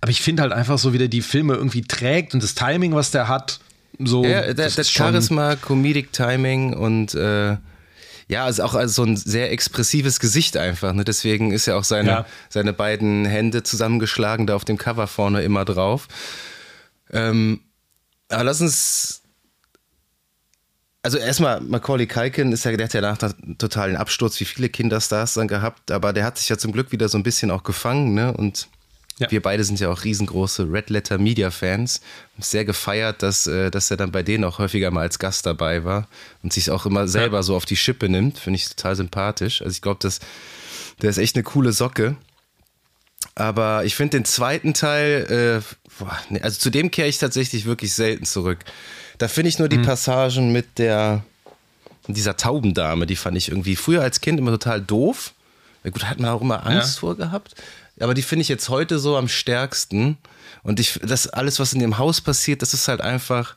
Aber 0.00 0.10
ich 0.10 0.20
finde 0.20 0.42
halt 0.42 0.52
einfach 0.52 0.78
so, 0.78 0.92
wie 0.92 0.98
der 0.98 1.08
die 1.08 1.22
Filme 1.22 1.54
irgendwie 1.54 1.82
trägt 1.82 2.34
und 2.34 2.42
das 2.42 2.56
Timing, 2.56 2.94
was 2.94 3.12
der 3.12 3.28
hat. 3.28 3.60
So, 4.00 4.24
ja, 4.24 4.52
das, 4.52 4.74
das 4.74 4.90
Charisma, 4.90 5.54
Comedic 5.54 6.12
Timing 6.12 6.72
und 6.74 7.14
äh, 7.14 7.56
ja, 8.28 8.44
also 8.44 8.62
auch 8.62 8.74
also 8.74 9.02
so 9.02 9.10
ein 9.10 9.16
sehr 9.16 9.50
expressives 9.50 10.20
Gesicht 10.20 10.56
einfach. 10.56 10.92
Ne? 10.92 11.04
Deswegen 11.04 11.50
ist 11.50 11.66
ja 11.66 11.76
auch 11.76 11.84
seine, 11.84 12.08
ja. 12.10 12.26
seine 12.48 12.72
beiden 12.72 13.24
Hände 13.24 13.62
zusammengeschlagen 13.62 14.46
da 14.46 14.54
auf 14.54 14.64
dem 14.64 14.76
Cover 14.76 15.06
vorne 15.06 15.42
immer 15.42 15.64
drauf. 15.64 16.08
Ähm, 17.10 17.60
aber 18.28 18.44
lass 18.44 18.60
uns 18.60 19.22
also 21.02 21.16
erstmal, 21.16 21.60
Macaulay 21.60 22.06
Culkin 22.06 22.52
ist 22.52 22.64
ja, 22.64 22.76
der 22.76 22.84
hat 22.84 22.92
ja 22.92 23.00
nach 23.00 23.22
einem 23.22 23.56
totalen 23.56 23.96
Absturz 23.96 24.38
wie 24.40 24.44
viele 24.44 24.68
Kinderstars 24.68 25.34
dann 25.34 25.48
gehabt, 25.48 25.90
aber 25.90 26.12
der 26.12 26.24
hat 26.24 26.36
sich 26.36 26.48
ja 26.50 26.58
zum 26.58 26.72
Glück 26.72 26.92
wieder 26.92 27.08
so 27.08 27.16
ein 27.16 27.22
bisschen 27.22 27.50
auch 27.50 27.62
gefangen, 27.62 28.12
ne? 28.12 28.32
Und 28.32 28.68
ja. 29.18 29.30
wir 29.30 29.42
beide 29.42 29.64
sind 29.64 29.80
ja 29.80 29.90
auch 29.90 30.04
riesengroße 30.04 30.70
Red 30.70 30.90
Letter 30.90 31.18
Media 31.18 31.50
Fans. 31.50 32.00
Sehr 32.38 32.64
gefeiert, 32.64 33.22
dass, 33.22 33.46
äh, 33.46 33.70
dass 33.70 33.90
er 33.90 33.96
dann 33.96 34.12
bei 34.12 34.22
denen 34.22 34.44
auch 34.44 34.58
häufiger 34.58 34.90
mal 34.90 35.02
als 35.02 35.18
Gast 35.18 35.46
dabei 35.46 35.84
war 35.84 36.08
und 36.42 36.52
sich 36.52 36.70
auch 36.70 36.86
immer 36.86 37.08
selber 37.08 37.38
ja. 37.38 37.42
so 37.42 37.56
auf 37.56 37.64
die 37.64 37.76
Schippe 37.76 38.08
nimmt. 38.08 38.38
Finde 38.38 38.56
ich 38.56 38.68
total 38.68 38.96
sympathisch. 38.96 39.62
Also 39.62 39.72
ich 39.72 39.82
glaube, 39.82 39.98
dass 40.00 40.20
der 41.02 41.10
ist 41.10 41.18
echt 41.18 41.36
eine 41.36 41.44
coole 41.44 41.72
Socke. 41.72 42.16
Aber 43.34 43.84
ich 43.84 43.94
finde 43.94 44.18
den 44.18 44.24
zweiten 44.24 44.74
Teil, 44.74 45.62
äh, 45.62 45.74
boah, 45.98 46.16
nee, 46.28 46.40
also 46.40 46.58
zu 46.58 46.70
dem 46.70 46.90
kehre 46.90 47.08
ich 47.08 47.18
tatsächlich 47.18 47.66
wirklich 47.66 47.94
selten 47.94 48.24
zurück. 48.24 48.58
Da 49.18 49.28
finde 49.28 49.48
ich 49.48 49.58
nur 49.58 49.68
die 49.68 49.78
mhm. 49.78 49.82
Passagen 49.82 50.52
mit 50.52 50.78
der, 50.78 51.24
dieser 52.06 52.36
Taubendame, 52.36 53.06
die 53.06 53.16
fand 53.16 53.36
ich 53.36 53.48
irgendwie 53.48 53.76
früher 53.76 54.02
als 54.02 54.20
Kind 54.20 54.38
immer 54.38 54.52
total 54.52 54.80
doof. 54.80 55.34
Gut, 55.84 56.04
hat 56.04 56.18
man 56.18 56.30
auch 56.30 56.40
immer 56.40 56.66
Angst 56.66 56.96
ja. 56.96 57.00
vor 57.00 57.16
gehabt. 57.16 57.54
Aber 58.00 58.14
die 58.14 58.22
finde 58.22 58.42
ich 58.42 58.48
jetzt 58.48 58.68
heute 58.68 58.98
so 58.98 59.16
am 59.16 59.28
stärksten. 59.28 60.18
Und 60.62 60.80
ich, 60.80 61.00
das 61.02 61.28
alles, 61.28 61.58
was 61.58 61.72
in 61.72 61.80
dem 61.80 61.98
Haus 61.98 62.20
passiert, 62.20 62.62
das 62.62 62.74
ist 62.74 62.88
halt 62.88 63.00
einfach 63.00 63.56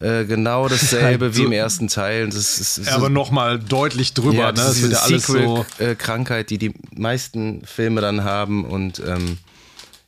äh, 0.00 0.24
genau 0.24 0.68
dasselbe 0.68 1.26
halt 1.26 1.34
so, 1.34 1.42
wie 1.42 1.46
im 1.46 1.52
ersten 1.52 1.88
Teil. 1.88 2.26
Das 2.26 2.58
ist, 2.58 2.78
das 2.78 2.88
aber 2.88 3.08
nochmal 3.08 3.58
deutlich 3.58 4.14
drüber. 4.14 4.34
Ja, 4.34 4.52
das, 4.52 4.80
ne? 4.80 4.90
das 4.90 5.02
ist 5.02 5.08
diese 5.08 5.42
so 5.42 5.66
äh, 5.78 5.94
Krankheit, 5.94 6.50
die 6.50 6.58
die 6.58 6.74
meisten 6.94 7.64
Filme 7.64 8.00
dann 8.00 8.24
haben. 8.24 8.64
Und 8.64 9.00
ähm, 9.06 9.38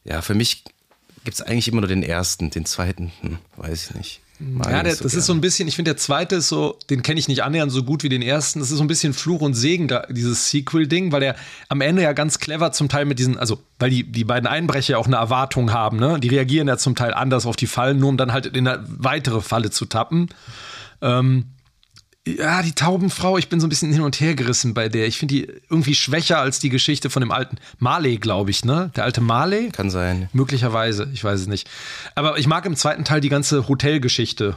ja, 0.05 0.23
für 0.23 0.35
mich 0.35 0.65
gibt 1.25 1.35
es 1.35 1.43
eigentlich 1.43 1.69
immer 1.69 1.81
nur 1.81 1.89
den 1.89 2.03
ersten, 2.03 2.51
den 2.51 2.65
zweiten, 2.65 3.13
hm, 3.21 3.39
weiß 3.57 3.91
ich 3.91 3.97
nicht. 3.97 4.21
Mag 4.39 4.71
ja, 4.71 4.83
der, 4.83 4.95
so 4.95 5.03
das 5.03 5.13
gern. 5.13 5.19
ist 5.21 5.27
so 5.27 5.33
ein 5.33 5.41
bisschen, 5.41 5.67
ich 5.67 5.77
finde, 5.77 5.93
der 5.93 5.97
zweite 5.97 6.37
ist 6.37 6.49
so, 6.49 6.79
den 6.91 7.03
kenne 7.03 7.19
ich 7.19 7.29
nicht 7.29 7.43
annähernd 7.43 7.73
so 7.73 7.83
gut 7.83 8.03
wie 8.03 8.09
den 8.09 8.23
ersten. 8.23 8.61
Das 8.61 8.71
ist 8.71 8.79
so 8.79 8.85
ein 8.85 8.89
bisschen 8.89 9.15
Fluch 9.15 9.41
und 9.41 9.55
Segen, 9.55 9.91
dieses 10.11 10.51
Sequel-Ding, 10.51 11.11
weil 11.13 11.21
der 11.21 11.37
am 11.69 11.81
Ende 11.81 12.03
ja 12.03 12.13
ganz 12.13 12.39
clever 12.39 12.73
zum 12.73 12.89
Teil 12.89 13.07
mit 13.07 13.19
diesen, 13.19 13.39
also, 13.39 13.61
weil 13.79 13.91
die, 13.91 14.05
die 14.05 14.25
beiden 14.25 14.47
Einbrecher 14.47 14.93
ja 14.93 14.99
auch 14.99 15.07
eine 15.07 15.17
Erwartung 15.17 15.73
haben, 15.73 15.99
ne? 15.99 16.21
Die 16.21 16.29
reagieren 16.29 16.69
ja 16.69 16.77
zum 16.77 16.95
Teil 16.95 17.15
anders 17.15 17.47
auf 17.47 17.57
die 17.57 17.67
Fallen, 17.67 17.99
nur 17.99 18.11
um 18.11 18.17
dann 18.17 18.33
halt 18.33 18.47
in 18.47 18.69
eine 18.69 18.85
weitere 18.87 19.41
Falle 19.41 19.71
zu 19.71 19.87
tappen. 19.87 20.29
Ähm, 21.01 21.47
ja, 22.27 22.61
die 22.63 22.73
Taubenfrau, 22.73 23.39
ich 23.39 23.49
bin 23.49 23.61
so 23.61 23.67
ein 23.67 23.71
bisschen 23.71 23.93
hin 23.93 24.03
und 24.03 24.21
her 24.21 24.35
gerissen 24.35 24.75
bei 24.75 24.89
der. 24.89 25.07
Ich 25.07 25.17
finde 25.17 25.35
die 25.35 25.49
irgendwie 25.71 25.95
schwächer 25.95 26.41
als 26.41 26.59
die 26.59 26.71
Geschichte 26.71 27.09
von 27.09 27.21
dem 27.21 27.31
alten 27.31 27.57
Marley, 27.79 28.17
glaube 28.17 28.51
ich, 28.51 28.65
ne? 28.65 28.91
Der 28.97 29.05
alte 29.05 29.21
Marley? 29.21 29.69
Kann 29.71 29.91
sein. 29.91 30.29
Möglicherweise, 30.33 31.09
ich 31.13 31.23
weiß 31.23 31.41
es 31.41 31.47
nicht. 31.47 31.71
Aber 32.17 32.37
ich 32.37 32.49
mag 32.49 32.67
im 32.67 32.75
zweiten 32.75 33.05
Teil 33.05 33.21
die 33.21 33.29
ganze 33.29 33.69
Hotelgeschichte. 33.69 34.57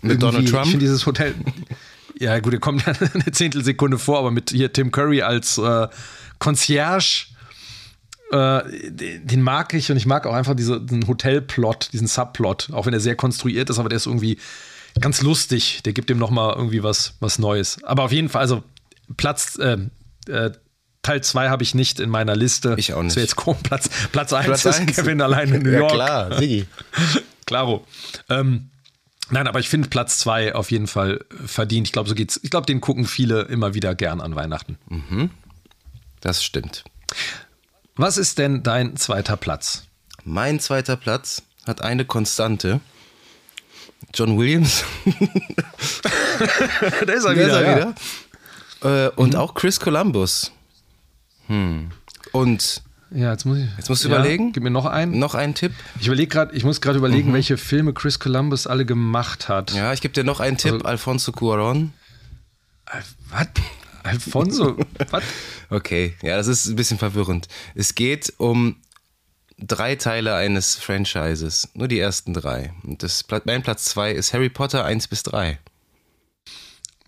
Mit 0.00 0.12
irgendwie, 0.12 0.18
Donald 0.18 0.48
Trump? 0.48 0.64
Ich 0.64 0.70
finde 0.70 0.86
dieses 0.86 1.04
Hotel. 1.04 1.34
ja, 2.18 2.38
gut, 2.38 2.54
der 2.54 2.60
kommt 2.60 2.86
ja 2.86 2.94
eine 3.12 3.32
Zehntelsekunde 3.32 3.98
vor, 3.98 4.18
aber 4.18 4.30
mit 4.30 4.50
hier 4.50 4.72
Tim 4.72 4.90
Curry 4.90 5.20
als 5.20 5.58
äh, 5.58 5.88
Concierge. 6.38 7.26
Äh, 8.30 8.62
den 8.90 9.42
mag 9.42 9.74
ich 9.74 9.90
und 9.90 9.98
ich 9.98 10.06
mag 10.06 10.26
auch 10.26 10.32
einfach 10.32 10.54
diese, 10.54 10.80
diesen 10.80 11.06
Hotelplot, 11.06 11.90
diesen 11.92 12.06
Subplot, 12.06 12.70
auch 12.72 12.86
wenn 12.86 12.94
er 12.94 13.00
sehr 13.00 13.14
konstruiert 13.14 13.68
ist, 13.68 13.78
aber 13.78 13.90
der 13.90 13.96
ist 13.96 14.06
irgendwie 14.06 14.38
ganz 15.00 15.22
lustig. 15.22 15.80
Der 15.84 15.92
gibt 15.92 16.10
ihm 16.10 16.18
noch 16.18 16.30
mal 16.30 16.54
irgendwie 16.54 16.82
was, 16.82 17.14
was 17.20 17.38
Neues. 17.38 17.82
Aber 17.84 18.04
auf 18.04 18.12
jeden 18.12 18.28
Fall, 18.28 18.42
also 18.42 18.62
Platz, 19.16 19.58
äh, 19.58 19.78
äh, 20.28 20.52
Teil 21.02 21.22
2 21.22 21.50
habe 21.50 21.62
ich 21.62 21.74
nicht 21.74 22.00
in 22.00 22.08
meiner 22.08 22.34
Liste. 22.34 22.74
Ich 22.78 22.94
auch 22.94 23.02
nicht. 23.02 23.16
Das 23.16 23.22
jetzt 23.22 23.36
komisch. 23.36 23.62
Platz, 23.62 23.88
Platz 24.10 24.32
1 24.32 24.48
ist 24.48 24.66
eins. 24.66 24.96
Kevin 24.96 25.20
allein 25.20 25.52
in 25.52 25.62
New 25.62 25.70
York. 25.70 25.90
Ja, 25.90 25.96
klar, 25.96 26.38
Siggi. 26.38 26.66
Klaro. 27.46 27.86
Ähm, 28.30 28.70
nein, 29.30 29.46
aber 29.46 29.60
ich 29.60 29.68
finde 29.68 29.88
Platz 29.88 30.18
2 30.20 30.54
auf 30.54 30.70
jeden 30.70 30.86
Fall 30.86 31.24
verdient. 31.44 31.86
Ich 31.86 31.92
glaube, 31.92 32.08
so 32.08 32.14
geht's. 32.14 32.40
Ich 32.42 32.50
glaube, 32.50 32.66
den 32.66 32.80
gucken 32.80 33.04
viele 33.04 33.42
immer 33.42 33.74
wieder 33.74 33.94
gern 33.94 34.22
an 34.22 34.34
Weihnachten. 34.34 34.78
Mhm. 34.88 35.30
Das 36.20 36.42
stimmt. 36.42 36.84
Was 37.96 38.16
ist 38.16 38.38
denn 38.38 38.62
dein 38.62 38.96
zweiter 38.96 39.36
Platz? 39.36 39.84
Mein 40.24 40.58
zweiter 40.58 40.96
Platz 40.96 41.42
hat 41.66 41.82
eine 41.82 42.06
Konstante. 42.06 42.80
John 44.12 44.38
Williams. 44.38 44.84
da 47.06 47.12
ist 47.12 47.24
er 47.24 47.34
wieder. 47.34 47.46
Ist 47.46 47.54
er 47.54 47.94
wieder. 48.82 49.06
Äh, 49.06 49.10
und 49.16 49.34
mhm. 49.34 49.38
auch 49.38 49.54
Chris 49.54 49.80
Columbus. 49.80 50.52
Hm. 51.46 51.90
Und 52.32 52.82
ja, 53.10 53.30
jetzt 53.30 53.44
muss 53.44 53.58
ich. 53.58 53.68
Jetzt 53.76 53.88
musst 53.88 54.04
du 54.04 54.08
ja, 54.08 54.16
überlegen. 54.16 54.52
Gib 54.52 54.62
mir 54.62 54.70
noch 54.70 54.86
einen. 54.86 55.18
Noch 55.18 55.34
einen 55.34 55.54
Tipp. 55.54 55.72
Ich 56.00 56.06
überlege 56.06 56.28
gerade, 56.28 56.54
ich 56.54 56.64
muss 56.64 56.80
gerade 56.80 56.98
überlegen, 56.98 57.30
mhm. 57.30 57.34
welche 57.34 57.56
Filme 57.56 57.92
Chris 57.92 58.18
Columbus 58.18 58.66
alle 58.66 58.84
gemacht 58.84 59.48
hat. 59.48 59.72
Ja, 59.72 59.92
ich 59.92 60.00
gebe 60.00 60.12
dir 60.12 60.24
noch 60.24 60.40
einen 60.40 60.56
Tipp. 60.56 60.72
Also, 60.72 60.84
Alfonso 60.86 61.32
Cuaron. 61.32 61.92
Was? 63.30 63.48
Alfonso? 64.02 64.76
Was? 65.10 65.22
Okay, 65.70 66.14
ja, 66.22 66.36
das 66.36 66.48
ist 66.48 66.66
ein 66.66 66.76
bisschen 66.76 66.98
verwirrend. 66.98 67.48
Es 67.74 67.94
geht 67.94 68.32
um 68.36 68.76
drei 69.58 69.96
Teile 69.96 70.34
eines 70.34 70.76
Franchises. 70.76 71.68
Nur 71.74 71.88
die 71.88 71.98
ersten 71.98 72.34
drei. 72.34 72.72
Und 72.82 73.02
das, 73.02 73.24
mein 73.44 73.62
Platz 73.62 73.84
zwei 73.84 74.12
ist 74.12 74.32
Harry 74.32 74.48
Potter 74.48 74.84
1 74.84 75.08
bis 75.08 75.22
3. 75.24 75.58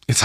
Jetzt, 0.09 0.25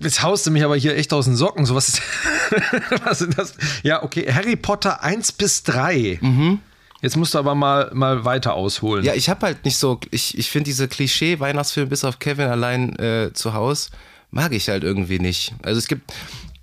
jetzt 0.00 0.22
haust 0.22 0.46
du 0.46 0.50
mich 0.50 0.64
aber 0.64 0.76
hier 0.76 0.96
echt 0.96 1.12
aus 1.12 1.26
den 1.26 1.36
Socken. 1.36 1.64
So, 1.64 1.74
was, 1.74 1.88
ist, 1.88 2.02
was 3.04 3.20
ist 3.20 3.38
das? 3.38 3.54
Ja, 3.82 4.02
okay. 4.02 4.32
Harry 4.32 4.56
Potter 4.56 5.02
1 5.02 5.32
bis 5.32 5.62
3. 5.62 6.18
Mhm. 6.20 6.58
Jetzt 7.00 7.16
musst 7.16 7.34
du 7.34 7.38
aber 7.38 7.54
mal, 7.54 7.90
mal 7.94 8.24
weiter 8.24 8.54
ausholen. 8.54 9.04
Ja, 9.04 9.14
ich 9.14 9.30
habe 9.30 9.46
halt 9.46 9.64
nicht 9.64 9.78
so, 9.78 10.00
ich, 10.10 10.36
ich 10.36 10.50
finde 10.50 10.64
diese 10.64 10.86
Klischee-Weihnachtsfilme 10.86 11.88
bis 11.88 12.04
auf 12.04 12.18
Kevin 12.18 12.48
allein 12.48 12.94
äh, 12.98 13.30
zu 13.32 13.54
Hause, 13.54 13.90
mag 14.30 14.52
ich 14.52 14.68
halt 14.68 14.84
irgendwie 14.84 15.18
nicht. 15.18 15.54
Also 15.62 15.78
es 15.78 15.88
gibt, 15.88 16.12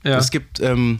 ja. 0.03 0.17
es 0.17 0.29
gibt 0.29 0.59
ähm, 0.59 0.99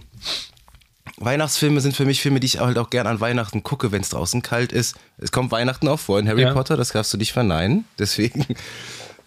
Weihnachtsfilme 1.18 1.82
sind 1.82 1.95
für 1.95 2.05
mich 2.05 2.22
Filme, 2.22 2.39
die 2.39 2.45
ich 2.45 2.59
halt 2.59 2.78
auch 2.78 2.89
gern 2.89 3.07
an 3.07 3.20
Weihnachten 3.20 3.63
gucke, 3.63 3.91
wenn 3.91 4.01
es 4.01 4.09
draußen 4.09 4.43
kalt 4.43 4.72
ist. 4.72 4.95
Es 5.18 5.32
kommt 5.32 5.51
Weihnachten 5.51 5.88
auch 5.88 5.99
vor 5.99 6.20
in 6.20 6.28
Harry 6.28 6.43
ja. 6.43 6.53
Potter, 6.53 6.78
das 6.78 6.89
darfst 6.89 7.13
du 7.13 7.18
nicht 7.18 7.34
verneinen. 7.34 7.86
Deswegen 7.99 8.45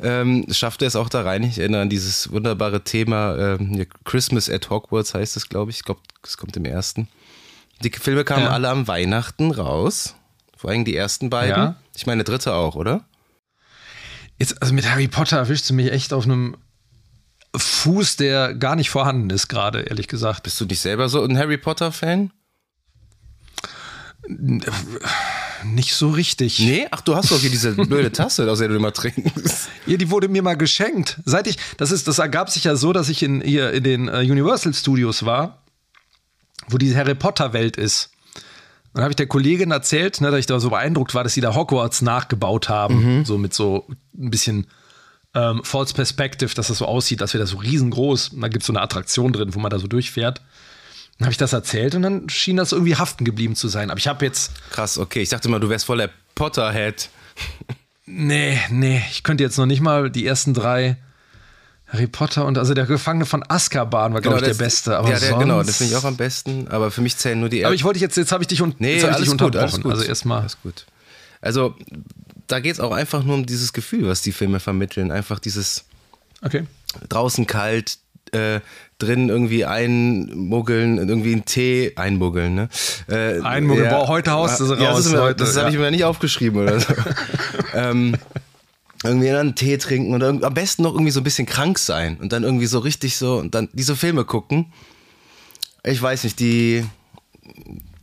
ähm, 0.01 0.47
schafft 0.51 0.82
er 0.82 0.88
es 0.88 0.97
auch 0.97 1.09
da 1.09 1.22
rein. 1.22 1.43
Ich 1.43 1.59
erinnere 1.59 1.82
an 1.82 1.91
dieses 1.91 2.30
wunderbare 2.30 2.84
Thema 2.84 3.36
ähm, 3.36 3.86
Christmas 4.05 4.49
at 4.49 4.70
Hogwarts 4.70 5.14
heißt 5.14 5.36
es, 5.36 5.49
glaube 5.49 5.72
ich. 5.72 5.78
Ich 5.78 5.84
glaube, 5.84 6.01
es 6.22 6.36
kommt 6.36 6.57
im 6.57 6.64
ersten. 6.64 7.09
Die 7.82 7.91
Filme 7.91 8.24
kamen 8.24 8.45
ja. 8.45 8.51
alle 8.51 8.68
am 8.68 8.86
Weihnachten 8.86 9.51
raus. 9.51 10.14
Vor 10.57 10.70
allem 10.70 10.84
die 10.84 10.95
ersten 10.95 11.28
beiden. 11.28 11.57
Ja. 11.57 11.76
Ich 11.97 12.07
meine, 12.07 12.22
der 12.22 12.34
dritte 12.34 12.55
auch, 12.55 12.76
oder? 12.76 13.05
Jetzt, 14.38 14.62
also 14.62 14.74
mit 14.74 14.88
Harry 14.88 15.09
Potter 15.09 15.38
erwischst 15.38 15.68
du 15.68 15.74
mich 15.74 15.91
echt 15.91 16.12
auf 16.12 16.24
einem 16.24 16.57
Fuß, 17.57 18.17
der 18.17 18.55
gar 18.55 18.77
nicht 18.77 18.91
vorhanden 18.91 19.31
ist, 19.31 19.49
gerade, 19.49 19.81
ehrlich 19.81 20.09
gesagt. 20.09 20.45
Bist 20.45 20.61
du 20.61 20.67
nicht 20.67 20.81
selber 20.81 21.09
so 21.09 21.23
ein 21.25 21.37
Harry 21.37 21.59
Potter-Fan? 21.59 22.31
Nicht 25.65 25.95
so 25.95 26.11
richtig. 26.11 26.61
Nee? 26.61 26.87
Ach, 26.91 27.01
du 27.01 27.17
hast 27.17 27.31
doch 27.33 27.41
hier 27.41 27.51
diese 27.51 27.73
blöde 27.75 28.13
Tasse, 28.13 28.51
aus 28.51 28.59
der 28.59 28.69
du 28.69 28.77
immer 28.77 28.93
trinkst. 28.93 29.69
Ja, 29.87 29.97
die 29.97 30.11
wurde 30.11 30.29
mir 30.29 30.43
mal 30.43 30.57
geschenkt. 30.57 31.19
Seit 31.25 31.47
ich, 31.47 31.57
das 31.77 31.91
ist, 31.91 32.07
das 32.07 32.19
ergab 32.19 32.51
sich 32.51 32.65
ja 32.65 32.77
so, 32.77 32.93
dass 32.93 33.09
ich 33.09 33.23
in, 33.23 33.41
hier 33.41 33.73
in 33.73 33.83
den 33.83 34.09
äh, 34.09 34.19
Universal 34.19 34.73
Studios 34.75 35.25
war, 35.25 35.65
wo 36.69 36.79
diese 36.79 36.97
Harry 36.97 37.15
Potter 37.15 37.53
Welt 37.53 37.77
ist. 37.77 38.11
Dann 38.95 39.03
habe 39.03 39.13
ich 39.13 39.17
der 39.17 39.27
Kollegin 39.27 39.71
erzählt, 39.71 40.21
ne, 40.21 40.31
dass 40.31 40.41
ich 40.41 40.47
da 40.47 40.61
so 40.61 40.71
beeindruckt 40.71 41.15
war, 41.15 41.25
dass 41.25 41.35
sie 41.35 41.41
da 41.41 41.55
Hogwarts 41.55 42.03
nachgebaut 42.03 42.69
haben. 42.69 43.19
Mhm. 43.19 43.25
So 43.25 43.39
mit 43.39 43.55
so 43.55 43.87
ein 44.19 44.31
bisschen 44.31 44.67
ähm, 45.35 45.62
False 45.64 45.95
Perspective, 45.95 46.55
dass 46.55 46.68
das 46.68 46.78
so 46.78 46.87
aussieht, 46.87 47.22
als 47.22 47.35
wäre 47.35 47.43
das 47.43 47.51
so 47.51 47.59
riesengroß. 47.59 48.31
Und 48.31 48.41
da 48.41 48.49
gibt 48.49 48.62
es 48.62 48.66
so 48.66 48.72
eine 48.72 48.83
Attraktion 48.83 49.33
drin, 49.33 49.55
wo 49.55 49.61
man 49.61 49.70
da 49.70 49.78
so 49.78 49.87
durchfährt. 49.87 50.41
Dann 51.18 51.26
habe 51.26 51.33
ich 51.33 51.39
das 51.39 51.53
erzählt 51.53 51.95
und 51.95 52.03
dann 52.03 52.28
schien 52.31 52.57
das 52.57 52.72
irgendwie 52.72 52.97
haften 52.97 53.24
geblieben 53.24 53.55
zu 53.55 53.68
sein. 53.68 53.91
Aber 53.91 53.99
ich 53.99 54.09
habe 54.09 54.24
jetzt. 54.24 54.53
Krass, 54.70 54.97
okay. 54.99 55.20
Ich 55.20 55.28
dachte 55.28 55.49
mal, 55.49 55.61
du 55.61 55.68
wärst 55.68 55.85
voll 55.85 55.99
der 55.99 56.11
Potterhead. 56.35 57.11
nee, 58.07 58.59
nee. 58.70 59.03
Ich 59.11 59.22
könnte 59.22 59.45
jetzt 59.45 59.59
noch 59.59 59.66
nicht 59.66 59.83
mal 59.83 60.11
die 60.11 60.26
ersten 60.26 60.55
drei 60.55 60.97
Harry 61.89 62.07
Potter 62.07 62.47
und 62.47 62.57
also 62.57 62.72
der 62.72 62.87
Gefangene 62.87 63.26
von 63.26 63.45
Azkaban 63.47 64.14
war, 64.14 64.20
genau, 64.20 64.37
glaube 64.37 64.51
ich, 64.51 64.57
der 64.57 64.64
beste. 64.64 64.97
Aber 64.97 65.11
ja, 65.11 65.18
der, 65.18 65.35
genau, 65.35 65.62
das 65.62 65.76
finde 65.76 65.93
ich 65.93 65.99
auch 65.99 66.05
am 66.05 66.16
besten. 66.16 66.68
Aber 66.68 66.91
für 66.91 67.01
mich 67.03 67.16
zählen 67.16 67.39
nur 67.39 67.49
die. 67.49 67.64
Aber 67.64 67.74
ich 67.74 67.85
wollte 67.85 67.99
jetzt, 67.99 68.16
jetzt 68.16 68.33
habe 68.33 68.45
ich 68.45 68.49
dich, 68.49 68.62
un 68.62 68.74
nee, 68.78 68.95
jetzt 68.95 69.11
ich 69.11 69.16
dich 69.16 69.26
gut, 69.26 69.43
unterbrochen. 69.43 69.61
Alles 69.61 69.81
gut. 69.83 69.93
Also 69.93 70.05
erstmal. 70.05 70.41
Alles 70.41 70.57
gut. 70.62 70.87
Also 71.41 71.74
da 72.51 72.61
geht 72.61 72.75
es 72.75 72.81
auch 72.81 72.93
einfach 72.93 73.25
nur 73.25 73.37
um 73.37 73.47
dieses 73.47 73.73
Gefühl, 73.73 74.07
was 74.07 74.23
die 74.23 74.33
Filme 74.33 74.61
vermitteln. 74.61 75.13
Einfach 75.13 75.39
dieses 75.39 75.85
okay. 76.43 76.65
draußen 77.09 77.47
kalt, 77.47 77.99
äh, 78.33 78.61
drin 78.99 79.29
irgendwie 79.29 79.65
einmuggeln, 79.65 80.99
irgendwie 80.99 81.33
einen 81.33 81.45
Tee 81.45 81.93
einmuggeln. 81.97 82.55
Ne? 82.55 82.69
Äh, 83.09 83.41
einmuggeln, 83.41 83.91
ja, 83.91 83.99
boah, 83.99 84.09
heute 84.09 84.33
haust 84.33 84.61
du 84.61 84.73
es 84.73 84.81
ja, 84.81 84.91
raus. 84.91 85.05
Das, 85.05 85.37
das 85.37 85.57
ja. 85.57 85.63
habe 85.63 85.71
ich 85.71 85.79
mir 85.79 85.91
nicht 85.91 86.05
aufgeschrieben 86.05 86.61
oder 86.61 86.81
so. 86.81 86.93
ähm, 87.75 88.17
irgendwie 89.03 89.31
einen 89.31 89.55
Tee 89.55 89.79
trinken 89.79 90.13
und 90.13 90.45
am 90.45 90.55
besten 90.55 90.83
noch 90.83 90.93
irgendwie 90.93 91.11
so 91.11 91.21
ein 91.21 91.25
bisschen 91.25 91.47
krank 91.47 91.79
sein 91.79 92.19
und 92.19 92.33
dann 92.33 92.43
irgendwie 92.43 92.67
so 92.67 92.81
richtig 92.81 93.17
so 93.17 93.39
und 93.39 93.55
dann 93.55 93.69
diese 93.73 93.97
Filme 93.97 94.25
gucken. 94.25 94.73
Ich 95.83 96.01
weiß 96.03 96.25
nicht, 96.25 96.39
die 96.39 96.85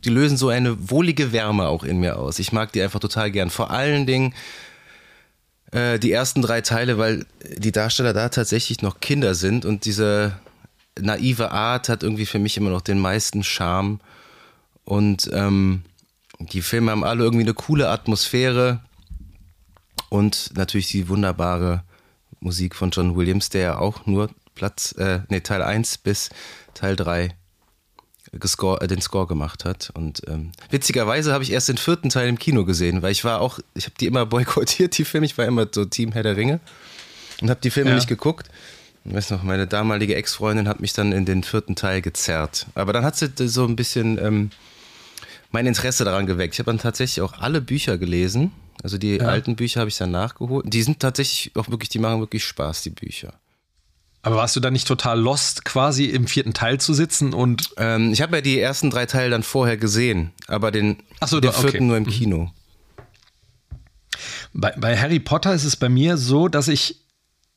die 0.08 0.14
lösen 0.14 0.38
so 0.38 0.48
eine 0.48 0.90
wohlige 0.90 1.32
Wärme 1.32 1.68
auch 1.68 1.84
in 1.84 2.00
mir 2.00 2.18
aus. 2.18 2.38
Ich 2.38 2.50
mag 2.50 2.72
die 2.72 2.80
einfach 2.80 2.98
total 2.98 3.30
gern. 3.30 3.50
Vor 3.50 3.70
allen 3.70 4.06
Dingen, 4.06 4.34
äh, 5.70 5.98
die 5.98 6.12
ersten 6.12 6.40
drei 6.40 6.62
Teile, 6.62 6.96
weil 6.96 7.26
die 7.58 7.72
Darsteller 7.72 8.14
da 8.14 8.30
tatsächlich 8.30 8.80
noch 8.80 9.00
Kinder 9.00 9.34
sind 9.34 9.66
und 9.66 9.84
diese 9.84 10.32
naive 10.98 11.50
Art 11.50 11.90
hat 11.90 12.02
irgendwie 12.02 12.24
für 12.24 12.38
mich 12.38 12.56
immer 12.56 12.70
noch 12.70 12.80
den 12.80 12.98
meisten 12.98 13.44
Charme. 13.44 14.00
Und 14.86 15.28
ähm, 15.34 15.82
die 16.38 16.62
Filme 16.62 16.90
haben 16.90 17.04
alle 17.04 17.24
irgendwie 17.24 17.44
eine 17.44 17.52
coole 17.52 17.90
Atmosphäre 17.90 18.80
und 20.08 20.52
natürlich 20.54 20.88
die 20.88 21.10
wunderbare 21.10 21.82
Musik 22.40 22.74
von 22.74 22.92
John 22.92 23.14
Williams, 23.14 23.50
der 23.50 23.60
ja 23.60 23.78
auch 23.78 24.06
nur 24.06 24.30
Platz, 24.54 24.92
äh, 24.92 25.20
nee, 25.28 25.40
Teil 25.40 25.60
1 25.60 25.98
bis 25.98 26.30
Teil 26.72 26.96
3 26.96 27.36
gescore, 28.38 28.80
äh, 28.80 28.86
den 28.86 29.00
Score 29.00 29.26
gemacht 29.26 29.64
hat. 29.64 29.90
Und 29.94 30.22
ähm, 30.28 30.52
witzigerweise 30.70 31.32
habe 31.32 31.44
ich 31.44 31.52
erst 31.52 31.68
den 31.68 31.78
vierten 31.78 32.08
Teil 32.10 32.28
im 32.28 32.38
Kino 32.38 32.64
gesehen, 32.64 33.02
weil 33.02 33.12
ich 33.12 33.24
war 33.24 33.40
auch, 33.40 33.58
ich 33.74 33.84
habe 33.84 33.94
die 34.00 34.06
immer 34.06 34.26
boykottiert, 34.26 34.96
die 34.98 35.04
Filme. 35.04 35.26
Ich 35.26 35.36
war 35.38 35.46
immer 35.46 35.66
so 35.70 35.84
Team 35.84 36.12
Herr 36.12 36.22
der 36.22 36.36
Ringe 36.36 36.60
und 37.40 37.50
habe 37.50 37.60
die 37.62 37.70
Filme 37.70 37.90
Ja. 37.90 37.96
nicht 37.96 38.08
geguckt. 38.08 38.48
Ich 39.04 39.14
weiß 39.14 39.30
noch, 39.30 39.42
meine 39.42 39.66
damalige 39.66 40.14
Ex-Freundin 40.16 40.68
hat 40.68 40.80
mich 40.80 40.92
dann 40.92 41.12
in 41.12 41.24
den 41.24 41.42
vierten 41.42 41.76
Teil 41.76 42.02
gezerrt. 42.02 42.66
Aber 42.74 42.92
dann 42.92 43.04
hat 43.04 43.16
sie 43.16 43.30
so 43.48 43.64
ein 43.64 43.74
bisschen 43.76 44.18
ähm, 44.18 44.50
mein 45.50 45.66
Interesse 45.66 46.04
daran 46.04 46.26
geweckt. 46.26 46.54
Ich 46.54 46.58
habe 46.58 46.70
dann 46.70 46.78
tatsächlich 46.78 47.22
auch 47.22 47.32
alle 47.40 47.60
Bücher 47.62 47.96
gelesen. 47.96 48.52
Also 48.82 48.98
die 48.98 49.20
alten 49.20 49.56
Bücher 49.56 49.80
habe 49.80 49.88
ich 49.88 49.96
dann 49.96 50.10
nachgeholt. 50.10 50.66
Die 50.68 50.82
sind 50.82 51.00
tatsächlich 51.00 51.56
auch 51.56 51.68
wirklich, 51.68 51.88
die 51.88 51.98
machen 51.98 52.20
wirklich 52.20 52.44
Spaß, 52.44 52.82
die 52.82 52.90
Bücher. 52.90 53.32
Aber 54.22 54.36
warst 54.36 54.56
du 54.56 54.60
dann 54.60 54.72
nicht 54.72 54.88
total 54.88 55.20
lost, 55.20 55.64
quasi 55.64 56.06
im 56.06 56.26
vierten 56.26 56.52
Teil 56.52 56.80
zu 56.80 56.92
sitzen 56.92 57.32
und 57.32 57.70
Ähm, 57.76 58.12
ich 58.12 58.20
habe 58.20 58.36
ja 58.36 58.40
die 58.42 58.58
ersten 58.58 58.90
drei 58.90 59.06
Teile 59.06 59.30
dann 59.30 59.42
vorher 59.42 59.76
gesehen, 59.76 60.32
aber 60.48 60.70
den, 60.70 60.98
so, 61.24 61.40
den 61.40 61.50
okay. 61.50 61.60
vierten 61.60 61.86
nur 61.86 61.96
im 61.96 62.06
Kino. 62.06 62.50
Bei, 64.52 64.72
bei 64.76 64.96
Harry 64.96 65.20
Potter 65.20 65.54
ist 65.54 65.64
es 65.64 65.76
bei 65.76 65.88
mir 65.88 66.16
so, 66.16 66.48
dass 66.48 66.68
ich, 66.68 67.04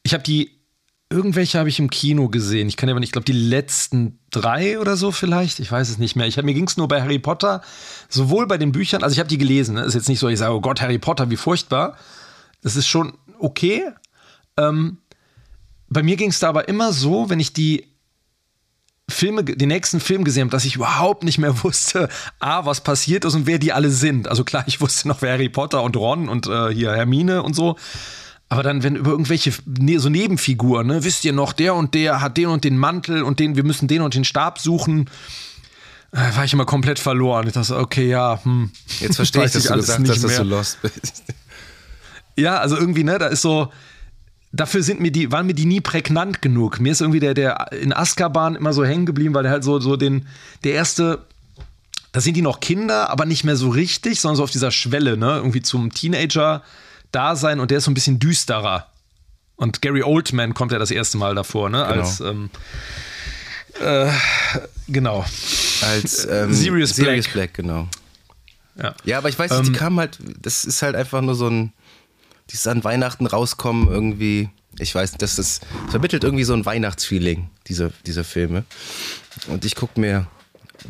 ich 0.04 0.14
habe 0.14 0.24
die, 0.24 0.62
irgendwelche 1.10 1.58
habe 1.58 1.70
ich 1.70 1.80
im 1.80 1.90
Kino 1.90 2.30
gesehen. 2.30 2.68
Ich 2.68 2.78
kann 2.78 2.90
aber 2.90 3.00
nicht, 3.00 3.10
ich 3.10 3.14
glaube, 3.14 3.26
die 3.26 3.32
letzten 3.34 4.20
drei 4.30 4.80
oder 4.80 4.96
so 4.96 5.12
vielleicht, 5.12 5.60
ich 5.60 5.72
weiß 5.72 5.90
es 5.90 5.98
nicht 5.98 6.16
mehr. 6.16 6.28
Ich 6.28 6.38
hab, 6.38 6.46
mir 6.46 6.54
ging 6.54 6.68
es 6.68 6.78
nur 6.78 6.88
bei 6.88 7.02
Harry 7.02 7.20
Potter, 7.20 7.62
sowohl 8.08 8.48
bei 8.48 8.58
den 8.58 8.72
Büchern, 8.72 9.04
also 9.04 9.14
ich 9.14 9.20
habe 9.20 9.30
die 9.30 9.38
gelesen, 9.38 9.76
ne? 9.76 9.82
ist 9.82 9.96
jetzt 9.96 10.10
nicht 10.10 10.20
so, 10.20 10.30
ich 10.30 10.40
sage, 10.40 10.54
oh 10.54 10.62
Gott, 10.62 10.80
Harry 10.82 11.00
Potter, 11.00 11.30
wie 11.30 11.38
furchtbar. 11.38 11.98
Das 12.62 12.76
ist 12.76 12.88
schon 12.88 13.18
okay. 13.40 13.84
Ähm, 14.58 15.00
bei 15.92 16.04
mir 16.04 16.16
ging 16.16 16.30
es 16.30 16.40
da 16.40 16.50
aber 16.50 16.68
immer 16.70 16.94
so, 16.94 17.30
wenn 17.30 17.40
ich 17.40 17.54
die 17.54 17.86
Filme, 19.10 19.44
den 19.44 19.68
nächsten 19.68 20.00
Film 20.00 20.24
gesehen 20.24 20.44
habe, 20.44 20.52
dass 20.52 20.64
ich 20.64 20.76
überhaupt 20.76 21.24
nicht 21.24 21.38
mehr 21.38 21.64
wusste, 21.64 22.08
A, 22.40 22.66
was 22.66 22.82
passiert 22.82 23.26
ist 23.26 23.36
und 23.36 23.46
wer 23.46 23.60
die 23.60 23.74
alle 23.74 23.90
sind. 23.90 24.28
Also 24.28 24.46
klar, 24.46 24.64
ich 24.68 24.80
wusste 24.80 25.10
noch, 25.10 25.22
wer 25.22 25.34
Harry 25.34 25.50
Potter 25.50 25.84
und 25.84 25.98
Ron 25.98 26.30
und 26.30 26.48
äh, 26.48 26.74
hier 26.74 26.94
Hermine 26.94 27.44
und 27.44 27.56
so. 27.56 27.76
Aber 28.48 28.64
dann, 28.64 28.84
wenn 28.84 28.96
über 28.96 29.12
irgendwelche 29.12 29.54
ne, 29.66 29.98
so 29.98 30.10
Nebenfiguren, 30.10 30.88
ne, 30.88 31.04
wisst 31.04 31.26
ihr 31.26 31.34
noch, 31.34 31.52
der 31.52 31.76
und 31.76 31.94
der 31.94 32.22
hat 32.22 32.38
den 32.38 32.48
und 32.48 32.64
den 32.64 32.78
Mantel 32.78 33.24
und 33.24 33.40
den, 33.40 33.56
wir 33.56 33.64
müssen 33.64 33.88
den 33.88 34.02
und 34.02 34.14
den 34.14 34.24
Stab 34.24 34.60
suchen, 34.60 35.10
äh, 36.14 36.36
war 36.36 36.46
ich 36.46 36.54
immer 36.54 36.66
komplett 36.66 37.00
verloren. 37.00 37.48
Ich 37.48 37.54
dachte, 37.54 37.68
so, 37.68 37.78
okay, 37.78 38.08
ja, 38.08 38.40
hm. 38.44 38.72
Jetzt 39.02 39.18
verstehe 39.18 39.46
ich, 39.46 39.52
dass 39.52 39.64
du 39.64 39.74
alles 39.74 39.88
gesagt 39.88 40.02
nicht 40.02 40.12
hast, 40.12 40.24
dass 40.24 40.38
du 40.38 40.44
lost 40.44 40.82
bist. 40.82 41.24
Ja, 42.38 42.58
also 42.60 42.78
irgendwie, 42.78 43.04
ne, 43.04 43.20
da 43.20 43.28
ist 43.28 43.42
so, 43.42 43.72
dafür 44.54 44.84
sind 44.84 45.00
mir 45.00 45.12
die, 45.12 45.32
waren 45.32 45.46
mir 45.46 45.54
die 45.54 45.66
nie 45.66 45.82
prägnant 45.82 46.42
genug. 46.42 46.80
Mir 46.80 46.92
ist 46.92 47.02
irgendwie 47.02 47.20
der, 47.20 47.34
der 47.34 47.72
in 47.72 47.94
Azkaban 47.94 48.56
immer 48.56 48.74
so 48.74 48.84
hängen 48.84 49.06
geblieben, 49.06 49.34
weil 49.34 49.44
der 49.44 49.52
halt 49.52 49.64
so, 49.64 49.80
so 49.80 49.96
den, 49.96 50.28
der 50.64 50.74
erste, 50.74 51.26
da 52.12 52.20
sind 52.20 52.36
die 52.36 52.42
noch 52.42 52.60
Kinder, 52.60 53.10
aber 53.10 53.26
nicht 53.26 53.44
mehr 53.44 53.56
so 53.56 53.70
richtig, 53.70 54.20
sondern 54.20 54.38
so 54.38 54.44
auf 54.44 54.52
dieser 54.52 54.72
Schwelle, 54.72 55.18
ne, 55.18 55.38
irgendwie 55.38 55.62
zum 55.62 55.94
Teenager-Dasein 55.94 57.60
und 57.60 57.72
der 57.72 57.78
ist 57.80 57.86
so 57.86 57.92
ein 57.92 57.96
bisschen 57.96 58.20
düsterer. 58.20 58.88
Und 59.56 59.82
Gary 59.82 60.04
Oldman 60.04 60.54
kommt 60.54 60.72
ja 60.72 60.80
das 60.80 60.92
erste 60.92 61.18
Mal 61.18 61.36
davor, 61.36 61.70
ne, 61.70 61.86
als, 61.86 62.20
ähm, 62.20 62.50
äh, 63.80 64.12
genau. 64.88 65.24
Als 65.82 66.26
ähm, 66.26 66.54
Sirius 66.54 66.96
Black. 66.96 67.32
Black, 67.32 67.54
genau. 67.54 67.88
Ja. 68.76 68.96
Ja, 69.06 69.18
aber 69.20 69.30
ich 69.30 69.38
weiß 69.38 69.52
nicht, 69.52 69.68
die 69.68 69.74
kamen 69.74 70.00
halt, 70.00 70.18
das 70.42 70.66
ist 70.66 70.82
halt 70.82 70.96
einfach 70.96 71.22
nur 71.22 71.36
so 71.36 71.48
ein, 71.48 71.74
dieses 72.52 72.68
an 72.68 72.84
Weihnachten 72.84 73.26
rauskommen 73.26 73.88
irgendwie, 73.88 74.50
ich 74.80 74.94
weiß 74.94 75.14
das 75.14 75.40
ist, 75.40 75.66
vermittelt 75.90 76.24
irgendwie 76.24 76.44
so 76.44 76.54
ein 76.54 76.66
Weihnachtsfeeling, 76.66 77.50
diese, 77.68 77.92
diese 78.06 78.24
Filme. 78.24 78.64
Und 79.48 79.66
ich 79.66 79.76
guck 79.76 79.98
mir, 79.98 80.28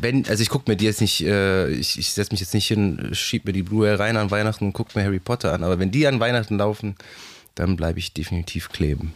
wenn, 0.00 0.26
also 0.28 0.42
ich 0.42 0.48
guck 0.48 0.68
mir 0.68 0.76
die 0.76 0.84
jetzt 0.84 1.00
nicht, 1.00 1.24
äh, 1.24 1.68
ich, 1.68 1.98
ich 1.98 2.12
setze 2.12 2.32
mich 2.32 2.40
jetzt 2.40 2.54
nicht 2.54 2.66
hin, 2.66 3.10
schieb 3.12 3.44
mir 3.44 3.52
die 3.52 3.62
Blu-ray 3.62 3.94
rein 3.94 4.16
an 4.16 4.30
Weihnachten 4.30 4.66
und 4.66 4.72
guck 4.72 4.94
mir 4.94 5.04
Harry 5.04 5.20
Potter 5.20 5.52
an, 5.52 5.64
aber 5.64 5.78
wenn 5.78 5.90
die 5.90 6.06
an 6.06 6.20
Weihnachten 6.20 6.58
laufen, 6.58 6.96
dann 7.54 7.76
bleibe 7.76 7.98
ich 7.98 8.12
definitiv 8.12 8.70
kleben. 8.70 9.12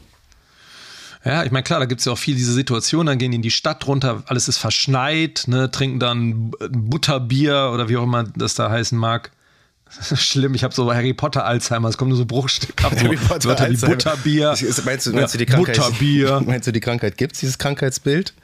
Ja, 1.24 1.42
ich 1.42 1.50
meine, 1.50 1.64
klar, 1.64 1.80
da 1.80 1.86
gibt 1.86 2.00
es 2.00 2.04
ja 2.04 2.12
auch 2.12 2.18
viel 2.18 2.36
diese 2.36 2.52
Situation, 2.52 3.06
dann 3.06 3.18
gehen 3.18 3.32
die 3.32 3.36
in 3.36 3.42
die 3.42 3.50
Stadt 3.50 3.86
runter, 3.88 4.22
alles 4.26 4.46
ist 4.46 4.58
verschneit, 4.58 5.44
ne, 5.48 5.70
trinken 5.70 5.98
dann 5.98 6.50
Butterbier 6.70 7.72
oder 7.74 7.88
wie 7.88 7.96
auch 7.96 8.04
immer 8.04 8.24
das 8.36 8.54
da 8.54 8.70
heißen 8.70 8.96
mag. 8.96 9.32
Schlimm, 10.16 10.54
ich 10.54 10.64
habe 10.64 10.74
so 10.74 10.92
Harry 10.92 11.14
Potter 11.14 11.44
Alzheimer, 11.46 11.88
es 11.88 11.96
kommen 11.96 12.10
nur 12.10 12.18
so 12.18 12.26
Bruchstücke. 12.26 12.82
So 12.96 13.06
Wörter 13.30 13.48
wie 13.60 13.64
Alzheimer. 13.64 13.94
Butterbier. 13.94 14.52
Ist- 14.52 14.84
Meinst 14.84 15.06
du, 15.06 15.12
meinst 15.12 15.34
du 15.34 15.38
die 15.38 15.44
ja, 15.44 15.54
Krankheit? 15.54 15.76
Butterbier. 15.76 16.42
Meinst 16.46 16.66
du 16.66 16.72
die 16.72 16.80
Krankheit 16.80 17.16
gibt's 17.16 17.40
dieses 17.40 17.58
Krankheitsbild? 17.58 18.34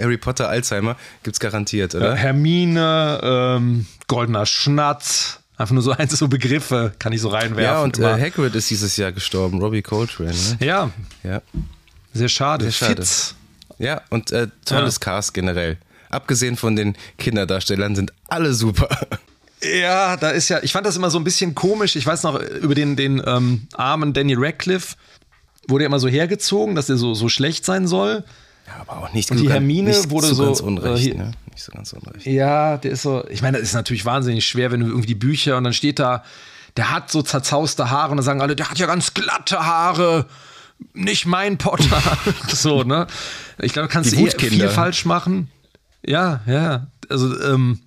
Harry 0.00 0.16
Potter 0.16 0.48
Alzheimer 0.48 0.96
gibt's 1.22 1.38
garantiert, 1.38 1.94
Äh, 1.94 1.98
oder? 1.98 2.14
Hermine, 2.16 3.20
ähm, 3.22 3.86
goldener 4.08 4.46
Schnatz. 4.46 5.38
Einfach 5.56 5.74
nur 5.74 5.84
so 5.84 5.92
eins 5.92 6.10
so 6.18 6.26
Begriffe, 6.26 6.92
kann 6.98 7.12
ich 7.12 7.20
so 7.20 7.28
reinwerfen. 7.28 7.62
Ja, 7.62 7.80
und 7.82 7.98
immer. 7.98 8.18
äh, 8.18 8.20
Hagrid 8.22 8.56
ist 8.56 8.68
dieses 8.70 8.96
Jahr 8.96 9.12
gestorben, 9.12 9.60
Robbie 9.60 9.82
Coltrane. 9.82 10.30
Ne? 10.58 10.66
ja, 10.66 10.90
Ja. 11.22 11.42
sehr 12.12 12.28
schade. 12.28 12.64
Sehr 12.64 12.72
schade. 12.72 12.96
Fitz. 12.96 13.36
Ja, 13.78 14.00
und 14.10 14.32
äh, 14.32 14.48
tolles 14.64 14.98
Cast 14.98 15.32
generell. 15.34 15.76
Abgesehen 16.10 16.56
von 16.56 16.74
den 16.74 16.96
Kinderdarstellern 17.18 17.94
sind 17.94 18.12
alle 18.28 18.52
super. 18.52 18.88
Ja, 19.62 20.16
da 20.16 20.30
ist 20.30 20.48
ja, 20.48 20.62
ich 20.62 20.72
fand 20.72 20.86
das 20.86 20.96
immer 20.96 21.10
so 21.10 21.18
ein 21.18 21.24
bisschen 21.24 21.54
komisch. 21.54 21.96
Ich 21.96 22.06
weiß 22.06 22.22
noch, 22.24 22.40
über 22.40 22.74
den, 22.74 22.96
den 22.96 23.22
ähm, 23.24 23.66
armen 23.74 24.12
Danny 24.12 24.34
Radcliffe 24.36 24.96
wurde 25.68 25.84
ja 25.84 25.86
immer 25.86 25.98
so 25.98 26.08
hergezogen, 26.08 26.74
dass 26.74 26.90
er 26.90 26.96
so, 26.96 27.14
so 27.14 27.28
schlecht 27.28 27.64
sein 27.64 27.86
soll. 27.86 28.24
Ja, 28.66 28.74
aber 28.80 29.02
auch 29.02 29.12
nicht 29.12 29.30
Und 29.30 29.38
die 29.38 29.50
Hermine 29.50 29.90
nicht 29.90 30.10
wurde 30.10 30.28
so 30.28 30.34
so, 30.34 30.44
ganz 30.46 30.60
unrecht, 30.60 31.14
äh, 31.14 31.14
ne? 31.14 31.32
Nicht 31.50 31.62
so 31.62 31.72
ganz 31.72 31.92
unrecht. 31.92 32.26
Ja, 32.26 32.78
der 32.78 32.92
ist 32.92 33.02
so, 33.02 33.26
ich 33.28 33.42
meine, 33.42 33.58
das 33.58 33.68
ist 33.68 33.74
natürlich 33.74 34.04
wahnsinnig 34.04 34.46
schwer, 34.46 34.70
wenn 34.70 34.80
du 34.80 34.86
irgendwie 34.86 35.06
die 35.06 35.14
Bücher 35.14 35.56
und 35.56 35.64
dann 35.64 35.72
steht 35.72 35.98
da, 35.98 36.24
der 36.76 36.90
hat 36.90 37.10
so 37.10 37.22
zerzauste 37.22 37.90
Haare 37.90 38.10
und 38.10 38.16
dann 38.18 38.24
sagen 38.24 38.40
alle, 38.40 38.56
der 38.56 38.70
hat 38.70 38.78
ja 38.78 38.86
ganz 38.86 39.14
glatte 39.14 39.64
Haare. 39.64 40.26
Nicht 40.92 41.24
mein 41.26 41.56
Potter. 41.56 42.02
so, 42.48 42.82
ne? 42.82 43.06
Ich 43.60 43.72
glaube, 43.72 43.88
du 43.88 43.92
kannst 43.92 44.12
Die 44.12 44.24
eh 44.24 44.30
viel 44.30 44.68
falsch 44.68 45.04
machen. 45.04 45.50
Ja, 46.04 46.40
ja. 46.46 46.88
Also, 47.08 47.40
ähm, 47.42 47.80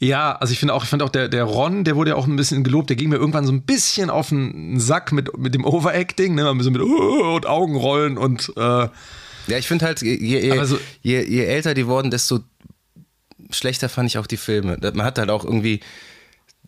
ja, 0.00 0.32
also 0.36 0.52
ich 0.52 0.58
finde 0.58 0.74
auch, 0.74 0.82
ich 0.82 0.88
fand 0.90 1.02
auch 1.02 1.10
der, 1.10 1.28
der 1.28 1.44
Ron, 1.44 1.84
der 1.84 1.94
wurde 1.94 2.10
ja 2.12 2.16
auch 2.16 2.26
ein 2.26 2.34
bisschen 2.36 2.64
gelobt, 2.64 2.88
der 2.88 2.96
ging 2.96 3.10
mir 3.10 3.16
irgendwann 3.16 3.44
so 3.46 3.52
ein 3.52 3.62
bisschen 3.62 4.08
auf 4.10 4.30
den 4.30 4.80
Sack 4.80 5.12
mit, 5.12 5.36
mit 5.38 5.54
dem 5.54 5.64
Overacting, 5.64 6.34
ne? 6.34 6.48
Ein 6.48 6.56
bisschen 6.58 6.72
mit 6.72 6.80
uh, 6.82 7.34
und 7.36 7.46
Augenrollen 7.46 8.16
und 8.16 8.50
äh, 8.56 8.60
Ja, 8.60 9.58
ich 9.58 9.68
finde 9.68 9.84
halt, 9.84 10.00
je, 10.00 10.14
je, 10.16 10.64
so- 10.64 10.78
je, 11.02 11.22
je 11.22 11.44
älter 11.44 11.74
die 11.74 11.86
wurden, 11.86 12.10
desto 12.10 12.40
schlechter 13.50 13.88
fand 13.88 14.08
ich 14.08 14.18
auch 14.18 14.26
die 14.26 14.36
Filme. 14.36 14.78
Man 14.80 15.02
hat 15.04 15.18
halt 15.18 15.28
auch 15.30 15.44
irgendwie, 15.44 15.80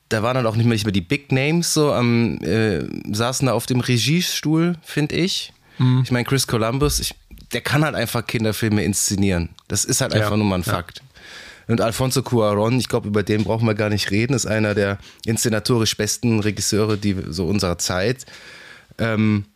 da 0.08 0.22
waren 0.22 0.34
dann 0.34 0.46
auch 0.46 0.56
nicht 0.56 0.66
mehr, 0.66 0.74
nicht 0.74 0.84
mehr 0.84 0.92
die 0.92 1.00
Big 1.00 1.32
Names 1.32 1.72
so 1.72 1.92
am, 1.92 2.38
äh, 2.42 2.84
saßen 3.14 3.46
da 3.46 3.52
auf 3.54 3.66
dem 3.66 3.80
Regiestuhl, 3.80 4.76
finde 4.82 5.14
ich. 5.16 5.52
Mhm. 5.78 6.02
Ich 6.04 6.10
meine, 6.10 6.24
Chris 6.24 6.46
Columbus, 6.46 6.98
ich, 7.00 7.14
der 7.52 7.60
kann 7.60 7.84
halt 7.84 7.94
einfach 7.94 8.26
Kinderfilme 8.26 8.84
inszenieren. 8.84 9.50
Das 9.68 9.84
ist 9.84 10.00
halt 10.00 10.12
Ja, 10.14 10.22
einfach 10.24 10.36
nur 10.36 10.46
mal 10.46 10.56
ein 10.56 10.62
ja. 10.66 10.72
Fakt. 10.72 11.02
Und 11.68 11.80
Alfonso 11.80 12.22
Cuaron, 12.22 12.78
ich 12.78 12.88
glaube, 12.88 13.08
über 13.08 13.22
den 13.22 13.44
brauchen 13.44 13.66
wir 13.66 13.74
gar 13.74 13.88
nicht 13.88 14.10
reden, 14.10 14.34
ist 14.34 14.46
einer 14.46 14.74
der 14.74 14.98
inszenatorisch 15.24 15.96
besten 15.96 16.40
Regisseure 16.40 16.96
die, 16.96 17.16
so 17.28 17.46
unserer 17.46 17.78
Zeit. 17.78 18.26
Ähm, 18.98 19.46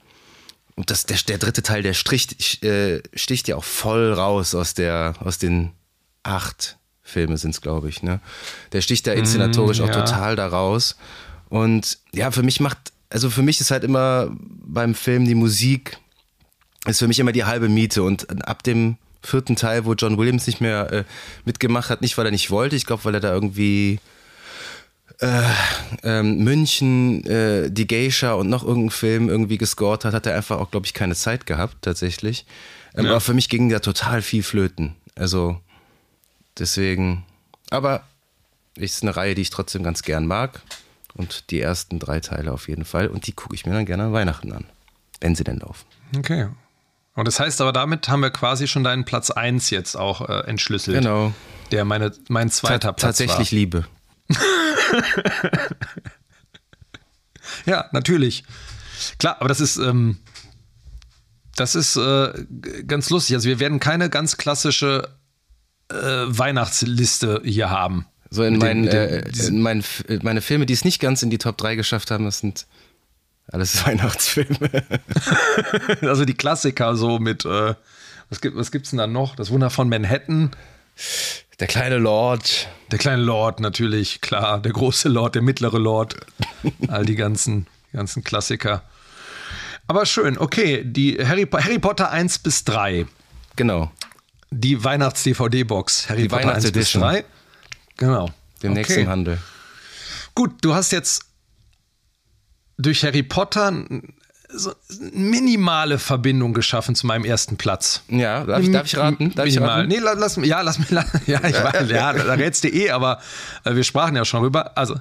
und 0.76 0.90
das, 0.90 1.06
der, 1.06 1.18
der 1.26 1.38
dritte 1.38 1.62
Teil, 1.62 1.82
der 1.82 1.94
stricht, 1.94 2.62
äh, 2.62 3.02
sticht 3.14 3.48
ja 3.48 3.56
auch 3.56 3.64
voll 3.64 4.12
raus 4.12 4.54
aus, 4.54 4.74
der, 4.74 5.14
aus 5.20 5.38
den 5.38 5.72
acht 6.22 6.76
Filme 7.02 7.38
sind 7.38 7.52
es, 7.52 7.60
glaube 7.60 7.88
ich. 7.88 8.02
Ne? 8.02 8.20
Der 8.72 8.82
sticht 8.82 9.06
da 9.06 9.12
inszenatorisch 9.12 9.80
auch 9.80 9.88
ja. 9.88 10.04
total 10.04 10.36
da 10.36 10.48
raus. 10.48 10.96
Und 11.48 11.98
ja, 12.12 12.30
für 12.30 12.42
mich 12.42 12.60
macht, 12.60 12.92
also 13.08 13.30
für 13.30 13.42
mich 13.42 13.60
ist 13.60 13.70
halt 13.70 13.84
immer 13.84 14.30
beim 14.38 14.94
Film 14.94 15.24
die 15.24 15.36
Musik, 15.36 15.98
ist 16.84 16.98
für 16.98 17.08
mich 17.08 17.20
immer 17.20 17.32
die 17.32 17.44
halbe 17.44 17.68
Miete. 17.68 18.02
Und 18.02 18.46
ab 18.46 18.62
dem 18.64 18.98
vierten 19.26 19.56
Teil, 19.56 19.84
wo 19.84 19.94
John 19.94 20.16
Williams 20.18 20.46
nicht 20.46 20.60
mehr 20.60 20.92
äh, 20.92 21.04
mitgemacht 21.44 21.90
hat, 21.90 22.00
nicht 22.00 22.16
weil 22.16 22.26
er 22.26 22.30
nicht 22.32 22.50
wollte, 22.50 22.76
ich 22.76 22.86
glaube, 22.86 23.04
weil 23.04 23.14
er 23.14 23.20
da 23.20 23.32
irgendwie 23.32 24.00
ähm, 25.20 26.44
München, 26.44 27.24
äh, 27.26 27.70
die 27.70 27.86
Geisha 27.86 28.34
und 28.34 28.48
noch 28.48 28.62
irgendeinen 28.62 28.90
Film 28.90 29.28
irgendwie 29.28 29.58
gescored 29.58 30.04
hat, 30.04 30.14
hat 30.14 30.26
er 30.26 30.36
einfach 30.36 30.58
auch, 30.58 30.70
glaube 30.70 30.86
ich, 30.86 30.94
keine 30.94 31.14
Zeit 31.14 31.46
gehabt, 31.46 31.76
tatsächlich. 31.82 32.44
Ähm, 32.94 33.06
Ja. 33.06 33.10
Aber 33.12 33.20
für 33.20 33.34
mich 33.34 33.48
ging 33.48 33.68
da 33.68 33.78
total 33.78 34.22
viel 34.22 34.42
flöten. 34.42 34.94
Also 35.14 35.58
deswegen, 36.58 37.24
aber 37.70 38.04
ist 38.76 39.02
eine 39.02 39.16
Reihe, 39.16 39.34
die 39.34 39.42
ich 39.42 39.50
trotzdem 39.50 39.82
ganz 39.82 40.02
gern 40.02 40.26
mag. 40.26 40.60
Und 41.14 41.50
die 41.50 41.60
ersten 41.60 41.98
drei 41.98 42.20
Teile 42.20 42.52
auf 42.52 42.68
jeden 42.68 42.84
Fall. 42.84 43.08
Und 43.08 43.26
die 43.26 43.32
gucke 43.32 43.54
ich 43.54 43.64
mir 43.64 43.72
dann 43.72 43.86
gerne 43.86 44.04
an 44.04 44.12
Weihnachten 44.12 44.52
an, 44.52 44.66
wenn 45.22 45.34
sie 45.34 45.44
denn 45.44 45.60
laufen. 45.60 45.86
Okay. 46.14 46.48
Und 47.16 47.26
das 47.26 47.40
heißt 47.40 47.60
aber, 47.60 47.72
damit 47.72 48.08
haben 48.08 48.20
wir 48.20 48.30
quasi 48.30 48.68
schon 48.68 48.84
deinen 48.84 49.04
Platz 49.04 49.30
1 49.30 49.70
jetzt 49.70 49.96
auch 49.96 50.28
äh, 50.28 50.40
entschlüsselt. 50.46 50.98
Genau. 50.98 51.32
Der 51.72 51.84
meine, 51.84 52.12
mein 52.28 52.50
zweiter 52.50 52.78
Ta 52.78 52.92
Platz 52.92 53.18
tatsächlich 53.18 53.50
war. 53.52 53.56
Liebe. 53.58 53.86
Ja, 57.64 57.86
natürlich. 57.92 58.44
Klar, 59.18 59.36
aber 59.40 59.48
das 59.48 59.60
ist, 59.60 59.76
ähm, 59.76 60.18
das 61.56 61.74
ist 61.74 61.96
äh, 61.96 62.32
ganz 62.86 63.10
lustig. 63.10 63.36
Also 63.36 63.48
wir 63.48 63.60
werden 63.60 63.80
keine 63.80 64.10
ganz 64.10 64.36
klassische 64.36 65.08
äh, 65.90 65.94
Weihnachtsliste 65.94 67.40
hier 67.44 67.70
haben. 67.70 68.06
So 68.30 68.42
in 68.42 68.58
meinen, 68.58 68.84
den- 68.84 68.92
äh, 68.92 69.28
in 69.46 69.62
meinen 69.62 69.84
meine 70.22 70.40
Filme, 70.42 70.66
die 70.66 70.72
es 70.74 70.84
nicht 70.84 71.00
ganz 71.00 71.22
in 71.22 71.30
die 71.30 71.38
Top 71.38 71.56
3 71.56 71.76
geschafft 71.76 72.10
haben, 72.10 72.24
das 72.24 72.40
sind 72.40 72.66
alles 73.52 73.84
Weihnachtsfilme. 73.86 74.70
Also 76.02 76.24
die 76.24 76.34
Klassiker 76.34 76.96
so 76.96 77.18
mit, 77.18 77.44
äh, 77.44 77.74
was, 78.30 78.40
gibt, 78.40 78.56
was 78.56 78.70
gibt's 78.70 78.90
denn 78.90 78.98
da 78.98 79.06
noch? 79.06 79.36
Das 79.36 79.50
Wunder 79.50 79.70
von 79.70 79.88
Manhattan. 79.88 80.50
Der 81.60 81.66
kleine 81.66 81.98
Lord. 81.98 82.68
Der 82.90 82.98
kleine 82.98 83.22
Lord 83.22 83.60
natürlich, 83.60 84.20
klar. 84.20 84.60
Der 84.60 84.72
große 84.72 85.08
Lord, 85.08 85.34
der 85.34 85.42
mittlere 85.42 85.78
Lord. 85.78 86.16
All 86.88 87.04
die 87.04 87.14
ganzen, 87.16 87.66
ganzen 87.92 88.24
Klassiker. 88.24 88.82
Aber 89.88 90.04
schön, 90.06 90.36
okay. 90.38 90.82
Die 90.84 91.16
Harry, 91.24 91.46
Harry 91.50 91.78
Potter 91.78 92.10
1 92.10 92.40
bis 92.40 92.64
3. 92.64 93.06
Genau. 93.56 93.90
Die 94.50 94.82
Weihnachts-DVD-Box. 94.82 96.08
Harry 96.08 96.22
Die 96.22 96.28
Potter 96.28 96.54
1 96.54 96.72
bis 96.72 96.94
Weihnachtsedition. 96.94 97.02
3. 97.02 97.24
Genau. 97.96 98.30
Demnächst 98.62 98.92
Okay. 98.92 99.02
im 99.02 99.08
Handel. 99.08 99.38
Gut, 100.34 100.52
du 100.62 100.74
hast 100.74 100.92
jetzt 100.92 101.25
durch 102.78 103.04
Harry 103.04 103.22
Potter 103.22 103.72
so 104.48 104.72
eine 104.90 105.10
minimale 105.10 105.98
Verbindung 105.98 106.54
geschaffen 106.54 106.94
zu 106.94 107.06
meinem 107.06 107.24
ersten 107.24 107.56
Platz. 107.56 108.02
Ja, 108.08 108.44
darf 108.44 108.62
ich, 108.62 108.70
darf 108.70 108.86
ich 108.86 108.96
raten? 108.96 109.34
Darf 109.34 109.46
ich 109.46 109.60
raten? 109.60 109.88
Nee, 109.88 109.98
la- 109.98 110.12
lass 110.12 110.36
mich, 110.36 110.48
ja, 110.48 110.60
lass 110.60 110.78
mich, 110.78 110.90
ja, 110.90 111.04
ich 111.26 111.36
weiß, 111.62 111.90
ja, 111.90 112.12
da 112.12 112.34
rätst 112.34 112.62
du 112.64 112.68
eh, 112.68 112.90
aber 112.90 113.20
äh, 113.64 113.74
wir 113.74 113.82
sprachen 113.84 114.14
ja 114.14 114.24
schon 114.24 114.42
rüber. 114.42 114.76
Also, 114.78 114.94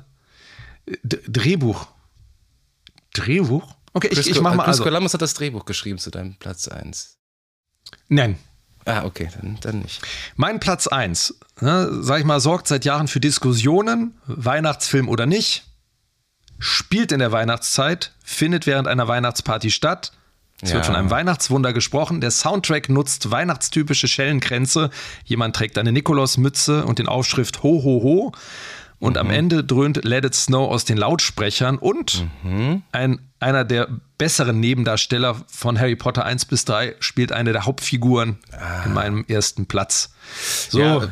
D 1.03 1.19
Drehbuch. 1.27 1.87
Drehbuch? 3.13 3.75
Okay, 3.93 4.09
ich, 4.11 4.29
ich 4.29 4.41
mach 4.41 4.55
mal, 4.55 4.63
Chris 4.63 4.79
also, 4.79 4.83
Columbus 4.83 5.13
hat 5.13 5.21
das 5.21 5.33
Drehbuch 5.35 5.65
geschrieben 5.65 5.99
zu 5.99 6.11
deinem 6.11 6.35
Platz 6.35 6.67
1. 6.67 7.17
nein. 8.09 8.37
Ah, 8.87 9.03
okay, 9.03 9.29
dann, 9.41 9.57
dann 9.61 9.79
nicht. 9.79 10.03
Mein 10.35 10.59
Platz 10.59 10.85
1, 10.85 11.39
ne, 11.61 11.89
sag 12.03 12.19
ich 12.19 12.25
mal, 12.25 12.39
sorgt 12.39 12.67
seit 12.67 12.85
Jahren 12.85 13.07
für 13.07 13.19
Diskussionen, 13.19 14.13
Weihnachtsfilm 14.27 15.09
oder 15.09 15.25
nicht, 15.25 15.65
spielt 16.65 17.11
in 17.11 17.19
der 17.19 17.31
Weihnachtszeit, 17.31 18.11
findet 18.23 18.65
während 18.65 18.87
einer 18.87 19.07
Weihnachtsparty 19.07 19.69
statt. 19.71 20.11
Es 20.61 20.71
wird 20.73 20.83
Ja. 20.83 20.87
von 20.87 20.95
einem 20.95 21.09
Weihnachtswunder 21.11 21.73
gesprochen. 21.73 22.21
Der 22.21 22.31
Soundtrack 22.31 22.89
nutzt 22.89 23.29
weihnachtstypische 23.29 24.07
Schellenkränze. 24.07 24.89
Jemand 25.25 25.55
trägt 25.55 25.77
eine 25.77 25.91
Nikolausmütze 25.91 26.85
und 26.85 26.97
den 26.99 27.07
Aufschrift 27.07 27.61
Ho, 27.63 27.83
ho, 27.83 28.01
ho. 28.03 28.31
Und 28.97 29.17
am 29.17 29.29
Ende 29.29 29.63
dröhnt 29.63 30.03
Let 30.05 30.23
It 30.25 30.33
Snow 30.33 30.71
aus 30.71 30.85
den 30.85 30.97
Lautsprechern. 30.97 31.77
Und 31.77 32.25
ein, 32.93 33.19
einer 33.39 33.65
der 33.65 33.89
besseren 34.17 34.59
Nebendarsteller 34.61 35.35
von 35.47 35.77
Harry 35.77 35.97
Potter 35.97 36.25
1 36.25 36.45
bis 36.45 36.63
3 36.65 36.95
spielt 36.99 37.31
eine 37.33 37.51
der 37.51 37.65
Hauptfiguren 37.65 38.37
in 38.85 38.93
meinem 38.93 39.25
ersten 39.27 39.65
Platz. 39.67 40.13
So, 40.69 40.79
Ja, 40.79 41.07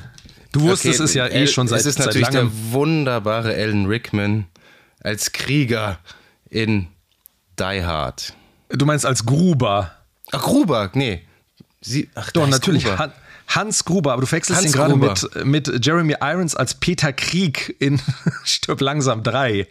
du 0.53 0.61
wusstest 0.61 1.01
Okay, 1.01 1.03
es 1.03 1.13
ja 1.13 1.25
eh 1.27 1.41
El- 1.41 1.47
schon 1.49 1.67
seit, 1.67 1.81
Es 1.81 1.85
ist 1.85 1.97
seit 1.97 2.07
natürlich 2.07 2.31
langem. 2.31 2.49
der 2.49 2.71
wunderbare 2.73 3.53
Alan 3.53 3.85
Rickman 3.85 4.45
als 5.03 5.31
Krieger 5.31 5.99
in 6.49 6.87
Die 7.59 7.83
Hard. 7.83 8.33
Du 8.69 8.85
meinst 8.85 9.05
als 9.05 9.25
Gruber. 9.25 9.91
Ach, 10.31 10.41
Gruber, 10.41 10.89
nee. 10.93 11.21
Sie, 11.81 12.09
ach, 12.15 12.31
Doch, 12.31 12.47
natürlich. 12.47 12.83
Gruber. 12.85 12.97
Han 12.97 13.11
Hans 13.45 13.83
Gruber, 13.83 14.13
aber 14.13 14.21
du 14.21 14.31
wechselst 14.31 14.61
Hans 14.61 14.71
ihn 14.71 14.73
gerade 14.73 14.95
mit, 14.95 15.45
mit 15.45 15.85
Jeremy 15.85 16.15
Irons 16.21 16.55
als 16.55 16.75
Peter 16.75 17.11
Krieg 17.11 17.75
in 17.79 18.01
Stirb 18.45 18.79
langsam 18.81 19.21
3. 19.21 19.67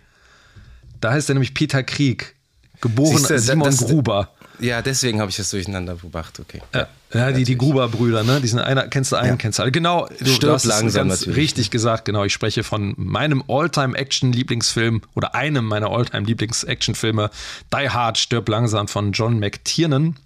Da 1.00 1.10
heißt 1.12 1.30
er 1.30 1.34
nämlich 1.34 1.54
Peter 1.54 1.82
Krieg. 1.82 2.36
Geboren 2.82 3.16
Siehste, 3.18 3.38
Simon 3.38 3.70
das- 3.70 3.78
Gruber. 3.78 4.30
Ja, 4.60 4.82
deswegen 4.82 5.20
habe 5.20 5.30
ich 5.30 5.36
das 5.38 5.50
durcheinander 5.50 5.96
gebracht, 5.96 6.38
okay. 6.38 6.60
Ja, 6.74 6.86
ja 7.12 7.32
die, 7.32 7.44
die 7.44 7.56
Gruber-Brüder, 7.56 8.22
ne? 8.24 8.40
Die 8.40 8.48
sind 8.48 8.58
einer, 8.58 8.88
kennst 8.88 9.12
du 9.12 9.16
einen, 9.16 9.38
kennst 9.38 9.58
du 9.58 9.62
alle. 9.62 9.72
Genau, 9.72 10.06
du, 10.18 10.26
Stirb 10.26 10.40
du 10.40 10.52
hast 10.52 10.64
es 10.64 10.68
langsam 10.68 11.08
ganz 11.08 11.20
natürlich. 11.20 11.36
richtig 11.36 11.70
gesagt, 11.70 12.04
genau. 12.04 12.24
Ich 12.24 12.32
spreche 12.32 12.62
von 12.62 12.94
meinem 12.96 13.42
All-Time-Action-Lieblingsfilm 13.48 15.02
oder 15.14 15.34
einem 15.34 15.64
meiner 15.64 15.90
All-Time-Lieblings-Action-Filme, 15.90 17.30
Die 17.72 17.90
Hard, 17.90 18.18
Stirb 18.18 18.48
langsam 18.48 18.88
von 18.88 19.12
John 19.12 19.38
McTiernan 19.38 20.16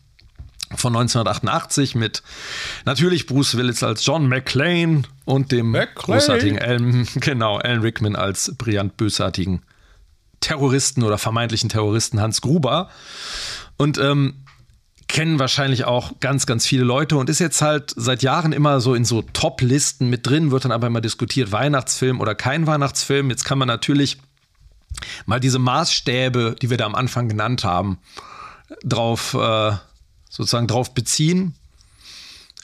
von 0.75 0.97
1988 0.97 1.95
mit 1.95 2.23
natürlich 2.85 3.27
Bruce 3.27 3.57
Willis 3.57 3.83
als 3.83 4.05
John 4.05 4.29
McClane 4.29 5.03
und 5.25 5.53
dem 5.53 5.71
McClane. 5.71 6.19
großartigen 6.19 6.59
Alan, 6.59 7.07
genau, 7.17 7.59
Alan 7.59 7.81
Rickman 7.83 8.17
als 8.17 8.53
brillant 8.59 8.97
bösartigen 8.97 9.63
Terroristen 10.41 11.03
oder 11.03 11.19
vermeintlichen 11.19 11.69
Terroristen 11.69 12.21
Hans 12.21 12.41
Gruber. 12.41 12.91
Und 13.77 13.99
ähm, 13.99 14.45
kennen 15.09 15.39
wahrscheinlich 15.39 15.85
auch 15.85 16.19
ganz, 16.21 16.47
ganz 16.47 16.67
viele 16.67 16.85
Leute 16.85 17.17
und 17.17 17.31
ist 17.31 17.39
jetzt 17.39 17.63
halt 17.63 17.93
seit 17.97 18.23
Jahren 18.23 18.53
immer 18.53 18.81
so 18.81 18.95
in 18.95 19.05
so 19.05 19.23
Top-Listen 19.23 20.11
mit 20.11 20.27
drin, 20.27 20.51
wird 20.51 20.65
dann 20.65 20.73
aber 20.73 20.87
immer 20.87 21.01
diskutiert, 21.01 21.53
Weihnachtsfilm 21.53 22.21
oder 22.21 22.35
kein 22.35 22.67
Weihnachtsfilm. 22.67 23.31
Jetzt 23.31 23.45
kann 23.45 23.59
man 23.59 23.69
natürlich 23.69 24.19
mal 25.27 25.41
diese 25.41 25.59
Maßstäbe, 25.59 26.57
die 26.61 26.71
wir 26.71 26.77
da 26.77 26.87
am 26.87 26.95
Anfang 26.95 27.29
genannt 27.29 27.65
haben, 27.65 27.99
drauf 28.83 29.35
äh, 29.35 29.73
sozusagen 30.29 30.67
drauf 30.67 30.93
beziehen. 30.93 31.55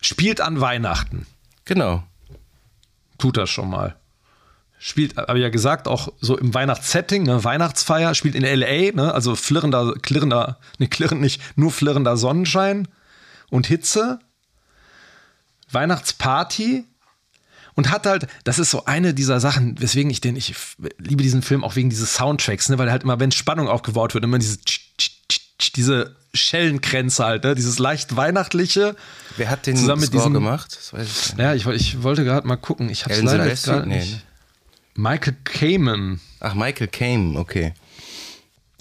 Spielt 0.00 0.40
an 0.40 0.60
Weihnachten. 0.60 1.26
Genau. 1.64 2.02
Tut 3.18 3.36
das 3.36 3.50
schon 3.50 3.70
mal. 3.70 3.96
Spielt, 4.84 5.16
habe 5.16 5.38
ich 5.38 5.42
ja 5.44 5.48
gesagt, 5.48 5.86
auch 5.86 6.12
so 6.20 6.36
im 6.36 6.52
Weihnachtssetting, 6.54 7.22
ne, 7.22 7.44
Weihnachtsfeier, 7.44 8.16
spielt 8.16 8.34
in 8.34 8.42
LA, 8.42 8.90
ne, 8.92 9.14
also 9.14 9.36
flirrender, 9.36 9.94
klirrender, 10.02 10.58
ne, 10.78 10.88
klirrend 10.88 11.20
nicht, 11.20 11.40
nur 11.56 11.70
flirrender 11.70 12.16
Sonnenschein 12.16 12.88
und 13.48 13.68
Hitze. 13.68 14.18
Weihnachtsparty 15.70 16.84
und 17.74 17.90
hat 17.90 18.06
halt, 18.06 18.26
das 18.44 18.58
ist 18.58 18.70
so 18.70 18.84
eine 18.84 19.14
dieser 19.14 19.38
Sachen, 19.40 19.80
weswegen 19.80 20.10
ich 20.10 20.20
den, 20.20 20.34
ich 20.34 20.54
liebe 20.98 21.22
diesen 21.22 21.42
Film 21.42 21.62
auch 21.64 21.76
wegen 21.76 21.88
dieses 21.88 22.14
Soundtracks, 22.14 22.68
ne, 22.68 22.76
weil 22.78 22.90
halt 22.90 23.04
immer, 23.04 23.20
wenn 23.20 23.30
Spannung 23.30 23.68
aufgebaut 23.68 24.14
wird, 24.14 24.24
immer 24.24 24.38
tsch, 24.40 24.80
diese 25.76 26.16
Schellenkränze 26.34 27.24
halt, 27.24 27.44
ne, 27.44 27.54
dieses 27.54 27.78
leicht 27.78 28.16
weihnachtliche. 28.16 28.96
Wer 29.36 29.48
hat 29.48 29.66
den 29.66 29.76
Zusammen 29.76 30.00
mit 30.00 30.08
Score 30.10 30.22
diesem- 30.22 30.34
gemacht? 30.34 30.76
Ich. 31.00 31.34
Ja, 31.38 31.54
ich, 31.54 31.66
ich 31.68 32.02
wollte 32.02 32.24
gerade 32.24 32.46
mal 32.48 32.56
gucken, 32.56 32.90
ich 32.90 33.04
habe 33.04 33.14
es 33.14 33.22
leider 33.22 33.46
gerade 33.48 33.88
Nee, 33.88 34.00
nicht. 34.00 34.24
Michael 34.94 35.36
Kamen. 35.44 36.20
Ach, 36.40 36.54
Michael 36.54 36.88
Caine, 36.88 37.38
okay. 37.38 37.74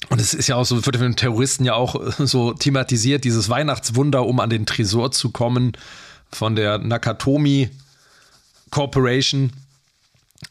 Und 0.10 0.20
es 0.20 0.34
ist 0.34 0.48
ja 0.48 0.56
auch 0.56 0.66
so, 0.66 0.86
wird 0.86 0.98
von 0.98 1.06
den 1.06 1.16
Terroristen 1.16 1.64
ja 1.64 1.76
auch 1.76 1.96
so 2.18 2.54
thematisiert, 2.54 3.24
dieses 3.24 3.50
Weihnachtswunder, 3.50 4.26
um 4.26 4.40
an 4.40 4.50
den 4.50 4.66
Tresor 4.66 5.12
zu 5.12 5.32
kommen 5.32 5.74
von 6.32 6.56
der 6.56 6.80
Nakatomi 6.80 7.70
Corporation. 8.72 9.52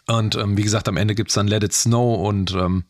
Und 0.07 0.37
ähm, 0.37 0.57
wie 0.57 0.63
gesagt, 0.63 0.89
am 0.89 0.97
Ende 0.97 1.15
gibt 1.15 1.31
es 1.31 1.35
dann 1.35 1.49
Let 1.49 1.65
It 1.65 1.73
Snow 1.73 2.27
und 2.27 2.53
ähm, 2.53 2.85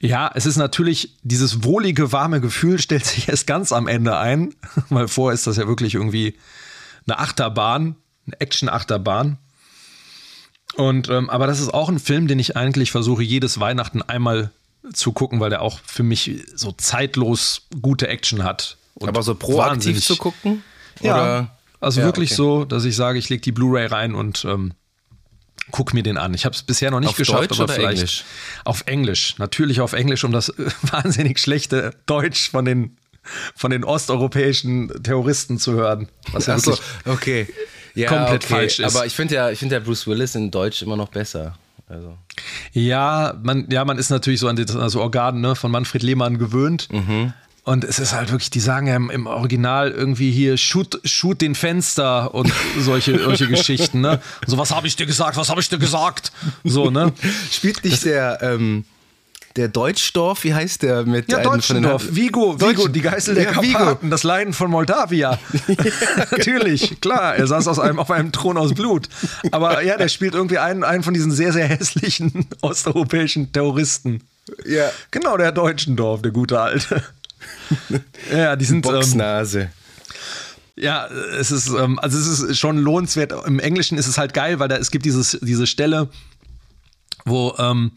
ja, 0.00 0.30
es 0.34 0.46
ist 0.46 0.56
natürlich, 0.56 1.16
dieses 1.22 1.62
wohlige, 1.62 2.10
warme 2.12 2.40
Gefühl 2.40 2.78
stellt 2.78 3.04
sich 3.04 3.28
erst 3.28 3.46
ganz 3.46 3.70
am 3.72 3.86
Ende 3.86 4.16
ein, 4.16 4.54
weil 4.88 5.08
vorher 5.08 5.34
ist 5.34 5.46
das 5.46 5.56
ja 5.56 5.66
wirklich 5.66 5.94
irgendwie 5.94 6.36
eine 7.06 7.18
Achterbahn, 7.18 7.96
eine 8.26 8.40
Action-Achterbahn. 8.40 9.38
Und 10.80 11.10
ähm, 11.10 11.28
aber 11.28 11.46
das 11.46 11.60
ist 11.60 11.74
auch 11.74 11.90
ein 11.90 11.98
Film, 11.98 12.26
den 12.26 12.38
ich 12.38 12.56
eigentlich 12.56 12.90
versuche, 12.90 13.22
jedes 13.22 13.60
Weihnachten 13.60 14.00
einmal 14.00 14.50
zu 14.94 15.12
gucken, 15.12 15.38
weil 15.38 15.50
der 15.50 15.60
auch 15.60 15.78
für 15.84 16.02
mich 16.02 16.42
so 16.54 16.72
zeitlos 16.72 17.66
gute 17.82 18.08
Action 18.08 18.44
hat. 18.44 18.78
Aber 18.98 19.22
so 19.22 19.34
proaktiv 19.34 20.02
zu 20.02 20.16
gucken? 20.16 20.62
Ja, 21.02 21.14
Oder? 21.14 21.56
also 21.80 22.00
Ja, 22.00 22.06
wirklich 22.06 22.30
okay. 22.30 22.36
so, 22.36 22.64
dass 22.64 22.86
ich 22.86 22.96
sage, 22.96 23.18
ich 23.18 23.28
lege 23.28 23.42
die 23.42 23.52
Blu-ray 23.52 23.86
rein 23.86 24.14
und 24.14 24.46
ähm, 24.46 24.72
guck 25.70 25.92
mir 25.92 26.02
den 26.02 26.16
an. 26.16 26.32
Ich 26.32 26.46
habe 26.46 26.54
es 26.54 26.62
bisher 26.62 26.90
noch 26.90 27.00
nicht 27.00 27.10
Auf 27.10 27.16
geschafft, 27.16 27.50
Deutsch 27.50 27.60
aber 27.60 27.64
oder 27.64 27.74
vielleicht 27.74 27.98
Englisch? 27.98 28.24
auf 28.64 28.82
Englisch. 28.86 29.34
Natürlich 29.36 29.82
auf 29.82 29.92
Englisch, 29.92 30.24
um 30.24 30.32
das 30.32 30.50
wahnsinnig 30.82 31.38
schlechte 31.38 31.94
Deutsch 32.06 32.50
von 32.50 32.64
den 32.64 32.96
von 33.54 33.70
den 33.70 33.84
osteuropäischen 33.84 35.02
Terroristen 35.02 35.58
zu 35.58 35.72
hören. 35.72 36.08
Was 36.32 36.46
ja 36.46 36.54
Ach 36.54 36.58
so, 36.58 36.70
wirklich 37.04 37.04
okay. 37.04 37.48
Ja, 37.94 38.08
komplett 38.08 38.44
okay. 38.44 38.54
falsch 38.54 38.78
ist. 38.78 38.94
Aber 38.94 39.06
ich 39.06 39.14
finde 39.14 39.34
ja, 39.34 39.50
ich 39.50 39.58
finde 39.58 39.76
ja 39.76 39.80
Bruce 39.80 40.06
Willis 40.06 40.34
in 40.34 40.50
Deutsch 40.50 40.82
immer 40.82 40.96
noch 40.96 41.08
besser. 41.08 41.56
Also. 41.88 42.16
Ja, 42.72 43.34
man, 43.42 43.66
ja, 43.70 43.84
man 43.84 43.98
ist 43.98 44.10
natürlich 44.10 44.38
so 44.38 44.46
an 44.46 44.56
das 44.56 44.76
also 44.76 45.00
Organ 45.00 45.40
ne, 45.40 45.56
von 45.56 45.72
Manfred 45.72 46.02
Lehmann 46.02 46.38
gewöhnt. 46.38 46.88
Mhm. 46.92 47.32
Und 47.64 47.84
es 47.84 47.98
ist 47.98 48.14
halt 48.14 48.30
wirklich, 48.30 48.50
die 48.50 48.60
sagen 48.60 48.86
ja 48.86 48.96
im, 48.96 49.10
im 49.10 49.26
Original 49.26 49.90
irgendwie 49.90 50.30
hier, 50.30 50.56
shoot, 50.56 51.00
shoot 51.04 51.40
den 51.40 51.54
Fenster 51.54 52.32
und 52.34 52.50
solche, 52.78 53.18
solche 53.22 53.48
Geschichten, 53.48 54.00
ne? 54.00 54.20
So, 54.46 54.56
was 54.56 54.74
habe 54.74 54.86
ich 54.86 54.96
dir 54.96 55.06
gesagt? 55.06 55.36
Was 55.36 55.50
habe 55.50 55.60
ich 55.60 55.68
dir 55.68 55.78
gesagt? 55.78 56.32
So, 56.64 56.90
ne? 56.90 57.12
Spielt 57.50 57.84
nicht 57.84 58.04
der, 58.04 58.38
ähm, 58.40 58.84
der 59.56 59.68
Deutschdorf, 59.68 60.44
wie 60.44 60.54
heißt 60.54 60.82
der 60.82 61.04
mit 61.04 61.30
Ja, 61.30 61.38
einem 61.38 61.44
von 61.44 61.52
den- 61.52 61.82
Deutschendorf, 61.82 62.04
Vigo, 62.14 62.60
Vigo, 62.60 62.88
die 62.88 63.00
Geißel 63.00 63.34
der 63.34 63.44
Ja, 63.52 63.62
Vigo. 63.62 63.78
Karpaten, 63.78 64.10
das 64.10 64.22
Leiden 64.22 64.52
von 64.52 64.70
Moldawia. 64.70 65.38
Natürlich, 66.30 67.00
klar, 67.00 67.34
er 67.36 67.46
saß 67.46 67.66
aus 67.68 67.78
einem, 67.78 67.98
auf 67.98 68.10
einem 68.10 68.32
Thron 68.32 68.56
aus 68.56 68.74
Blut. 68.74 69.08
Aber 69.50 69.82
ja, 69.82 69.96
der 69.96 70.08
spielt 70.08 70.34
irgendwie 70.34 70.58
einen, 70.58 70.84
einen 70.84 71.02
von 71.02 71.14
diesen 71.14 71.32
sehr, 71.32 71.52
sehr 71.52 71.66
hässlichen 71.66 72.46
osteuropäischen 72.62 73.52
Terroristen. 73.52 74.22
Ja. 74.64 74.90
Genau, 75.10 75.36
der 75.36 75.52
Deutschendorf, 75.52 76.22
der 76.22 76.30
gute 76.32 76.60
Alte. 76.60 77.02
Ja, 78.32 78.56
die 78.56 78.64
sind. 78.64 78.84
Ähm, 78.86 78.92
Boxnase. 78.92 79.70
ja, 80.76 81.06
es 81.06 81.50
ist, 81.50 81.68
ähm, 81.68 81.98
also 81.98 82.18
es 82.18 82.40
ist 82.40 82.58
schon 82.58 82.78
lohnenswert. 82.78 83.32
Im 83.46 83.58
Englischen 83.58 83.98
ist 83.98 84.06
es 84.06 84.18
halt 84.18 84.34
geil, 84.34 84.58
weil 84.58 84.68
da 84.68 84.76
es 84.76 84.90
gibt 84.90 85.04
dieses, 85.04 85.38
diese 85.42 85.66
Stelle, 85.66 86.08
wo 87.24 87.54
ähm, 87.58 87.92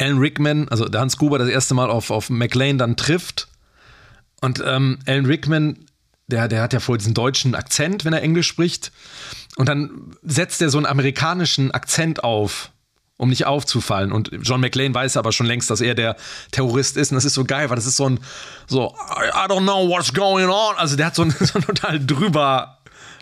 Alan 0.00 0.18
Rickman, 0.18 0.68
also 0.68 0.86
der 0.86 1.00
Hans 1.00 1.16
Gruber, 1.16 1.38
das 1.38 1.48
erste 1.48 1.74
Mal 1.74 1.90
auf, 1.90 2.10
auf 2.10 2.30
McLean 2.30 2.78
dann 2.78 2.96
trifft. 2.96 3.48
Und 4.40 4.62
ähm, 4.64 4.98
Alan 5.06 5.26
Rickman, 5.26 5.86
der, 6.28 6.48
der 6.48 6.62
hat 6.62 6.72
ja 6.72 6.80
voll 6.80 6.98
diesen 6.98 7.14
deutschen 7.14 7.54
Akzent, 7.54 8.04
wenn 8.04 8.12
er 8.12 8.22
Englisch 8.22 8.46
spricht. 8.46 8.92
Und 9.56 9.68
dann 9.68 10.16
setzt 10.22 10.62
er 10.62 10.70
so 10.70 10.78
einen 10.78 10.86
amerikanischen 10.86 11.72
Akzent 11.72 12.22
auf, 12.22 12.70
um 13.16 13.30
nicht 13.30 13.46
aufzufallen. 13.46 14.12
Und 14.12 14.30
John 14.42 14.60
McLean 14.60 14.94
weiß 14.94 15.16
aber 15.16 15.32
schon 15.32 15.46
längst, 15.46 15.70
dass 15.70 15.80
er 15.80 15.96
der 15.96 16.16
Terrorist 16.52 16.96
ist. 16.96 17.10
Und 17.10 17.16
das 17.16 17.24
ist 17.24 17.34
so 17.34 17.44
geil, 17.44 17.68
weil 17.68 17.76
das 17.76 17.86
ist 17.86 17.96
so 17.96 18.08
ein, 18.08 18.20
so, 18.68 18.94
I, 19.16 19.28
I 19.30 19.50
don't 19.50 19.62
know 19.62 19.88
what's 19.88 20.14
going 20.14 20.48
on. 20.48 20.76
Also 20.76 20.96
der 20.96 21.06
hat 21.06 21.16
so 21.16 21.22
einen, 21.22 21.32
so 21.40 21.54
einen 21.54 21.64
total 21.64 21.98
drüber 21.98 22.77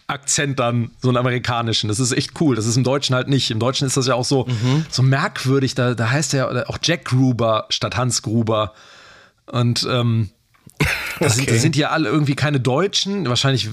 Akzent 0.09 0.59
dann, 0.59 0.91
so 1.01 1.09
einen 1.09 1.17
amerikanischen. 1.17 1.89
Das 1.89 1.99
ist 1.99 2.13
echt 2.13 2.41
cool. 2.41 2.55
Das 2.55 2.67
ist 2.67 2.77
im 2.77 2.85
Deutschen 2.85 3.15
halt 3.17 3.29
nicht. 3.29 3.51
Im 3.51 3.59
Deutschen 3.59 3.87
ist 3.87 3.97
das 3.97 4.07
ja 4.07 4.15
auch 4.15 4.25
so, 4.25 4.47
so 4.91 5.03
merkwürdig. 5.03 5.75
Da, 5.75 5.95
da 5.95 6.11
heißt 6.11 6.35
er 6.35 6.69
auch 6.71 6.79
Jack 6.83 7.07
Gruber 7.07 7.67
statt 7.71 7.97
Hans 7.97 8.23
Gruber. 8.23 8.73
Und 9.47 9.87
ähm, 9.91 10.31
das, 11.21 11.37
sind, 11.37 11.51
das 11.51 11.63
sind 11.63 11.77
ja 11.77 11.91
alle 11.91 12.09
irgendwie 12.09 12.35
keine 12.35 12.61
Deutschen, 12.61 13.29
wahrscheinlich 13.29 13.69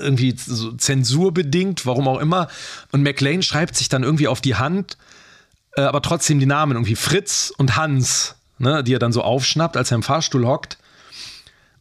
irgendwie 0.00 0.34
so 0.36 0.72
zensurbedingt, 0.72 1.86
warum 1.86 2.08
auch 2.08 2.20
immer. 2.20 2.48
Und 2.90 3.02
McLean 3.02 3.42
schreibt 3.42 3.76
sich 3.76 3.88
dann 3.88 4.02
irgendwie 4.02 4.28
auf 4.28 4.40
die 4.40 4.56
Hand, 4.56 4.96
äh, 5.76 5.82
aber 5.82 6.02
trotzdem 6.02 6.40
die 6.40 6.46
Namen 6.46 6.72
irgendwie 6.72 6.96
Fritz 6.96 7.52
und 7.56 7.76
Hans, 7.76 8.34
ne, 8.58 8.82
die 8.82 8.94
er 8.94 8.98
dann 8.98 9.12
so 9.12 9.22
aufschnappt, 9.22 9.76
als 9.76 9.90
er 9.90 9.96
im 9.96 10.02
Fahrstuhl 10.02 10.46
hockt. 10.46 10.78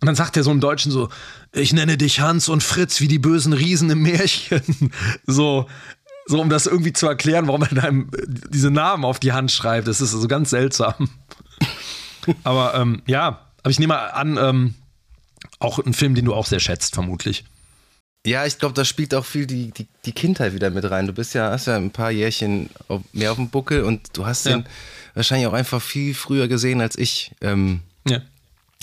Und 0.01 0.07
dann 0.07 0.15
sagt 0.15 0.35
er 0.35 0.43
so 0.43 0.51
im 0.51 0.59
Deutschen 0.59 0.91
so, 0.91 1.09
ich 1.53 1.73
nenne 1.73 1.95
dich 1.95 2.19
Hans 2.21 2.49
und 2.49 2.63
Fritz 2.63 2.99
wie 3.01 3.07
die 3.07 3.19
bösen 3.19 3.53
Riesen 3.53 3.89
im 3.91 4.01
Märchen. 4.01 4.61
So, 5.27 5.67
so 6.25 6.41
um 6.41 6.49
das 6.49 6.65
irgendwie 6.65 6.93
zu 6.93 7.07
erklären, 7.07 7.47
warum 7.47 7.63
er 7.63 7.83
einem 7.83 8.09
diese 8.49 8.71
Namen 8.71 9.05
auf 9.05 9.19
die 9.19 9.31
Hand 9.31 9.51
schreibt. 9.51 9.87
Das 9.87 10.01
ist 10.01 10.11
so 10.11 10.27
ganz 10.27 10.49
seltsam. 10.49 11.09
Aber 12.43 12.73
ähm, 12.75 13.01
ja, 13.07 13.41
aber 13.63 13.69
ich 13.71 13.79
nehme 13.79 13.93
mal 13.93 14.07
an, 14.09 14.37
ähm, 14.37 14.73
auch 15.59 15.79
ein 15.79 15.93
Film, 15.93 16.13
den 16.15 16.25
du 16.25 16.33
auch 16.33 16.45
sehr 16.45 16.59
schätzt, 16.59 16.93
vermutlich. 16.95 17.45
Ja, 18.25 18.45
ich 18.45 18.59
glaube, 18.59 18.73
da 18.75 18.85
spielt 18.85 19.13
auch 19.15 19.25
viel 19.25 19.47
die, 19.47 19.71
die, 19.71 19.87
die 20.05 20.11
Kindheit 20.11 20.53
wieder 20.53 20.69
mit 20.69 20.89
rein. 20.89 21.07
Du 21.07 21.13
bist 21.13 21.33
ja, 21.33 21.49
hast 21.51 21.65
ja 21.67 21.75
ein 21.75 21.89
paar 21.91 22.11
Jährchen 22.11 22.69
auf, 22.87 23.01
mehr 23.13 23.31
auf 23.31 23.37
dem 23.37 23.49
Buckel 23.49 23.83
und 23.83 24.15
du 24.17 24.25
hast 24.25 24.45
Ja. 24.45 24.57
den 24.57 24.65
wahrscheinlich 25.15 25.47
auch 25.47 25.53
einfach 25.53 25.81
viel 25.81 26.13
früher 26.13 26.47
gesehen 26.47 26.81
als 26.81 26.95
ich. 26.97 27.31
Ähm, 27.41 27.81
Ja. 28.07 28.21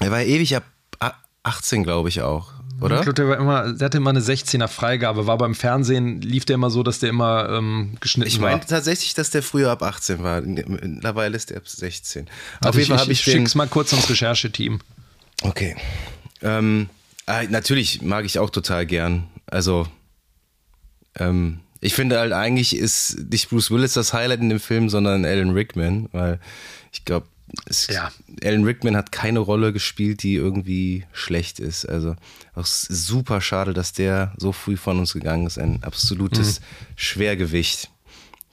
er 0.00 0.10
war 0.10 0.22
ewig 0.22 0.56
ab 0.56 0.64
18, 1.48 1.82
glaube 1.84 2.08
ich 2.08 2.22
auch, 2.22 2.52
oder? 2.80 2.96
Ich 2.96 3.02
glaube, 3.02 3.14
der 3.14 3.28
war 3.28 3.38
immer, 3.38 3.72
der 3.72 3.86
hatte 3.86 3.96
immer 3.98 4.10
eine 4.10 4.20
16er 4.20 4.68
Freigabe, 4.68 5.26
war 5.26 5.36
beim 5.38 5.54
Fernsehen, 5.54 6.20
lief 6.20 6.44
der 6.44 6.54
immer 6.54 6.70
so, 6.70 6.82
dass 6.82 7.00
der 7.00 7.10
immer 7.10 7.48
ähm, 7.50 7.96
geschnitten 8.00 8.28
Ich 8.28 8.40
war. 8.40 8.50
meinte 8.50 8.66
tatsächlich, 8.68 9.14
dass 9.14 9.30
der 9.30 9.42
früher 9.42 9.70
ab 9.70 9.82
18 9.82 10.22
war. 10.22 10.40
Mittlerweile 10.42 11.36
ist 11.36 11.50
der 11.50 11.56
ab 11.56 11.68
16. 11.68 12.26
Warte, 12.60 12.68
Auf 12.68 12.76
jeden 12.76 12.88
Fall 12.90 12.98
habe 12.98 13.12
ich, 13.12 13.20
ich 13.20 13.24
den. 13.24 13.40
schick's 13.40 13.54
mal 13.54 13.66
kurz 13.66 13.92
ans 13.92 14.08
Rechercheteam. 14.08 14.80
Okay. 15.42 15.76
Ähm, 16.42 16.88
ah, 17.26 17.42
natürlich 17.48 18.02
mag 18.02 18.24
ich 18.24 18.38
auch 18.38 18.50
total 18.50 18.86
gern. 18.86 19.26
Also, 19.46 19.86
ähm, 21.18 21.60
ich 21.80 21.94
finde 21.94 22.18
halt 22.18 22.32
eigentlich 22.32 22.76
ist 22.76 23.18
nicht 23.30 23.48
Bruce 23.50 23.70
Willis 23.70 23.94
das 23.94 24.12
Highlight 24.12 24.40
in 24.40 24.48
dem 24.50 24.60
Film, 24.60 24.88
sondern 24.88 25.24
Alan 25.24 25.50
Rickman, 25.50 26.08
weil 26.12 26.40
ich 26.92 27.04
glaube, 27.04 27.26
Ja. 27.88 28.12
Alan 28.42 28.64
Rickman 28.64 28.96
hat 28.96 29.12
keine 29.12 29.38
Rolle 29.38 29.72
gespielt, 29.72 30.22
die 30.22 30.34
irgendwie 30.34 31.04
schlecht 31.12 31.60
ist. 31.60 31.88
Also 31.88 32.16
auch 32.54 32.66
super 32.66 33.40
schade, 33.40 33.72
dass 33.72 33.92
der 33.92 34.32
so 34.36 34.52
früh 34.52 34.76
von 34.76 34.98
uns 34.98 35.12
gegangen 35.12 35.46
ist. 35.46 35.58
Ein 35.58 35.82
absolutes 35.82 36.60
Schwergewicht. 36.96 37.90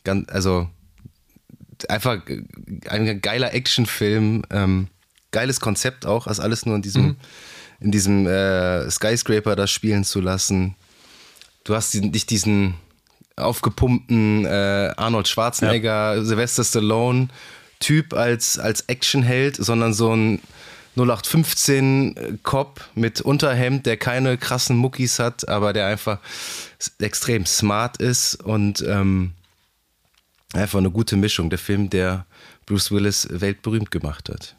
Ganz, 0.04 0.30
also 0.30 0.70
einfach 1.89 2.22
ein 2.89 3.22
geiler 3.22 3.54
Actionfilm, 3.54 4.43
ähm, 4.50 4.88
geiles 5.32 5.60
Konzept 5.60 6.06
auch, 6.06 6.28
also 6.28 6.41
alles 6.41 6.66
nur 6.66 6.76
in 6.76 6.82
diesem, 6.82 7.18
in 7.80 7.91
diesem 7.91 8.26
äh, 8.28 8.89
Skyscraper 8.89 9.56
da 9.56 9.68
spielen 9.68 10.04
zu 10.04 10.22
lassen. 10.22 10.76
Du 11.64 11.76
hast 11.76 11.93
nicht 11.96 12.30
diesen 12.30 12.76
aufgepumpten 13.36 14.46
äh, 14.46 14.93
Arnold 14.96 15.28
Schwarzenegger, 15.28 16.24
Sylvester 16.24 16.64
Stallone 16.64 17.28
Typ 17.86 18.16
als, 18.16 18.58
als 18.58 18.82
Actionheld, 18.88 19.58
sondern 19.58 19.94
so 19.94 20.12
ein 20.12 20.42
0815 20.96 22.40
Cop 22.42 22.82
mit 22.96 23.22
Unterhemd, 23.22 23.86
der 23.86 23.96
keine 23.98 24.40
krassen 24.40 24.76
Muckis 24.76 25.20
hat, 25.20 25.48
aber 25.48 25.72
der 25.72 25.86
einfach 25.86 26.18
extrem 26.98 27.46
smart 27.46 27.98
ist 27.98 28.42
und 28.44 28.84
ähm, 28.88 29.34
einfach 30.54 30.80
eine 30.80 30.90
gute 30.90 31.16
Mischung. 31.16 31.52
Der 31.52 31.60
Film, 31.60 31.92
der 31.92 32.26
Bruce 32.66 32.90
Willis 32.90 33.28
weltberühmt 33.30 33.92
gemacht 33.92 34.30
hat. 34.30 34.56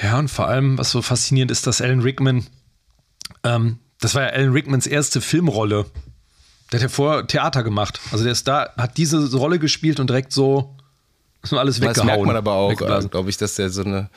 Ja, 0.00 0.16
und 0.16 0.28
vor 0.28 0.46
allem, 0.46 0.78
was 0.78 0.92
so 0.92 1.02
faszinierend 1.02 1.50
ist, 1.50 1.66
dass 1.66 1.80
Alan 1.80 2.00
Rickman, 2.00 2.46
ähm, 3.42 3.78
das 3.98 4.14
war 4.14 4.22
ja 4.22 4.28
Alan 4.28 4.52
Rickmans 4.52 4.86
erste 4.86 5.20
Filmrolle. 5.20 5.86
Der 6.70 6.78
hat 6.78 6.82
ja 6.82 6.88
vorher 6.88 7.26
Theater 7.26 7.64
gemacht. 7.64 7.98
Also 8.12 8.22
der 8.22 8.32
ist 8.34 8.46
da, 8.46 8.72
hat 8.76 8.98
diese 8.98 9.36
Rolle 9.36 9.58
gespielt 9.58 9.98
und 9.98 10.08
direkt 10.08 10.32
so, 10.32 10.76
so 11.42 11.58
alles 11.58 11.80
weggehauen. 11.80 11.94
Das 11.96 12.04
merkt 12.04 12.24
man 12.26 12.36
aber 12.36 12.52
auch, 12.52 12.70
weggeblasen. 12.70 13.10
glaube 13.10 13.30
ich, 13.30 13.36
dass 13.36 13.54
der 13.54 13.70
so 13.70 13.82
eine 13.82 14.10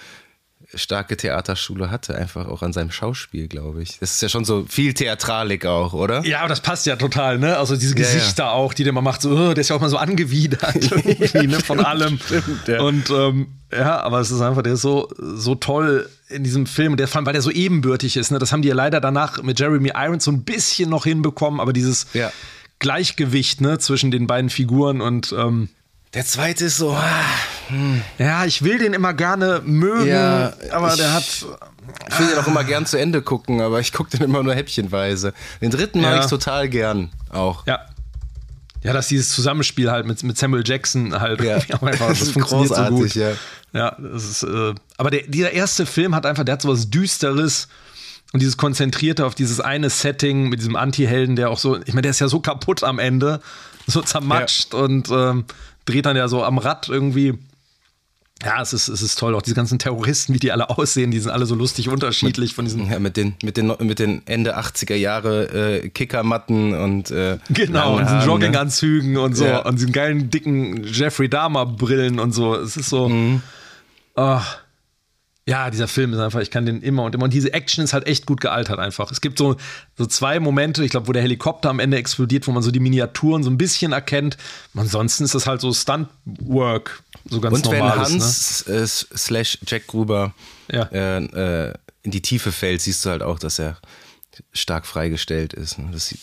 starke 0.76 1.15
Theaterschule 1.15 1.91
hatte, 1.91 2.15
einfach 2.15 2.47
auch 2.47 2.63
an 2.63 2.74
seinem 2.74 2.89
Schauspiel, 2.89 3.47
glaube 3.47 3.84
ich. 3.84 3.99
Das 3.99 4.15
ist 4.15 4.21
ja 4.24 4.30
schon 4.30 4.43
so 4.43 4.65
viel 4.67 4.95
Theatralik 4.95 5.67
auch, 5.67 5.93
oder? 5.93 6.26
Ja, 6.26 6.39
aber 6.39 6.49
das 6.49 6.61
passt 6.61 6.88
ja 6.88 6.95
total, 6.95 7.38
ne? 7.38 7.57
Also 7.57 7.76
diese 7.76 7.95
Ja, 7.95 8.01
ja. 8.01 8.13
Gesichter 8.13 8.51
auch, 8.53 8.74
die 8.74 8.84
der 8.84 8.91
mal 8.91 9.01
macht, 9.01 9.21
so, 9.21 9.32
oh, 9.32 9.53
der 9.53 9.57
ist 9.57 9.69
ja 9.69 9.76
auch 9.76 9.82
mal 9.82 9.89
so 9.89 9.97
angewidert 9.97 10.74
irgendwie, 10.76 11.47
ne? 11.47 11.59
Von 11.59 11.80
allem. 11.86 12.17
stimmt, 12.17 12.67
ja. 12.67 12.82
Und 12.82 13.07
ähm, 13.11 13.47
ja, 13.71 13.99
aber 14.01 14.19
es 14.19 14.32
ist 14.32 14.41
einfach, 14.41 14.63
der 14.63 14.74
ist 14.74 14.82
so, 14.82 15.09
so 15.19 15.53
toll 15.53 16.09
in 16.30 16.43
diesem 16.43 16.65
Film, 16.65 16.97
der 16.97 17.07
vor 17.07 17.17
allem, 17.17 17.28
weil 17.28 17.34
der 17.34 17.43
so 17.43 17.51
ebenbürtig 17.51 18.17
ist, 18.17 18.32
ne? 18.32 18.39
Das 18.39 18.51
haben 18.51 18.63
die 18.63 18.69
ja 18.69 18.76
leider 18.76 18.99
danach 18.99 19.43
mit 19.43 19.59
Jeremy 19.59 19.91
Irons 19.95 20.24
so 20.24 20.32
ein 20.32 20.43
bisschen 20.43 20.89
noch 20.89 21.03
hinbekommen, 21.03 21.59
aber 21.59 21.74
dieses 21.74 22.07
Ja. 22.13 22.32
Gleichgewicht, 22.80 23.61
ne, 23.61 23.78
zwischen 23.78 24.09
den 24.11 24.26
beiden 24.28 24.49
Figuren 24.49 25.01
und 25.01 25.34
ähm, 25.38 25.69
Der 26.14 26.26
zweite 26.26 26.66
ist 26.66 26.78
so, 26.78 26.91
ah, 26.91 27.22
ja, 28.20 28.45
ich 28.45 28.64
will 28.64 28.78
den 28.78 28.93
immer 28.93 29.14
gerne 29.14 29.61
mögen, 29.66 30.07
Ja, 30.07 30.53
aber 30.72 30.89
ich- 30.89 30.97
der 30.99 31.14
hat. 31.14 31.24
ich 31.24 32.20
will 32.20 32.28
den 32.28 32.38
auch 32.38 32.47
immer 32.47 32.64
gern 32.64 32.86
zu 32.86 32.97
Ende 32.99 33.22
gucken, 33.24 33.61
aber 33.61 33.80
ich 33.80 33.93
gucke 33.93 34.11
den 34.11 34.22
immer 34.22 34.43
nur 34.43 34.53
häppchenweise. 34.53 35.34
Den 35.61 35.72
dritten 35.72 36.01
mag 36.01 36.16
Ja. 36.16 36.20
ich 36.24 36.28
total 36.28 36.70
gern 36.70 37.09
auch. 37.32 37.66
Ja. 37.66 37.80
Ja, 38.84 38.91
dass 38.93 39.07
dieses 39.07 39.30
Zusammenspiel 39.30 39.89
halt 39.89 40.05
mit, 40.05 40.22
mit 40.24 40.38
Samuel 40.38 40.64
Jackson 40.66 41.20
halt 41.20 41.41
Ja. 41.41 41.57
auch 41.78 41.82
einfach, 41.84 42.09
das, 42.09 42.20
Das 42.20 42.22
ist 42.28 42.32
funktioniert 42.34 42.70
so 42.70 42.76
großartig, 42.76 43.14
gut. 43.14 43.16
ja. 43.16 43.32
Ja, 43.76 43.95
das 43.97 44.24
ist, 44.26 44.43
äh, 44.43 44.76
aber 44.97 45.09
der, 45.09 45.24
dieser 45.24 45.51
erste 45.51 45.88
Film 45.88 46.14
hat 46.14 46.28
einfach, 46.28 46.43
der 46.43 46.53
hat 46.53 46.61
so 46.61 46.70
was 46.70 46.91
Düsteres 46.91 47.70
und 48.34 48.39
dieses 48.41 48.57
Konzentrierte 48.57 49.26
auf 49.26 49.34
dieses 49.34 49.59
eine 49.59 49.89
Setting 49.89 50.49
mit 50.49 50.59
diesem 50.59 50.76
Anti-Helden, 50.76 51.36
der 51.36 51.49
auch 51.49 51.57
so, 51.57 51.80
ich 51.82 51.88
meine, 51.93 52.03
der 52.03 52.11
ist 52.11 52.20
ja 52.20 52.28
so 52.28 52.39
kaputt 52.39 52.84
am 52.84 52.99
Ende, 52.99 53.41
so 53.88 54.01
zermatscht 54.01 54.76
und 54.76 55.09
ähm, 55.09 55.45
dreht 55.86 56.05
dann 56.05 56.15
ja 56.17 56.27
so 56.27 56.43
am 56.43 56.57
Rad 56.57 56.89
irgendwie. 56.89 57.38
Ja, 58.43 58.61
es 58.61 58.73
ist, 58.73 58.89
es 58.89 59.01
ist 59.01 59.17
toll. 59.19 59.36
Auch 59.36 59.41
diese 59.41 59.55
ganzen 59.55 59.79
Terroristen, 59.79 60.34
wie 60.34 60.39
die 60.39 60.51
alle 60.51 60.69
aussehen, 60.77 61.11
die 61.11 61.19
sind 61.19 61.31
alle 61.31 61.45
so 61.45 61.55
lustig 61.55 61.88
unterschiedlich 61.88 62.53
von 62.53 62.65
diesen. 62.65 62.89
Ja, 62.91 62.99
mit 62.99 63.15
den, 63.15 63.36
mit 63.41 63.55
den, 63.55 63.73
mit 63.79 63.99
den 63.99 64.21
Ende 64.25 64.57
80er 64.57 64.95
Jahre 64.95 65.81
äh, 65.84 65.89
Kickermatten 65.89 66.73
und 66.73 67.09
äh, 67.11 67.38
Genau, 67.49 67.95
und 67.97 68.03
diesen 68.03 68.17
ne? 68.19 68.25
Jogginganzügen 68.25 69.17
und 69.17 69.36
so 69.36 69.45
Ja. 69.45 69.59
und 69.59 69.75
diesen 69.75 69.93
geilen, 69.93 70.29
dicken 70.29 70.84
Jeffrey 70.84 71.29
Dahmer-Brillen 71.29 72.19
und 72.19 72.34
so. 72.34 72.55
Es 72.55 72.75
ist 72.75 72.89
so. 72.89 73.07
Mhm. 73.07 73.41
ach, 74.15 74.57
ja, 75.45 75.69
dieser 75.69 75.89
Film 75.89 76.13
ist 76.13 76.19
einfach, 76.19 76.39
ich 76.39 76.51
kann 76.51 76.65
den 76.65 76.81
immer 76.81 77.03
und 77.03 77.13
immer. 77.15 77.25
Und 77.25 77.33
diese 77.33 77.53
Action 77.53 77.83
ist 77.83 77.91
halt 77.91 78.07
echt 78.07 78.25
gut 78.25 78.39
gealtert 78.39 78.79
einfach. 78.79 79.11
Es 79.11 79.19
gibt 79.19 79.37
so, 79.37 79.57
so 79.97 80.05
zwei 80.05 80.39
Momente, 80.39 80.85
ich 80.85 80.91
glaube, 80.91 81.07
wo 81.07 81.11
der 81.11 81.21
Helikopter 81.21 81.69
am 81.69 81.79
Ende 81.79 81.97
explodiert, 81.97 82.47
wo 82.47 82.51
man 82.53 82.63
so 82.63 82.71
die 82.71 82.79
Miniaturen 82.79 83.43
so 83.43 83.49
ein 83.49 83.57
bisschen 83.57 83.91
erkennt. 83.91 84.37
Ansonsten 84.73 85.25
ist 85.25 85.35
das 85.35 85.45
halt 85.45 85.59
so 85.59 85.73
Stunt-Work, 85.73 87.03
so 87.29 87.41
ganz 87.41 87.55
Und 87.57 87.71
wenn 87.71 87.79
normal. 87.79 87.97
ne? 87.97 88.03
Hans 88.03 88.61
äh, 88.67 88.87
slash 88.87 89.57
Jack 89.67 89.87
Gruber 89.87 90.33
Ja. 90.71 90.83
äh, 90.93 91.17
äh, 91.69 91.73
in 92.03 92.11
die 92.11 92.21
Tiefe 92.21 92.51
fällt, 92.53 92.81
siehst 92.81 93.05
du 93.05 93.09
halt 93.09 93.21
auch, 93.21 93.37
dass 93.39 93.59
er 93.59 93.77
stark 94.53 94.85
freigestellt 94.85 95.53
ist. 95.53 95.77
Ne? 95.77 95.89
Das 95.91 96.07
sieht, 96.07 96.19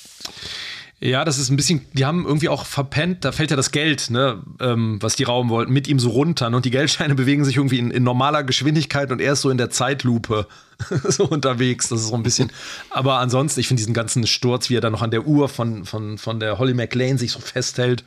Ja, 1.02 1.24
das 1.24 1.38
ist 1.38 1.48
ein 1.48 1.56
bisschen, 1.56 1.86
die 1.94 2.04
haben 2.04 2.26
irgendwie 2.26 2.50
auch 2.50 2.66
verpennt, 2.66 3.24
da 3.24 3.32
fällt 3.32 3.50
ja 3.50 3.56
das 3.56 3.70
Geld, 3.70 4.10
ne, 4.10 4.42
ähm, 4.60 4.98
was 5.00 5.16
die 5.16 5.24
rauben 5.24 5.48
wollten, 5.48 5.72
mit 5.72 5.88
ihm 5.88 5.98
so 5.98 6.10
runter. 6.10 6.50
ne? 6.50 6.56
Und 6.56 6.66
die 6.66 6.70
Geldscheine 6.70 7.14
bewegen 7.16 7.44
sich 7.46 7.56
irgendwie 7.56 7.78
in, 7.78 7.90
in 7.90 8.02
normaler 8.02 8.44
Geschwindigkeit 8.44 9.10
und 9.10 9.18
er 9.18 9.32
ist 9.32 9.40
so 9.40 9.48
in 9.48 9.56
der 9.56 9.70
Zeitlupe 9.70 10.46
so 11.08 11.24
unterwegs. 11.24 11.88
Das 11.88 12.00
ist 12.00 12.08
so 12.08 12.14
ein 12.14 12.22
bisschen. 12.22 12.52
Aber 12.90 13.18
ansonsten, 13.18 13.60
ich 13.60 13.68
finde 13.68 13.80
diesen 13.80 13.94
ganzen 13.94 14.26
Sturz, 14.26 14.68
wie 14.68 14.76
er 14.76 14.82
dann 14.82 14.92
noch 14.92 15.00
an 15.00 15.10
der 15.10 15.26
Uhr 15.26 15.48
von, 15.48 15.86
von, 15.86 16.18
von 16.18 16.38
der 16.38 16.58
Holly 16.58 16.74
McLean 16.74 17.16
sich 17.16 17.32
so 17.32 17.40
festhält. 17.40 18.04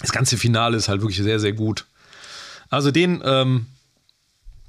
Das 0.00 0.12
ganze 0.12 0.38
Finale 0.38 0.78
ist 0.78 0.88
halt 0.88 1.02
wirklich 1.02 1.18
sehr, 1.18 1.38
sehr 1.38 1.52
gut. 1.52 1.84
Also 2.70 2.90
den 2.90 3.20
ähm, 3.26 3.66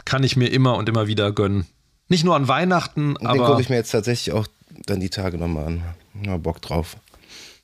kann 0.04 0.24
ich 0.24 0.36
mir 0.36 0.48
immer 0.48 0.76
und 0.76 0.90
immer 0.90 1.08
wieder 1.08 1.32
gönnen. 1.32 1.66
Nicht 2.10 2.26
nur 2.26 2.36
an 2.36 2.50
Weihnachten, 2.50 3.14
den 3.14 3.28
aber. 3.28 3.46
gucke 3.46 3.62
ich 3.62 3.70
mir 3.70 3.78
jetzt 3.78 3.92
tatsächlich 3.92 4.34
auch 4.34 4.48
dann 4.86 5.00
die 5.00 5.10
Tage 5.10 5.38
nochmal 5.38 5.68
an. 5.68 5.84
Ja, 6.26 6.36
Bock 6.36 6.62
drauf. 6.62 6.98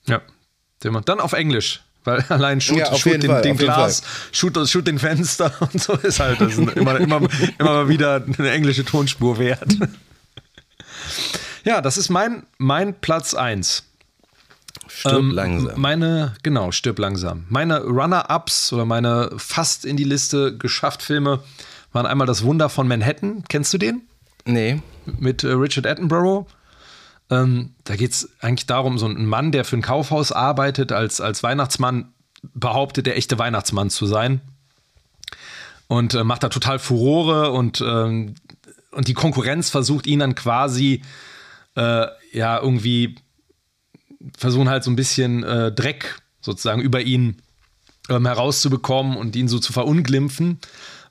Ja. 0.08 0.22
man- 0.91 1.03
Dann 1.05 1.20
auf 1.20 1.34
Englisch. 1.34 1.82
Weil 2.03 2.22
allein 2.30 2.62
shoot, 2.62 2.78
Ja, 2.78 2.95
shoot 2.95 3.22
den, 3.22 3.30
Fall, 3.30 3.41
den 3.41 3.58
Glas, 3.58 4.01
shoot, 4.32 4.55
shoot 4.70 4.88
den 4.88 4.97
Fenster 4.99 5.51
und 5.60 5.82
so 5.82 5.93
ist 5.93 6.20
halt 6.22 6.39
das 6.39 6.53
ist 6.58 6.60
immer, 6.76 6.99
immer, 6.99 7.20
immer 7.60 7.74
mal 7.74 7.89
wieder 7.89 8.24
eine 8.38 8.51
englische 8.51 8.86
Tonspur 8.86 9.38
wert. 9.39 9.76
Ja, 11.64 11.82
das 11.82 11.97
ist 11.97 12.10
mein, 12.10 12.43
mein 12.58 12.93
Platz 12.99 13.34
1. 13.34 13.84
Stirb 14.88 15.32
langsam. 15.34 15.76
Ähm, 15.76 15.82
Meine, 15.82 16.34
genau, 16.43 16.72
stirb 16.72 16.97
langsam. 16.99 17.45
Meine 17.49 17.82
Runner-Ups 17.82 18.72
oder 18.72 18.86
meine 18.86 19.32
fast 19.38 19.84
in 19.86 19.97
die 19.97 20.05
Liste 20.05 20.58
geschafft 20.58 21.03
Filme 21.03 21.43
waren 21.91 22.05
einmal 22.05 22.26
Das 22.26 22.43
Wunder 22.43 22.70
von 22.70 22.88
Manhattan. 22.88 23.43
Kennst 23.49 23.74
du 23.74 23.78
den? 23.78 24.01
Nee. 24.45 24.82
mit 25.05 25.43
äh, 25.43 25.47
Richard 25.49 25.86
Attenborough. 25.86 26.45
Ähm, 27.30 27.75
da 27.84 27.95
geht 27.95 28.11
es 28.11 28.30
eigentlich 28.39 28.67
darum, 28.67 28.97
so 28.97 29.07
ein 29.07 29.25
Mann, 29.25 29.51
der 29.51 29.65
für 29.65 29.78
ein 29.78 29.82
Kaufhaus 29.82 30.32
arbeitet, 30.32 30.91
als, 30.91 31.19
als 31.19 31.43
Weihnachtsmann 31.43 32.13
behauptet, 32.53 33.05
der 33.05 33.17
echte 33.17 33.38
Weihnachtsmann 33.38 33.89
zu 33.89 34.05
sein. 34.05 34.41
Und 35.88 36.13
äh, 36.13 36.23
macht 36.23 36.43
da 36.43 36.49
total 36.49 36.80
Furore 36.80 37.51
und, 37.51 37.82
ähm, 37.82 38.36
und 38.91 39.07
die 39.07 39.13
Konkurrenz 39.13 39.69
versucht 39.69 40.07
ihn 40.07 40.19
dann 40.19 40.36
quasi 40.36 41.01
äh, 41.75 42.07
ja 42.34 42.59
irgendwie 42.59 43.15
versuchen 44.38 44.69
halt 44.69 44.84
so 44.84 44.91
ein 44.91 44.95
bisschen 44.95 45.43
äh, 45.43 45.71
Dreck 45.71 46.21
sozusagen 46.41 46.82
über 46.82 47.01
ihn 47.01 47.38
ähm, 48.09 48.25
herauszubekommen 48.25 49.17
und 49.17 49.36
ihn 49.36 49.47
so 49.47 49.59
zu 49.59 49.73
verunglimpfen. 49.73 50.59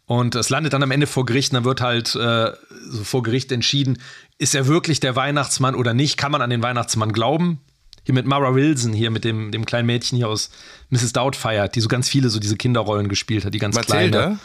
Und 0.07 0.37
es 0.37 0.51
landet 0.51 0.73
dann 0.73 0.83
am 0.83 0.93
Ende 0.93 1.07
vor 1.07 1.27
Gericht 1.27 1.51
und 1.51 1.57
dann 1.57 1.65
wird 1.65 1.81
halt 1.81 2.15
äh, 2.15 2.53
so 2.89 3.05
vor 3.05 3.23
Gericht 3.23 3.51
entschieden, 3.51 3.99
ist 4.39 4.55
er 4.55 4.67
wirklich 4.67 5.01
der 5.01 5.17
Weihnachtsmann 5.17 5.75
oder 5.75 5.95
nicht? 5.95 6.17
Kann 6.17 6.33
man 6.33 6.43
an 6.43 6.51
den 6.51 6.63
Weihnachtsmann 6.63 7.13
glauben? 7.13 7.61
Hier 8.05 8.15
mit 8.15 8.27
Mara 8.27 8.55
Wilson, 8.55 8.93
hier 8.93 9.11
mit 9.11 9.25
dem, 9.25 9.51
dem 9.51 9.65
kleinen 9.65 9.87
Mädchen 9.87 10.17
hier 10.17 10.29
aus 10.29 10.51
Mrs. 10.91 11.13
Doubtfire, 11.13 11.69
die 11.69 11.81
so 11.81 11.89
ganz 11.89 12.09
viele 12.09 12.29
so 12.29 12.39
diese 12.39 12.57
Kinderrollen 12.57 13.09
gespielt 13.09 13.45
hat, 13.45 13.53
die 13.55 13.59
ganz 13.59 13.75
Mathilda? 13.75 14.19
kleine. 14.21 14.39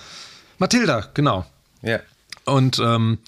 Mathilda, 0.57 1.07
genau. 1.13 1.45
Ja. 1.83 1.99
Und 2.45 2.79
ähm, 2.79 3.19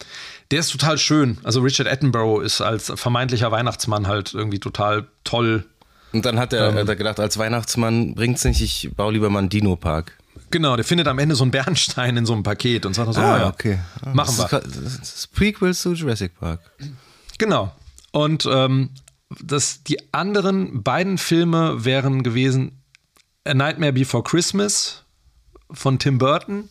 der 0.50 0.60
ist 0.62 0.72
total 0.72 0.98
schön. 0.98 1.38
Also 1.44 1.62
Richard 1.62 1.88
Attenborough 1.88 2.42
ist 2.44 2.62
als 2.62 2.92
vermeintlicher 2.96 3.52
Weihnachtsmann 3.52 4.08
halt 4.08 4.34
irgendwie 4.34 4.60
total 4.60 5.06
toll. 5.24 5.66
Und 6.14 6.26
dann 6.26 6.40
hat 6.40 6.54
er, 6.54 6.70
Ähm. 6.70 6.76
hat 6.76 6.90
er 6.90 6.96
gedacht, 6.96 7.20
als 7.20 7.38
Weihnachtsmann 7.38 8.16
bringt's 8.16 8.44
nicht, 8.44 8.62
ich 8.62 8.90
baue 8.96 9.14
lieber 9.14 9.30
mal 9.30 9.40
einen 9.40 9.50
Dino-Park. 9.50 10.18
Genau, 10.54 10.76
der 10.76 10.86
findet 10.86 11.08
am 11.08 11.18
Ende 11.18 11.34
so 11.34 11.44
einen 11.44 11.50
Bernstein 11.50 12.16
in 12.16 12.28
so 12.28 12.34
einem 12.34 12.44
Paket 12.44 12.86
und 12.86 12.94
sagt 12.94 13.12
so, 13.12 13.20
ah, 13.20 13.56
ja, 13.64 13.80
machen 14.14 14.38
wir. 14.38 14.48
Das 14.48 14.66
ist, 14.68 15.00
das 15.02 15.16
ist 15.16 15.34
Prequel 15.34 15.74
zu 15.74 15.94
Jurassic 15.94 16.40
Park. 16.40 16.60
Genau. 17.40 17.76
Und 18.12 18.48
ähm, 18.48 18.92
das, 19.42 19.82
die 19.82 20.14
anderen 20.14 20.84
beiden 20.84 21.18
Filme 21.18 21.86
wären 21.86 22.22
gewesen 22.22 22.84
A 23.46 23.56
Nightmare 23.56 23.94
Before 23.94 24.22
Christmas 24.22 25.02
von 25.72 25.98
Tim 25.98 26.20
Burton. 26.20 26.70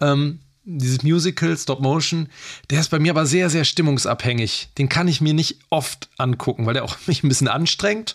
Ähm, 0.00 0.38
dieses 0.62 1.02
Musical, 1.02 1.58
Stop 1.58 1.80
Motion, 1.80 2.28
der 2.70 2.78
ist 2.78 2.90
bei 2.90 3.00
mir 3.00 3.10
aber 3.10 3.26
sehr, 3.26 3.50
sehr 3.50 3.64
stimmungsabhängig. 3.64 4.68
Den 4.78 4.88
kann 4.88 5.08
ich 5.08 5.20
mir 5.20 5.34
nicht 5.34 5.58
oft 5.70 6.08
angucken, 6.18 6.66
weil 6.66 6.74
der 6.74 6.84
auch 6.84 6.98
mich 7.08 7.24
ein 7.24 7.28
bisschen 7.28 7.48
anstrengt. 7.48 8.14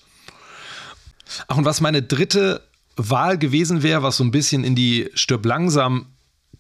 Ach, 1.50 1.58
und 1.58 1.66
was 1.66 1.82
meine 1.82 2.02
dritte 2.02 2.64
Wahl 3.02 3.38
gewesen 3.38 3.82
wäre, 3.84 4.04
was 4.04 4.18
so 4.18 4.24
ein 4.24 4.32
bisschen 4.32 4.64
in 4.64 4.76
die 4.76 5.10
Stirb 5.14 5.46
langsam 5.46 6.08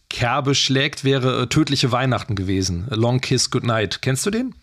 Kerbe 0.10 0.56
schlägt, 0.56 1.04
wäre 1.04 1.44
äh, 1.44 1.48
Tödliche 1.48 1.92
Weihnachten 1.92 2.36
gewesen. 2.36 2.88
A 2.90 2.96
Long 2.96 3.20
Kiss 3.22 3.52
Goodnight. 3.52 4.02
Kennst 4.02 4.26
du 4.26 4.32
den? 4.32 4.56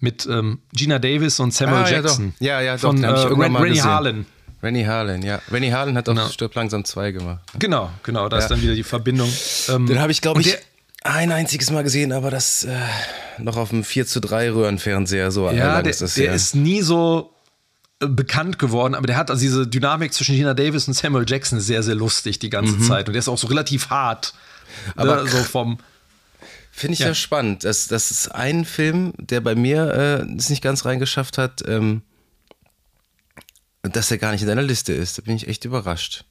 Mit 0.00 0.26
ähm, 0.26 0.58
Gina 0.72 0.98
Davis 0.98 1.38
und 1.38 1.52
Samuel 1.54 1.84
Ah, 1.84 1.88
ja, 1.90 2.00
Jackson. 2.00 2.32
doch. 2.38 2.44
Ja, 2.46 2.60
ja, 2.60 2.74
doch, 2.76 2.80
Von 2.80 2.96
den 2.96 3.06
hab 3.06 3.16
ich 3.16 3.24
äh, 3.24 3.62
Rennie. 3.62 3.80
Harlan. 3.82 4.26
Rennie 4.62 4.86
Harlan, 4.86 5.22
ja. 5.22 5.40
Rennie 5.50 5.72
Harlan 5.72 5.96
hat 5.96 6.08
auch 6.08 6.14
Genau. 6.14 6.28
Stirb 6.28 6.54
langsam 6.54 6.84
2 6.84 7.10
gemacht. 7.12 7.40
Genau, 7.58 7.90
genau, 8.04 8.28
da 8.28 8.38
ist 8.38 8.44
Ja. 8.44 8.48
dann 8.50 8.62
wieder 8.62 8.74
die 8.74 8.84
Verbindung. 8.84 9.28
Ähm, 9.68 9.86
Den 9.86 9.98
habe 10.00 10.12
ich, 10.12 10.20
glaube 10.20 10.40
ich, 10.40 10.56
ein 11.04 11.32
einziges 11.32 11.70
Mal 11.72 11.82
gesehen, 11.82 12.12
aber 12.12 12.30
das 12.30 12.64
äh, 12.64 12.78
noch 13.38 13.56
auf 13.56 13.70
dem 13.70 13.82
4 13.84 14.06
zu 14.06 14.20
3 14.20 14.52
Röhrenfernseher. 14.52 15.30
So 15.32 15.50
Ja, 15.50 15.82
der, 15.82 15.90
ist 15.90 16.00
das 16.00 16.14
der 16.14 16.26
her. 16.28 16.34
ist 16.34 16.54
nie 16.54 16.80
so 16.80 17.32
bekannt 18.08 18.58
geworden, 18.58 18.94
aber 18.94 19.06
der 19.06 19.16
hat 19.16 19.30
also 19.30 19.40
diese 19.40 19.66
Dynamik 19.66 20.12
zwischen 20.12 20.34
Gina 20.34 20.54
Davis 20.54 20.88
und 20.88 20.94
Samuel 20.94 21.24
Jackson 21.26 21.60
sehr, 21.60 21.82
sehr 21.82 21.94
lustig 21.94 22.38
die 22.38 22.50
ganze 22.50 22.78
Zeit. 22.80 23.08
Und 23.08 23.14
der 23.14 23.20
ist 23.20 23.28
auch 23.28 23.38
so 23.38 23.46
relativ 23.46 23.90
hart. 23.90 24.34
Mhm. 24.94 25.00
Aber 25.00 25.22
ne, 25.22 25.28
so 25.28 25.38
vom. 25.38 25.78
Finde 26.74 26.94
ich 26.94 27.00
Ja. 27.00 27.08
ja, 27.08 27.14
spannend. 27.14 27.64
Das, 27.64 27.86
das 27.86 28.10
ist 28.10 28.28
ein 28.28 28.64
Film, 28.64 29.12
der 29.18 29.40
bei 29.40 29.54
mir 29.54 30.26
äh, 30.26 30.36
es 30.36 30.48
nicht 30.48 30.62
ganz 30.62 30.86
reingeschafft 30.86 31.36
hat, 31.36 31.62
ähm, 31.68 32.00
dass 33.82 34.10
er 34.10 34.18
gar 34.18 34.32
nicht 34.32 34.40
in 34.42 34.48
deiner 34.48 34.62
Liste 34.62 34.92
ist. 34.92 35.18
Da 35.18 35.22
bin 35.22 35.36
ich 35.36 35.48
echt 35.48 35.64
überrascht. 35.64 36.24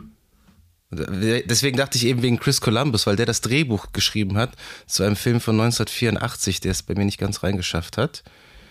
Deswegen 0.89 1.77
dachte 1.77 1.97
ich 1.97 2.05
eben 2.05 2.21
wegen 2.21 2.37
Chris 2.37 2.59
Columbus, 2.59 3.07
weil 3.07 3.15
der 3.15 3.25
das 3.25 3.39
Drehbuch 3.39 3.93
geschrieben 3.93 4.35
hat 4.35 4.51
zu 4.87 5.03
einem 5.03 5.15
Film 5.15 5.39
von 5.39 5.55
1984, 5.55 6.59
der 6.59 6.71
es 6.71 6.83
bei 6.83 6.95
mir 6.95 7.05
nicht 7.05 7.17
ganz 7.17 7.43
reingeschafft 7.43 7.97
hat. 7.97 8.23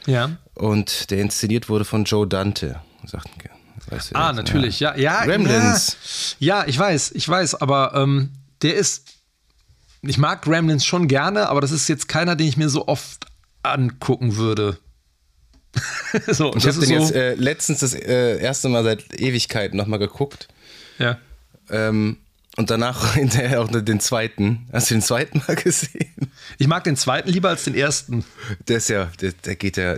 Ja. 0.06 0.36
Und 0.54 1.10
der 1.10 1.20
inszeniert 1.20 1.68
wurde 1.68 1.86
von 1.86 2.04
Joe 2.04 2.26
Dante. 2.26 2.80
Sagten, 3.06 3.32
weißt 3.88 4.10
du 4.10 4.14
Ah, 4.16 4.28
das? 4.28 4.36
natürlich, 4.36 4.80
ja, 4.80 4.96
ja. 4.96 5.24
Gremlins. 5.24 6.36
Ja, 6.38 6.60
ja 6.62 6.68
ich 6.68 6.78
weiß, 6.78 7.12
ich 7.12 7.28
weiß, 7.28 7.56
aber 7.56 7.92
ähm, 7.94 8.30
der 8.62 8.74
ist. 8.76 9.04
Ich 10.02 10.16
mag 10.16 10.42
Gremlins 10.42 10.84
schon 10.84 11.08
gerne, 11.08 11.48
aber 11.50 11.60
das 11.60 11.72
ist 11.72 11.86
jetzt 11.88 12.08
keiner, 12.08 12.34
den 12.34 12.46
ich 12.48 12.56
mir 12.56 12.70
so 12.70 12.88
oft 12.88 13.26
angucken 13.62 14.36
würde. 14.36 14.78
so, 16.28 16.54
Ich 16.56 16.66
habe 16.66 16.78
den 16.78 16.86
so, 16.88 16.94
jetzt 16.94 17.12
äh, 17.12 17.34
letztens 17.34 17.80
das 17.80 17.94
äh, 17.94 18.38
erste 18.40 18.68
Mal 18.70 18.82
seit 18.82 19.20
Ewigkeiten 19.20 19.76
nochmal 19.76 19.98
geguckt. 19.98 20.48
ja. 20.98 21.18
Ähm, 21.68 22.16
und 22.56 22.68
danach 22.70 23.14
hinterher 23.14 23.60
auch 23.60 23.68
den 23.70 24.00
zweiten. 24.00 24.66
Hast 24.72 24.90
du 24.90 24.94
den 24.94 25.02
zweiten 25.02 25.38
mal 25.46 25.54
gesehen? 25.54 26.32
Ich 26.58 26.66
mag 26.66 26.82
den 26.82 26.96
zweiten 26.96 27.28
lieber 27.30 27.50
als 27.50 27.62
den 27.64 27.74
ersten. 27.76 28.24
Der 28.66 28.78
ist 28.78 28.88
ja, 28.88 29.04
der, 29.20 29.32
der 29.32 29.54
geht 29.54 29.76
ja 29.76 29.96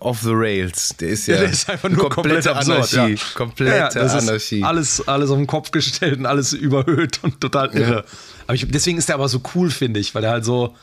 off 0.00 0.20
the 0.22 0.30
rails. 0.32 0.94
Der 1.00 1.08
ist 1.10 1.26
ja 1.26 1.36
der 1.40 1.50
ist 1.50 1.68
einfach 1.68 1.88
nur 1.88 2.08
komplett 2.08 2.44
komplette 2.44 2.56
absurd. 2.56 2.94
Anarchie. 2.94 3.14
Ja. 3.14 3.20
Komplette 3.34 3.76
ja, 3.76 3.88
das 3.88 4.14
ist 4.14 4.28
Anarchie. 4.28 4.62
Alles, 4.62 5.08
alles 5.08 5.30
auf 5.30 5.36
den 5.36 5.46
Kopf 5.46 5.70
gestellt 5.70 6.18
und 6.18 6.26
alles 6.26 6.52
überhöht 6.52 7.20
und 7.22 7.40
total 7.40 7.74
irre. 7.76 8.04
Aber 8.46 8.54
ich, 8.54 8.66
deswegen 8.70 8.98
ist 8.98 9.08
der 9.08 9.16
aber 9.16 9.28
so 9.28 9.40
cool, 9.54 9.70
finde 9.70 10.00
ich, 10.00 10.14
weil 10.14 10.22
der 10.22 10.30
halt 10.32 10.44
so 10.44 10.74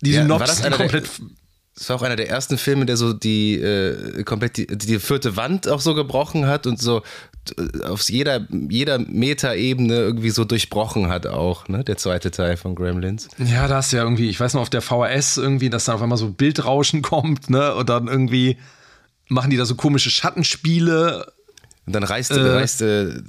die 0.00 0.12
Ja, 0.12 0.22
Synopsis 0.22 0.60
der- 0.62 0.70
komplett. 0.70 1.08
Das 1.76 1.88
war 1.88 1.96
auch 1.96 2.02
einer 2.02 2.16
der 2.16 2.28
ersten 2.28 2.58
Filme, 2.58 2.84
der 2.84 2.98
so 2.98 3.14
die 3.14 3.54
äh, 3.54 4.22
komplett 4.24 4.58
die, 4.58 4.66
die 4.66 4.98
vierte 4.98 5.36
Wand 5.36 5.66
auch 5.66 5.80
so 5.80 5.94
gebrochen 5.94 6.46
hat 6.46 6.66
und 6.66 6.78
so 6.78 6.98
äh, 6.98 7.02
auf 7.84 8.08
jeder, 8.08 8.46
jeder 8.68 8.98
Metaebene 8.98 9.94
irgendwie 9.94 10.30
so 10.30 10.44
durchbrochen 10.44 11.08
hat 11.08 11.26
auch, 11.26 11.68
ne? 11.68 11.82
Der 11.84 11.96
zweite 11.96 12.30
Teil 12.30 12.56
von 12.56 12.74
Gremlins. 12.74 13.28
Ja, 13.38 13.66
da 13.66 13.78
ist 13.80 13.92
ja 13.92 14.02
irgendwie, 14.02 14.28
ich 14.28 14.38
weiß 14.38 14.54
noch, 14.54 14.62
auf 14.62 14.70
der 14.70 14.82
VHS 14.82 15.36
irgendwie, 15.38 15.70
dass 15.70 15.86
dann 15.86 15.96
auf 15.96 16.02
einmal 16.02 16.18
so 16.18 16.30
Bildrauschen 16.30 17.02
kommt, 17.02 17.50
ne? 17.50 17.74
Und 17.74 17.88
dann 17.88 18.08
irgendwie 18.08 18.56
machen 19.28 19.50
die 19.50 19.56
da 19.56 19.64
so 19.64 19.74
komische 19.74 20.10
Schattenspiele. 20.10 21.32
Und 21.86 21.92
dann 21.94 22.02
reißt, 22.04 22.30
Äh. 22.32 22.40
reißt 22.40 22.82
äh, 22.82 23.22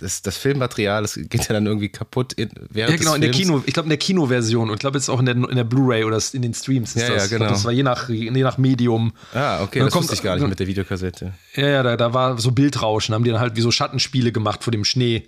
das, 0.00 0.22
das 0.22 0.36
Filmmaterial, 0.36 1.02
das 1.02 1.14
geht 1.14 1.48
ja 1.48 1.52
dann 1.54 1.66
irgendwie 1.66 1.88
kaputt 1.88 2.32
in, 2.34 2.50
während 2.70 2.92
Ja, 2.92 2.96
genau, 2.98 3.14
in 3.14 3.20
der. 3.20 3.30
Kino, 3.30 3.62
ich 3.66 3.72
glaube 3.74 3.86
in 3.86 3.90
der 3.90 3.98
Kinoversion 3.98 4.68
und 4.68 4.74
ich 4.74 4.80
glaube 4.80 4.98
jetzt 4.98 5.08
auch 5.08 5.18
in 5.20 5.26
der, 5.26 5.34
in 5.36 5.56
der 5.56 5.64
Blu-ray 5.64 6.04
oder 6.04 6.18
in 6.32 6.42
den 6.42 6.54
Streams 6.54 6.94
ist 6.96 7.02
Ja, 7.02 7.08
das. 7.08 7.16
ja, 7.16 7.22
Ich 7.24 7.28
glaub, 7.30 7.40
genau. 7.40 7.50
das 7.52 7.64
war 7.64 7.72
je 7.72 7.82
nach, 7.82 8.08
je 8.08 8.30
nach 8.30 8.58
Medium. 8.58 9.12
Ah, 9.34 9.62
okay, 9.62 9.80
das 9.80 9.92
kommt- 9.92 10.04
wusste 10.04 10.14
ich 10.14 10.22
gar 10.22 10.36
nicht 10.36 10.46
mit 10.48 10.58
der 10.60 10.66
Videokassette. 10.66 11.32
Ja, 11.54 11.66
ja, 11.68 11.82
da, 11.82 11.96
da 11.96 12.12
war 12.14 12.38
so 12.38 12.52
Bildrauschen, 12.52 13.14
haben 13.14 13.24
die 13.24 13.30
dann 13.30 13.40
halt 13.40 13.56
wie 13.56 13.60
so 13.62 13.70
Schattenspiele 13.70 14.32
gemacht 14.32 14.62
vor 14.64 14.70
dem 14.70 14.84
Schnee 14.84 15.26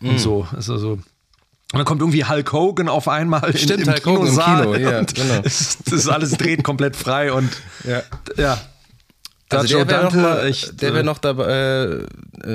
Mm. 0.00 0.08
und 0.10 0.18
so. 0.20 0.46
Ist 0.58 0.68
also 0.70 0.92
und 0.92 1.78
dann 1.78 1.84
kommt 1.86 2.00
irgendwie 2.02 2.24
Hulk 2.24 2.52
Hogan 2.52 2.88
auf 2.88 3.08
einmal 3.08 3.48
in, 3.50 3.56
Stimmt, 3.56 3.86
im 3.86 3.92
Hulk 3.92 4.04
Hogan 4.04 4.16
im 4.16 4.24
Kinosaal 4.26 4.62
Kino, 4.72 4.90
ja, 4.90 5.02
genau. 5.02 5.40
es, 5.44 5.78
das 5.84 5.94
ist 5.94 6.08
alles 6.08 6.32
dreht 6.32 6.64
komplett 6.64 6.96
frei 6.96 7.32
und 7.32 7.48
Ja. 7.84 8.02
ja. 8.36 8.60
Also 9.48 9.76
der 9.76 9.88
wäre 9.88 10.04
noch, 10.04 10.14
mal- 10.14 10.46
echt, 10.46 10.80
der 10.82 10.92
wär 10.94 11.00
äh, 11.00 11.04
noch 11.04 11.18
dabei 11.18 11.44
äh, 11.44 12.06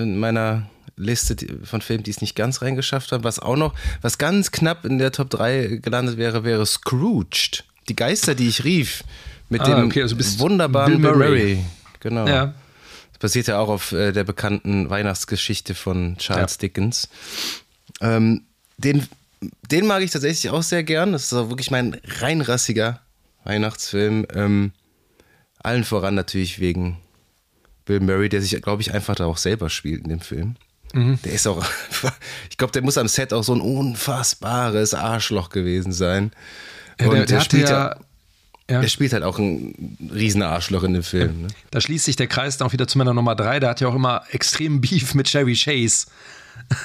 in 0.02 0.20
meiner 0.20 0.68
Liste 0.98 1.36
von 1.64 1.82
Filmen, 1.82 2.04
die 2.04 2.12
es 2.12 2.22
nicht 2.22 2.36
ganz 2.36 2.62
reingeschafft 2.62 3.12
haben. 3.12 3.24
Was 3.24 3.40
auch 3.40 3.56
noch, 3.56 3.74
was 4.02 4.18
ganz 4.18 4.52
knapp 4.52 4.84
in 4.84 4.98
der 4.98 5.12
Top 5.12 5.30
3 5.30 5.80
gelandet 5.82 6.18
wäre, 6.18 6.44
wäre 6.44 6.66
Scrooged. 6.66 7.64
Die 7.88 7.96
Geister, 7.96 8.36
die 8.36 8.48
ich 8.50 8.64
rief. 8.64 9.04
Mit 9.50 9.62
Ah, 9.62 9.76
dem 9.76 9.86
okay, 9.86 10.02
also 10.02 10.18
wunderbaren 10.40 11.00
Bill 11.02 11.12
Murray. 11.12 11.18
Murray. 11.30 11.66
Genau. 12.02 12.28
Ja. 12.28 12.54
Das 13.14 13.20
basiert 13.20 13.48
ja 13.48 13.60
auch 13.60 13.70
auf 13.70 13.92
äh, 13.94 14.12
der 14.12 14.24
bekannten 14.26 14.90
Weihnachtsgeschichte 14.90 15.74
von 15.74 16.18
Charles 16.18 16.58
Dickens. 16.58 17.08
Ähm, 18.02 18.44
den, 18.78 19.08
den 19.72 19.88
mag 19.88 20.04
ich 20.04 20.12
tatsächlich 20.12 20.52
auch 20.52 20.64
sehr 20.64 20.84
gern. 20.84 21.14
Das 21.14 21.24
ist 21.24 21.34
auch 21.34 21.50
wirklich 21.50 21.72
mein 21.72 22.00
reinrassiger 22.20 23.00
Weihnachtsfilm. 23.46 24.28
Ähm, 24.34 24.74
allen 25.60 25.84
voran 25.86 26.16
natürlich 26.16 26.60
wegen 26.60 26.98
Bill 27.86 28.02
Murray, 28.02 28.28
der 28.30 28.42
sich, 28.42 28.62
glaube 28.62 28.82
ich, 28.82 28.94
einfach 28.94 29.16
da 29.16 29.26
auch 29.26 29.38
selber 29.38 29.70
spielt 29.70 30.04
in 30.04 30.10
dem 30.10 30.20
Film. 30.20 30.56
Mhm. 30.94 31.20
Der 31.24 31.34
ist 31.34 31.48
auch, 31.48 31.64
ich 32.50 32.58
glaube, 32.58 32.72
der 32.74 32.82
muss 32.82 32.98
am 32.98 33.08
Set 33.08 33.34
auch 33.34 33.44
so 33.44 33.54
ein 33.54 33.62
unfassbares 33.62 34.94
Arschloch 34.94 35.50
gewesen 35.50 35.92
sein. 35.92 36.32
Ja, 37.00 37.08
Und 37.08 37.16
der, 37.16 37.26
der 37.26 37.42
spielt 37.42 37.70
ja, 37.70 37.96
ja, 38.70 38.82
er 38.82 38.88
spielt 38.90 39.14
halt 39.14 39.24
auch 39.24 39.38
ein 39.40 39.98
riesen 40.14 40.42
Arschloch 40.42 40.84
in 40.84 40.94
dem 40.94 41.04
Film. 41.04 41.44
Ne? 41.44 41.48
da 41.72 41.80
schließt 41.80 42.06
sich 42.06 42.16
der 42.16 42.28
Kreis 42.28 42.58
dann 42.58 42.68
auch 42.68 42.74
wieder 42.74 42.88
zu 42.88 42.98
meiner 42.98 43.14
Nummer 43.14 43.36
drei. 43.36 43.60
Der 43.60 43.70
hat 43.70 43.80
ja 43.82 43.88
auch 43.88 43.96
immer 43.96 44.24
extrem 44.32 44.82
Beef 44.82 45.14
mit 45.14 45.28
Chevy 45.28 45.56
Chase. 45.56 46.08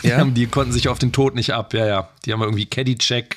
Die, 0.02 0.08
Ja? 0.08 0.18
haben, 0.18 0.34
die 0.34 0.46
konnten 0.46 0.72
sich 0.72 0.88
auf 0.88 0.98
den 0.98 1.12
Tod 1.12 1.34
nicht 1.34 1.52
ab. 1.54 1.74
Ja, 1.74 1.86
ja. 1.86 2.08
Die 2.24 2.32
haben 2.32 2.42
irgendwie 2.42 2.66
Caddyshack 2.66 3.36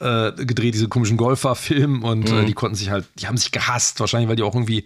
äh, 0.00 0.32
gedreht, 0.32 0.74
diese 0.74 0.88
komischen 0.88 1.16
Golfer-Film 1.16 2.04
und 2.04 2.30
Mhm. 2.30 2.38
äh, 2.38 2.44
die 2.46 2.54
konnten 2.54 2.74
sich 2.76 2.90
halt, 2.90 3.06
die 3.18 3.26
haben 3.26 3.36
sich 3.36 3.52
gehasst. 3.52 4.00
Wahrscheinlich, 4.00 4.28
weil 4.28 4.36
die 4.36 4.42
auch 4.44 4.54
irgendwie 4.54 4.84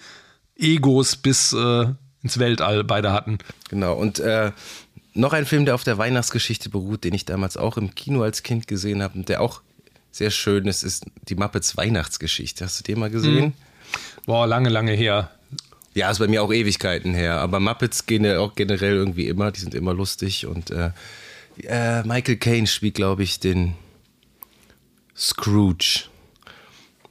Egos 0.59 1.17
bis 1.17 1.53
äh, 1.53 1.87
ins 2.27 2.39
Weltall 2.39 2.85
beide 2.85 3.13
hatten. 3.13 3.39
Genau, 3.71 3.95
und 3.95 4.19
äh, 4.19 4.51
noch 5.15 5.33
ein 5.33 5.47
Film, 5.47 5.65
der 5.65 5.75
auf 5.75 5.85
der 5.85 5.97
Weihnachtsgeschichte 5.97 6.69
beruht, 6.69 7.05
den 7.05 7.15
ich 7.15 7.25
damals 7.25 7.57
auch 7.57 7.77
im 7.77 7.95
Kino 7.95 8.23
als 8.23 8.43
Kind 8.43 8.67
gesehen 8.67 9.03
habe 9.03 9.19
und 9.19 9.29
der 9.29 9.41
auch 9.41 9.63
sehr 10.11 10.31
schön 10.31 10.67
ist, 10.67 10.83
ist 10.83 11.05
die 11.29 11.35
Muppets 11.35 11.77
Weihnachtsgeschichte. 11.77 12.65
Hast 12.65 12.81
du 12.81 12.83
den 12.83 12.99
mal 12.99 13.11
gesehen? 13.11 13.53
Boah, 14.27 14.47
lange, 14.47 14.69
lange 14.69 14.93
her. 14.93 15.31
Ja, 15.95 16.11
ist 16.11 16.19
bei 16.19 16.27
mir 16.27 16.43
auch 16.43 16.53
Ewigkeiten 16.53 17.15
her, 17.15 17.37
aber 17.37 17.61
Muppets 17.61 18.07
gehen 18.07 18.25
ja 18.25 18.39
auch 18.41 18.55
generell 18.55 18.95
irgendwie 18.95 19.29
immer, 19.29 19.53
die 19.53 19.61
sind 19.61 19.75
immer 19.75 19.95
lustig 19.95 20.47
und 20.47 20.71
äh, 20.71 20.91
äh, 21.63 22.03
Michael 22.03 22.37
Caine 22.37 22.67
spielt, 22.67 22.95
glaube 22.97 23.23
ich, 23.23 23.41
den 23.41 23.75
Scrooge. 25.17 26.05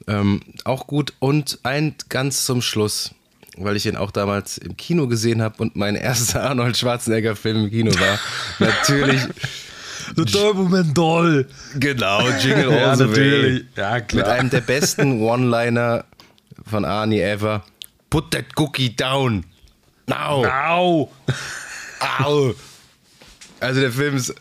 Ähm, 0.07 0.41
auch 0.65 0.85
gut 0.85 1.13
und 1.17 1.59
ein 1.63 1.95
ganz 2.09 2.45
zum 2.45 2.61
Schluss, 2.61 3.15
weil 3.57 3.75
ich 3.75 3.85
ihn 3.85 3.95
auch 3.95 4.11
damals 4.11 4.57
im 4.57 4.75
Kino 4.77 5.07
gesehen 5.07 5.41
habe 5.41 5.55
und 5.61 5.75
mein 5.75 5.95
erster 5.95 6.43
Arnold 6.49 6.77
Schwarzenegger-Film 6.77 7.65
im 7.65 7.69
Kino 7.69 7.91
war. 7.99 8.19
Natürlich, 8.59 9.21
The 10.15 10.23
Turboman 10.25 10.93
Doll. 10.93 11.47
genau, 11.79 12.21
Jingle 12.41 12.69
All 12.71 12.77
Ja, 12.79 12.95
the 12.95 13.03
natürlich. 13.05 13.63
Way. 13.63 13.65
Ja, 13.75 13.93
Mit 13.95 14.07
klar. 14.09 14.27
einem 14.29 14.49
der 14.49 14.61
besten 14.61 15.21
One-Liner 15.21 16.05
von 16.65 16.85
Arnie 16.85 17.19
ever. 17.21 17.63
Put 18.09 18.31
that 18.31 18.45
cookie 18.55 18.95
down. 18.95 19.45
Now. 20.07 20.45
Au! 20.45 21.11
Au. 22.19 22.53
Also 23.59 23.81
der 23.81 23.91
Film 23.91 24.15
ist, 24.17 24.35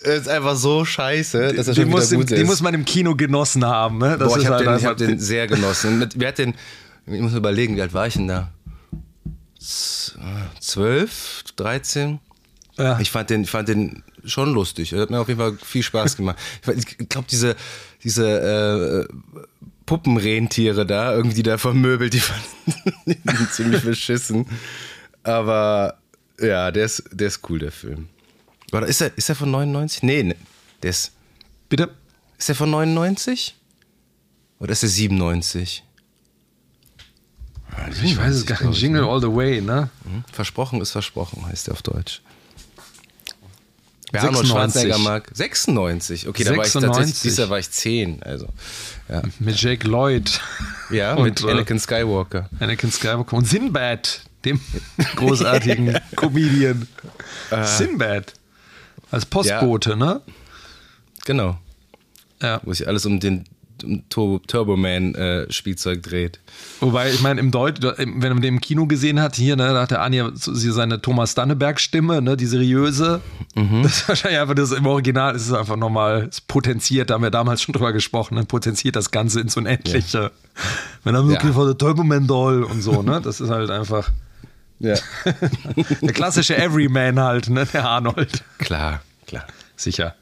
ist 0.00 0.28
einfach 0.28 0.54
so 0.56 0.84
scheiße, 0.84 1.54
dass 1.54 1.68
er 1.68 1.74
Den 1.74 1.84
schon 1.84 1.90
muss, 1.90 2.10
wieder 2.10 2.20
im, 2.20 2.26
gut 2.26 2.30
den 2.36 2.46
muss 2.46 2.60
man 2.60 2.74
im 2.74 2.84
Kino 2.84 3.14
genossen 3.16 3.64
haben. 3.64 3.98
Ne? 3.98 4.16
Boah, 4.18 4.36
ich 4.38 4.46
habe 4.46 4.66
halt 4.66 4.80
den, 4.82 4.86
hab 4.86 4.96
den 4.98 5.18
sehr 5.18 5.46
genossen. 5.46 5.98
Mit, 5.98 6.20
wer 6.20 6.28
hat 6.28 6.38
den, 6.38 6.54
ich 7.06 7.20
muss 7.20 7.32
überlegen, 7.34 7.76
wie 7.76 7.80
alt 7.82 7.94
war 7.94 8.06
ich 8.06 8.14
denn 8.14 8.28
da? 8.28 8.50
Z- 9.58 10.18
Zwölf, 10.60 11.44
13? 11.56 12.18
ja. 12.78 12.98
Ich 13.00 13.10
fand 13.10 13.30
den, 13.30 13.42
ich 13.42 13.50
fand 13.50 13.68
den 13.68 14.02
schon 14.24 14.52
lustig. 14.52 14.92
Er 14.92 15.00
hat 15.02 15.10
mir 15.10 15.20
auf 15.20 15.28
jeden 15.28 15.40
Fall 15.40 15.56
viel 15.62 15.82
Spaß 15.82 16.16
gemacht. 16.16 16.36
Ich, 16.76 17.08
glaube, 17.08 17.26
diese, 17.30 17.56
diese 18.02 19.06
äh, 19.08 19.14
Puppenrentiere 19.86 20.84
da, 20.84 21.14
irgendwie 21.14 21.36
die 21.36 21.42
da 21.42 21.58
vermöbelt, 21.58 22.12
die 22.12 22.20
fanden 22.20 23.48
ziemlich 23.52 23.82
beschissen. 23.82 24.46
Aber 25.22 25.98
ja, 26.40 26.70
der 26.70 26.84
ist, 26.84 27.04
der 27.12 27.28
ist 27.28 27.48
cool, 27.48 27.58
der 27.60 27.72
Film. 27.72 28.08
Oder 28.72 28.86
ist 28.86 29.00
er, 29.00 29.16
ist 29.16 29.28
er 29.28 29.36
von 29.36 29.50
99? 29.50 30.02
Nee, 30.02 30.22
ne, 30.24 30.36
der 30.82 30.90
ist, 30.90 31.12
Bitte? 31.68 31.94
ist 32.36 32.48
er 32.48 32.54
von 32.56 32.70
99? 32.70 33.54
Oder 34.58 34.72
ist 34.72 34.82
er 34.82 34.88
97? 34.88 35.84
Ich 38.02 38.16
weiß 38.16 38.34
es 38.34 38.46
gar 38.46 38.62
nicht. 38.62 38.76
ich, 38.76 38.82
Jingle 38.82 39.02
ne? 39.02 39.08
All 39.08 39.20
the 39.20 39.28
Way, 39.28 39.60
ne? 39.60 39.90
Hm? 40.04 40.24
Versprochen 40.32 40.80
ist 40.80 40.90
versprochen, 40.92 41.46
heißt 41.46 41.66
der 41.66 41.74
auf 41.74 41.82
Deutsch. 41.82 42.22
Wer 44.12 44.20
96. 44.20 44.28
Arnold 44.28 44.46
Schwarzenegger 44.48 44.98
mag. 44.98 45.30
96. 45.34 46.28
Okay, 46.28 46.44
da 46.44 46.50
war 46.56 46.64
ich 46.64 46.72
96. 46.72 46.80
tatsächlich, 46.96 47.22
dieses 47.22 47.38
Jahr 47.38 47.50
war 47.50 47.58
ich 47.58 47.70
10. 47.70 48.22
Also, 48.22 48.48
ja. 49.08 49.22
Mit 49.40 49.60
Jake 49.60 49.86
Lloyd, 49.86 50.40
Ja, 50.90 51.14
Und, 51.16 51.24
mit 51.24 51.42
äh, 51.42 51.50
Anakin 51.50 51.78
Skywalker. 51.78 52.48
Anakin 52.60 52.92
Skywalker 52.92 53.36
und 53.36 53.46
Sinbad, 53.46 54.22
dem 54.44 54.60
großartigen 55.16 55.98
Comedian. 56.16 56.86
Äh. 57.50 57.64
Sinbad. 57.64 58.34
Als 59.10 59.26
Postbote, 59.26 59.96
ne? 59.96 60.20
Genau. 61.24 61.58
Ja. 62.40 62.60
Wo 62.64 62.72
sich 62.72 62.86
alles 62.86 63.06
um 63.06 63.18
den 63.20 63.44
um 63.86 64.08
Turbo, 64.08 64.38
Turboman 64.46 65.14
äh, 65.14 65.50
Spielzeug 65.52 66.02
dreht. 66.02 66.40
Wobei, 66.80 67.10
ich 67.10 67.20
meine, 67.22 67.40
im 67.40 67.50
Deutsch, 67.50 67.80
wenn 67.82 68.18
man 68.18 68.40
den 68.42 68.54
im 68.54 68.60
Kino 68.60 68.86
gesehen 68.86 69.20
hat, 69.20 69.36
hier, 69.36 69.56
ne, 69.56 69.68
da 69.72 69.82
hat 69.82 69.90
der 69.90 70.02
Anja 70.02 70.30
sie 70.34 70.70
seine 70.72 71.00
Thomas 71.00 71.34
Danneberg-Stimme, 71.34 72.20
ne, 72.22 72.36
die 72.36 72.46
seriöse. 72.46 73.20
Mhm. 73.54 73.82
Das 73.82 73.92
ist 73.98 74.08
wahrscheinlich 74.08 74.40
einfach 74.40 74.54
das 74.54 74.72
im 74.72 74.86
Original, 74.86 75.34
ist 75.34 75.46
es 75.46 75.52
einfach 75.52 75.76
nochmal, 75.76 76.26
es 76.30 76.40
potenziert, 76.40 77.10
da 77.10 77.14
haben 77.14 77.22
wir 77.22 77.30
damals 77.30 77.62
schon 77.62 77.72
drüber 77.72 77.92
gesprochen, 77.92 78.34
ne, 78.34 78.44
potenziert 78.44 78.96
das 78.96 79.10
Ganze 79.10 79.40
ins 79.40 79.56
Unendliche. 79.56 80.30
Wenn 81.04 81.14
er 81.14 81.26
wirklich 81.26 81.50
Ja. 81.50 81.52
von 81.52 81.66
der 81.66 81.78
Turboman 81.78 82.26
Doll 82.26 82.62
und 82.64 82.82
so, 82.82 83.02
ne, 83.02 83.20
das 83.22 83.40
ist 83.40 83.50
halt 83.50 83.70
einfach 83.70 84.10
Ja. 84.78 84.94
der 86.02 86.12
klassische 86.12 86.56
Everyman 86.56 87.18
halt, 87.20 87.48
ne, 87.48 87.66
der 87.66 87.84
Arnold. 87.88 88.42
klar, 88.58 89.00
klar. 89.26 89.44
Sicher. 89.76 90.14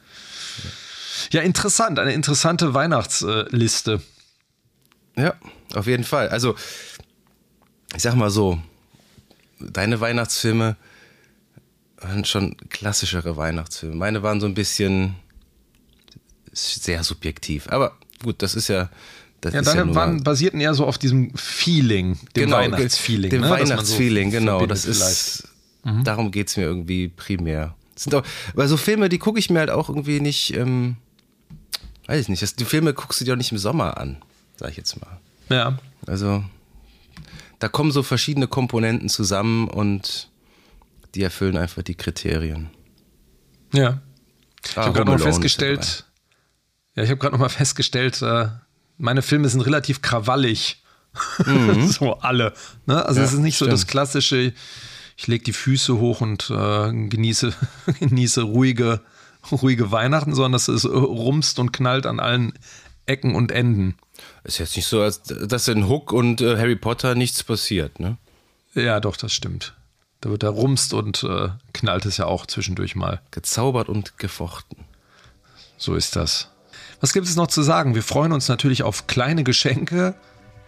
Ja, 1.33 1.43
interessant, 1.43 1.99
eine 1.99 2.13
interessante 2.13 2.75
Weihnachtsliste. 2.75 4.01
Ja, 5.17 5.35
auf 5.75 5.87
jeden 5.87 6.05
Fall. 6.05 6.29
Also, 6.29 6.55
ich 7.95 8.03
sag 8.03 8.15
mal 8.15 8.31
so, 8.31 8.61
deine 9.61 10.01
Weihnachtsfilme 10.01 10.77
waren 11.99 12.25
schon 12.25 12.57
klassischere 12.69 13.37
Weihnachtsfilme. 13.37 13.95
Meine 13.95 14.23
waren 14.23 14.41
so 14.41 14.47
ein 14.47 14.55
bisschen 14.55 15.15
sehr 16.53 17.03
subjektiv. 17.05 17.69
Aber 17.69 17.97
gut, 18.23 18.43
das 18.43 18.55
ist 18.55 18.69
ja. 18.69 18.91
Das 19.41 19.53
Ja, 19.53 19.61
ist 19.61 19.67
ja 19.67 19.75
deine 19.75 19.87
nur 19.87 19.95
waren, 19.95 20.23
basierten 20.23 20.61
eher 20.61 20.73
so 20.75 20.87
auf 20.87 20.97
diesem 20.97 21.35
Feeling, 21.37 22.19
dem 22.35 22.47
genau, 22.47 22.57
Weihnachtsfeeling. 22.57 23.31
Dem 23.31 23.43
ne, 23.43 23.49
man 23.49 23.59
so 23.59 23.73
Weihnachtsfeeling, 23.73 24.31
genau. 24.31 24.65
Das 24.67 24.85
ist. 24.85 25.49
Darum 26.03 26.31
geht 26.31 26.49
es 26.49 26.57
mir 26.57 26.63
irgendwie 26.63 27.09
primär. 27.09 27.75
Sind 27.95 28.15
auch, 28.15 28.25
weil 28.55 28.69
so 28.69 28.79
Filme, 28.79 29.11
die 29.11 29.19
gucke 29.19 29.39
ich 29.39 29.51
mir 29.51 29.59
halt 29.61 29.71
auch 29.71 29.91
irgendwie 29.91 30.19
nicht. 30.21 30.57
Ähm, 30.57 30.97
weiß 32.07 32.21
ich 32.21 32.29
nicht. 32.29 32.43
Das, 32.43 32.55
die 32.57 32.65
Filme 32.65 32.95
guckst 32.95 33.21
du 33.21 33.25
dir 33.25 33.33
auch 33.35 33.39
nicht 33.39 33.53
im 33.53 33.59
Sommer 33.59 33.97
an, 33.99 34.23
sag 34.57 34.71
ich 34.71 34.77
jetzt 34.77 35.01
mal. 35.01 35.21
Ja. 35.49 35.79
Also, 36.07 36.45
da 37.59 37.69
kommen 37.69 37.93
so 37.93 38.03
verschiedene 38.03 38.47
Komponenten 38.49 39.09
zusammen 39.09 39.69
und 39.69 40.31
die 41.15 41.23
erfüllen 41.23 41.57
einfach 41.57 41.83
die 41.83 41.95
Kriterien. 41.95 42.71
Ja. 43.73 44.01
Ich 44.65 44.77
Ah, 44.79 44.83
habe 44.87 44.93
gerade 44.95 45.11
noch 45.13 45.21
festgestellt, 45.21 46.05
ja, 46.97 47.03
ich 47.03 47.11
habe 47.11 47.19
gerade 47.19 47.35
noch 47.35 47.41
mal 47.41 47.49
festgestellt, 47.49 48.23
äh, 48.23 48.49
meine 48.97 49.23
Filme 49.23 49.49
sind 49.49 49.61
relativ 49.61 50.01
krawallig. 50.03 50.83
so 51.87 52.15
alle. 52.19 52.55
Ne? 52.87 53.05
Also 53.05 53.21
Mhm. 53.21 53.25
Ja, 53.25 53.29
es 53.29 53.33
ist 53.35 53.39
nicht 53.41 53.59
so 53.59 53.67
das 53.67 53.81
stimmt. 53.81 53.91
klassische, 53.91 54.53
ich 55.17 55.27
lege 55.29 55.45
die 55.45 55.53
Füße 55.53 55.97
hoch 55.99 56.21
und 56.21 56.51
äh, 56.51 56.93
genieße, 57.09 57.53
genieße 58.01 58.43
ruhige, 58.43 59.01
ruhige 59.53 59.91
Weihnachten, 59.91 60.35
sondern 60.35 60.53
das 60.53 60.69
ist 60.69 60.85
äh, 60.85 60.89
rumst 60.89 61.59
und 61.59 61.73
knallt 61.73 62.07
an 62.07 62.21
allen 62.21 62.53
Ecken 63.07 63.35
und 63.35 63.53
Enden. 63.53 63.97
Ist 64.45 64.59
jetzt 64.59 64.77
nicht 64.77 64.87
so, 64.87 65.03
als 65.03 65.23
dass 65.23 65.69
in 65.69 65.89
Hook 65.89 66.13
und 66.13 66.41
äh, 66.41 66.57
Harry 66.57 66.77
Potter 66.77 67.15
nichts 67.15 67.43
passiert, 67.43 68.01
ne? 68.01 68.17
Ja, 68.75 69.01
doch, 69.01 69.17
das 69.17 69.33
stimmt. 69.33 69.75
Da 70.21 70.31
wird 70.31 70.43
er 70.43 70.51
rumst 70.51 70.95
und 70.95 71.23
äh, 71.23 71.49
knallt 71.73 72.07
es 72.07 72.17
ja 72.17 72.27
auch 72.27 72.47
zwischendurch 72.47 72.97
mal. 72.97 73.21
Gezaubert 73.31 73.89
und 73.89 74.19
gefochten. 74.19 74.85
So 75.77 75.95
ist 75.95 76.17
das. 76.17 76.49
Was 77.01 77.13
gibt 77.13 77.27
es 77.27 77.37
noch 77.37 77.49
zu 77.49 77.63
sagen? 77.63 77.95
Wir 77.95 78.03
freuen 78.03 78.33
uns 78.33 78.49
natürlich 78.49 78.83
auf 78.83 79.07
kleine 79.07 79.45
Geschenke 79.45 80.15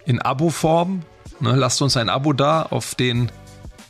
in 0.05 0.21
Abo-Form. 0.21 1.03
Ne, 1.41 1.57
lasst 1.57 1.81
uns 1.83 1.97
ein 1.97 2.09
Abo 2.09 2.33
da 2.33 2.63
auf 2.63 2.95
den 2.95 3.33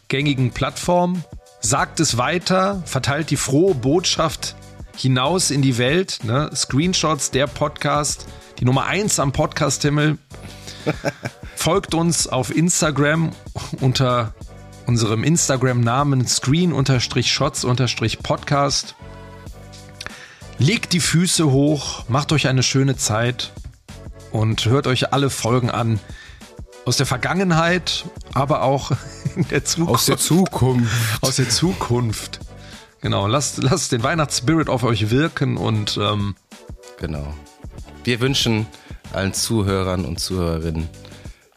gängigen 0.08 0.52
Plattformen. 0.52 1.24
Sagt 1.60 2.00
es 2.00 2.16
weiter, 2.16 2.82
verteilt 2.86 3.30
die 3.30 3.36
frohe 3.36 3.74
Botschaft 3.74 4.54
hinaus 4.96 5.50
in 5.50 5.62
die 5.62 5.78
Welt. 5.78 6.20
Ne? 6.24 6.50
Screenshots, 6.54 7.30
der 7.30 7.46
Podcast, 7.46 8.26
die 8.58 8.64
Nummer 8.64 8.86
1 8.86 9.20
am 9.20 9.32
Podcast-Himmel. 9.32 10.18
Folgt 11.56 11.94
uns 11.94 12.26
auf 12.26 12.54
Instagram 12.54 13.32
unter 13.80 14.34
unserem 14.86 15.24
Instagram-Namen 15.24 16.26
screen-shots-podcast. 16.26 18.94
Legt 20.58 20.94
die 20.94 21.00
Füße 21.00 21.50
hoch, 21.50 22.04
macht 22.08 22.32
euch 22.32 22.48
eine 22.48 22.62
schöne 22.62 22.96
Zeit 22.96 23.52
und 24.30 24.64
hört 24.66 24.86
euch 24.86 25.12
alle 25.12 25.28
Folgen 25.30 25.70
an. 25.70 25.98
Aus 26.84 26.96
der 26.96 27.06
Vergangenheit, 27.06 28.04
aber 28.32 28.62
auch 28.62 28.92
in 29.36 29.48
der 29.48 29.64
Zukunft. 29.64 29.94
Aus 29.94 30.06
der 30.06 30.18
Zukunft. 30.18 31.22
Aus 31.22 31.36
der 31.36 31.48
Zukunft. 31.48 32.40
Genau, 33.06 33.28
lasst, 33.28 33.62
lasst 33.62 33.92
den 33.92 34.02
Weihnachtsspirit 34.02 34.68
auf 34.68 34.82
euch 34.82 35.10
wirken 35.10 35.56
und 35.56 35.96
ähm, 35.96 36.34
Genau. 36.98 37.32
Wir 38.02 38.18
wünschen 38.18 38.66
allen 39.12 39.32
Zuhörern 39.32 40.04
und 40.04 40.18
Zuhörerinnen 40.18 40.88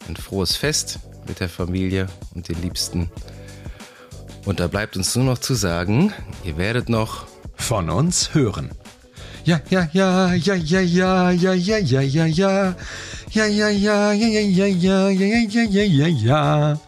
ein 0.08 0.14
frohes 0.14 0.54
Fest 0.54 1.00
mit 1.26 1.40
der 1.40 1.48
Familie 1.48 2.06
und 2.36 2.48
den 2.48 2.62
Liebsten. 2.62 3.10
Und 4.44 4.60
da 4.60 4.68
bleibt 4.68 4.96
uns 4.96 5.16
nur 5.16 5.24
noch 5.24 5.38
zu 5.38 5.54
sagen, 5.54 6.12
ihr 6.44 6.56
werdet 6.56 6.88
noch 6.88 7.26
von 7.56 7.90
uns 7.90 8.32
hören. 8.32 8.70
Ja, 9.44 9.60
ja, 9.70 9.88
ja, 9.92 10.32
ja, 10.34 10.54
ja, 10.54 10.80
ja, 10.80 11.30
ja, 11.32 11.52
ja, 11.52 11.78
ja, 11.78 12.00
ja, 12.00 12.26
ja. 12.26 12.76
Ja, 13.32 13.46
ja, 13.46 13.68
ja, 13.70 14.12
ja, 14.12 14.28
ja, 14.28 14.40
ja, 14.40 14.66
ja, 14.68 15.08
ja, 15.08 15.42
ja, 15.48 15.62
ja, 15.64 15.82
ja, 15.82 16.06
ja. 16.06 16.80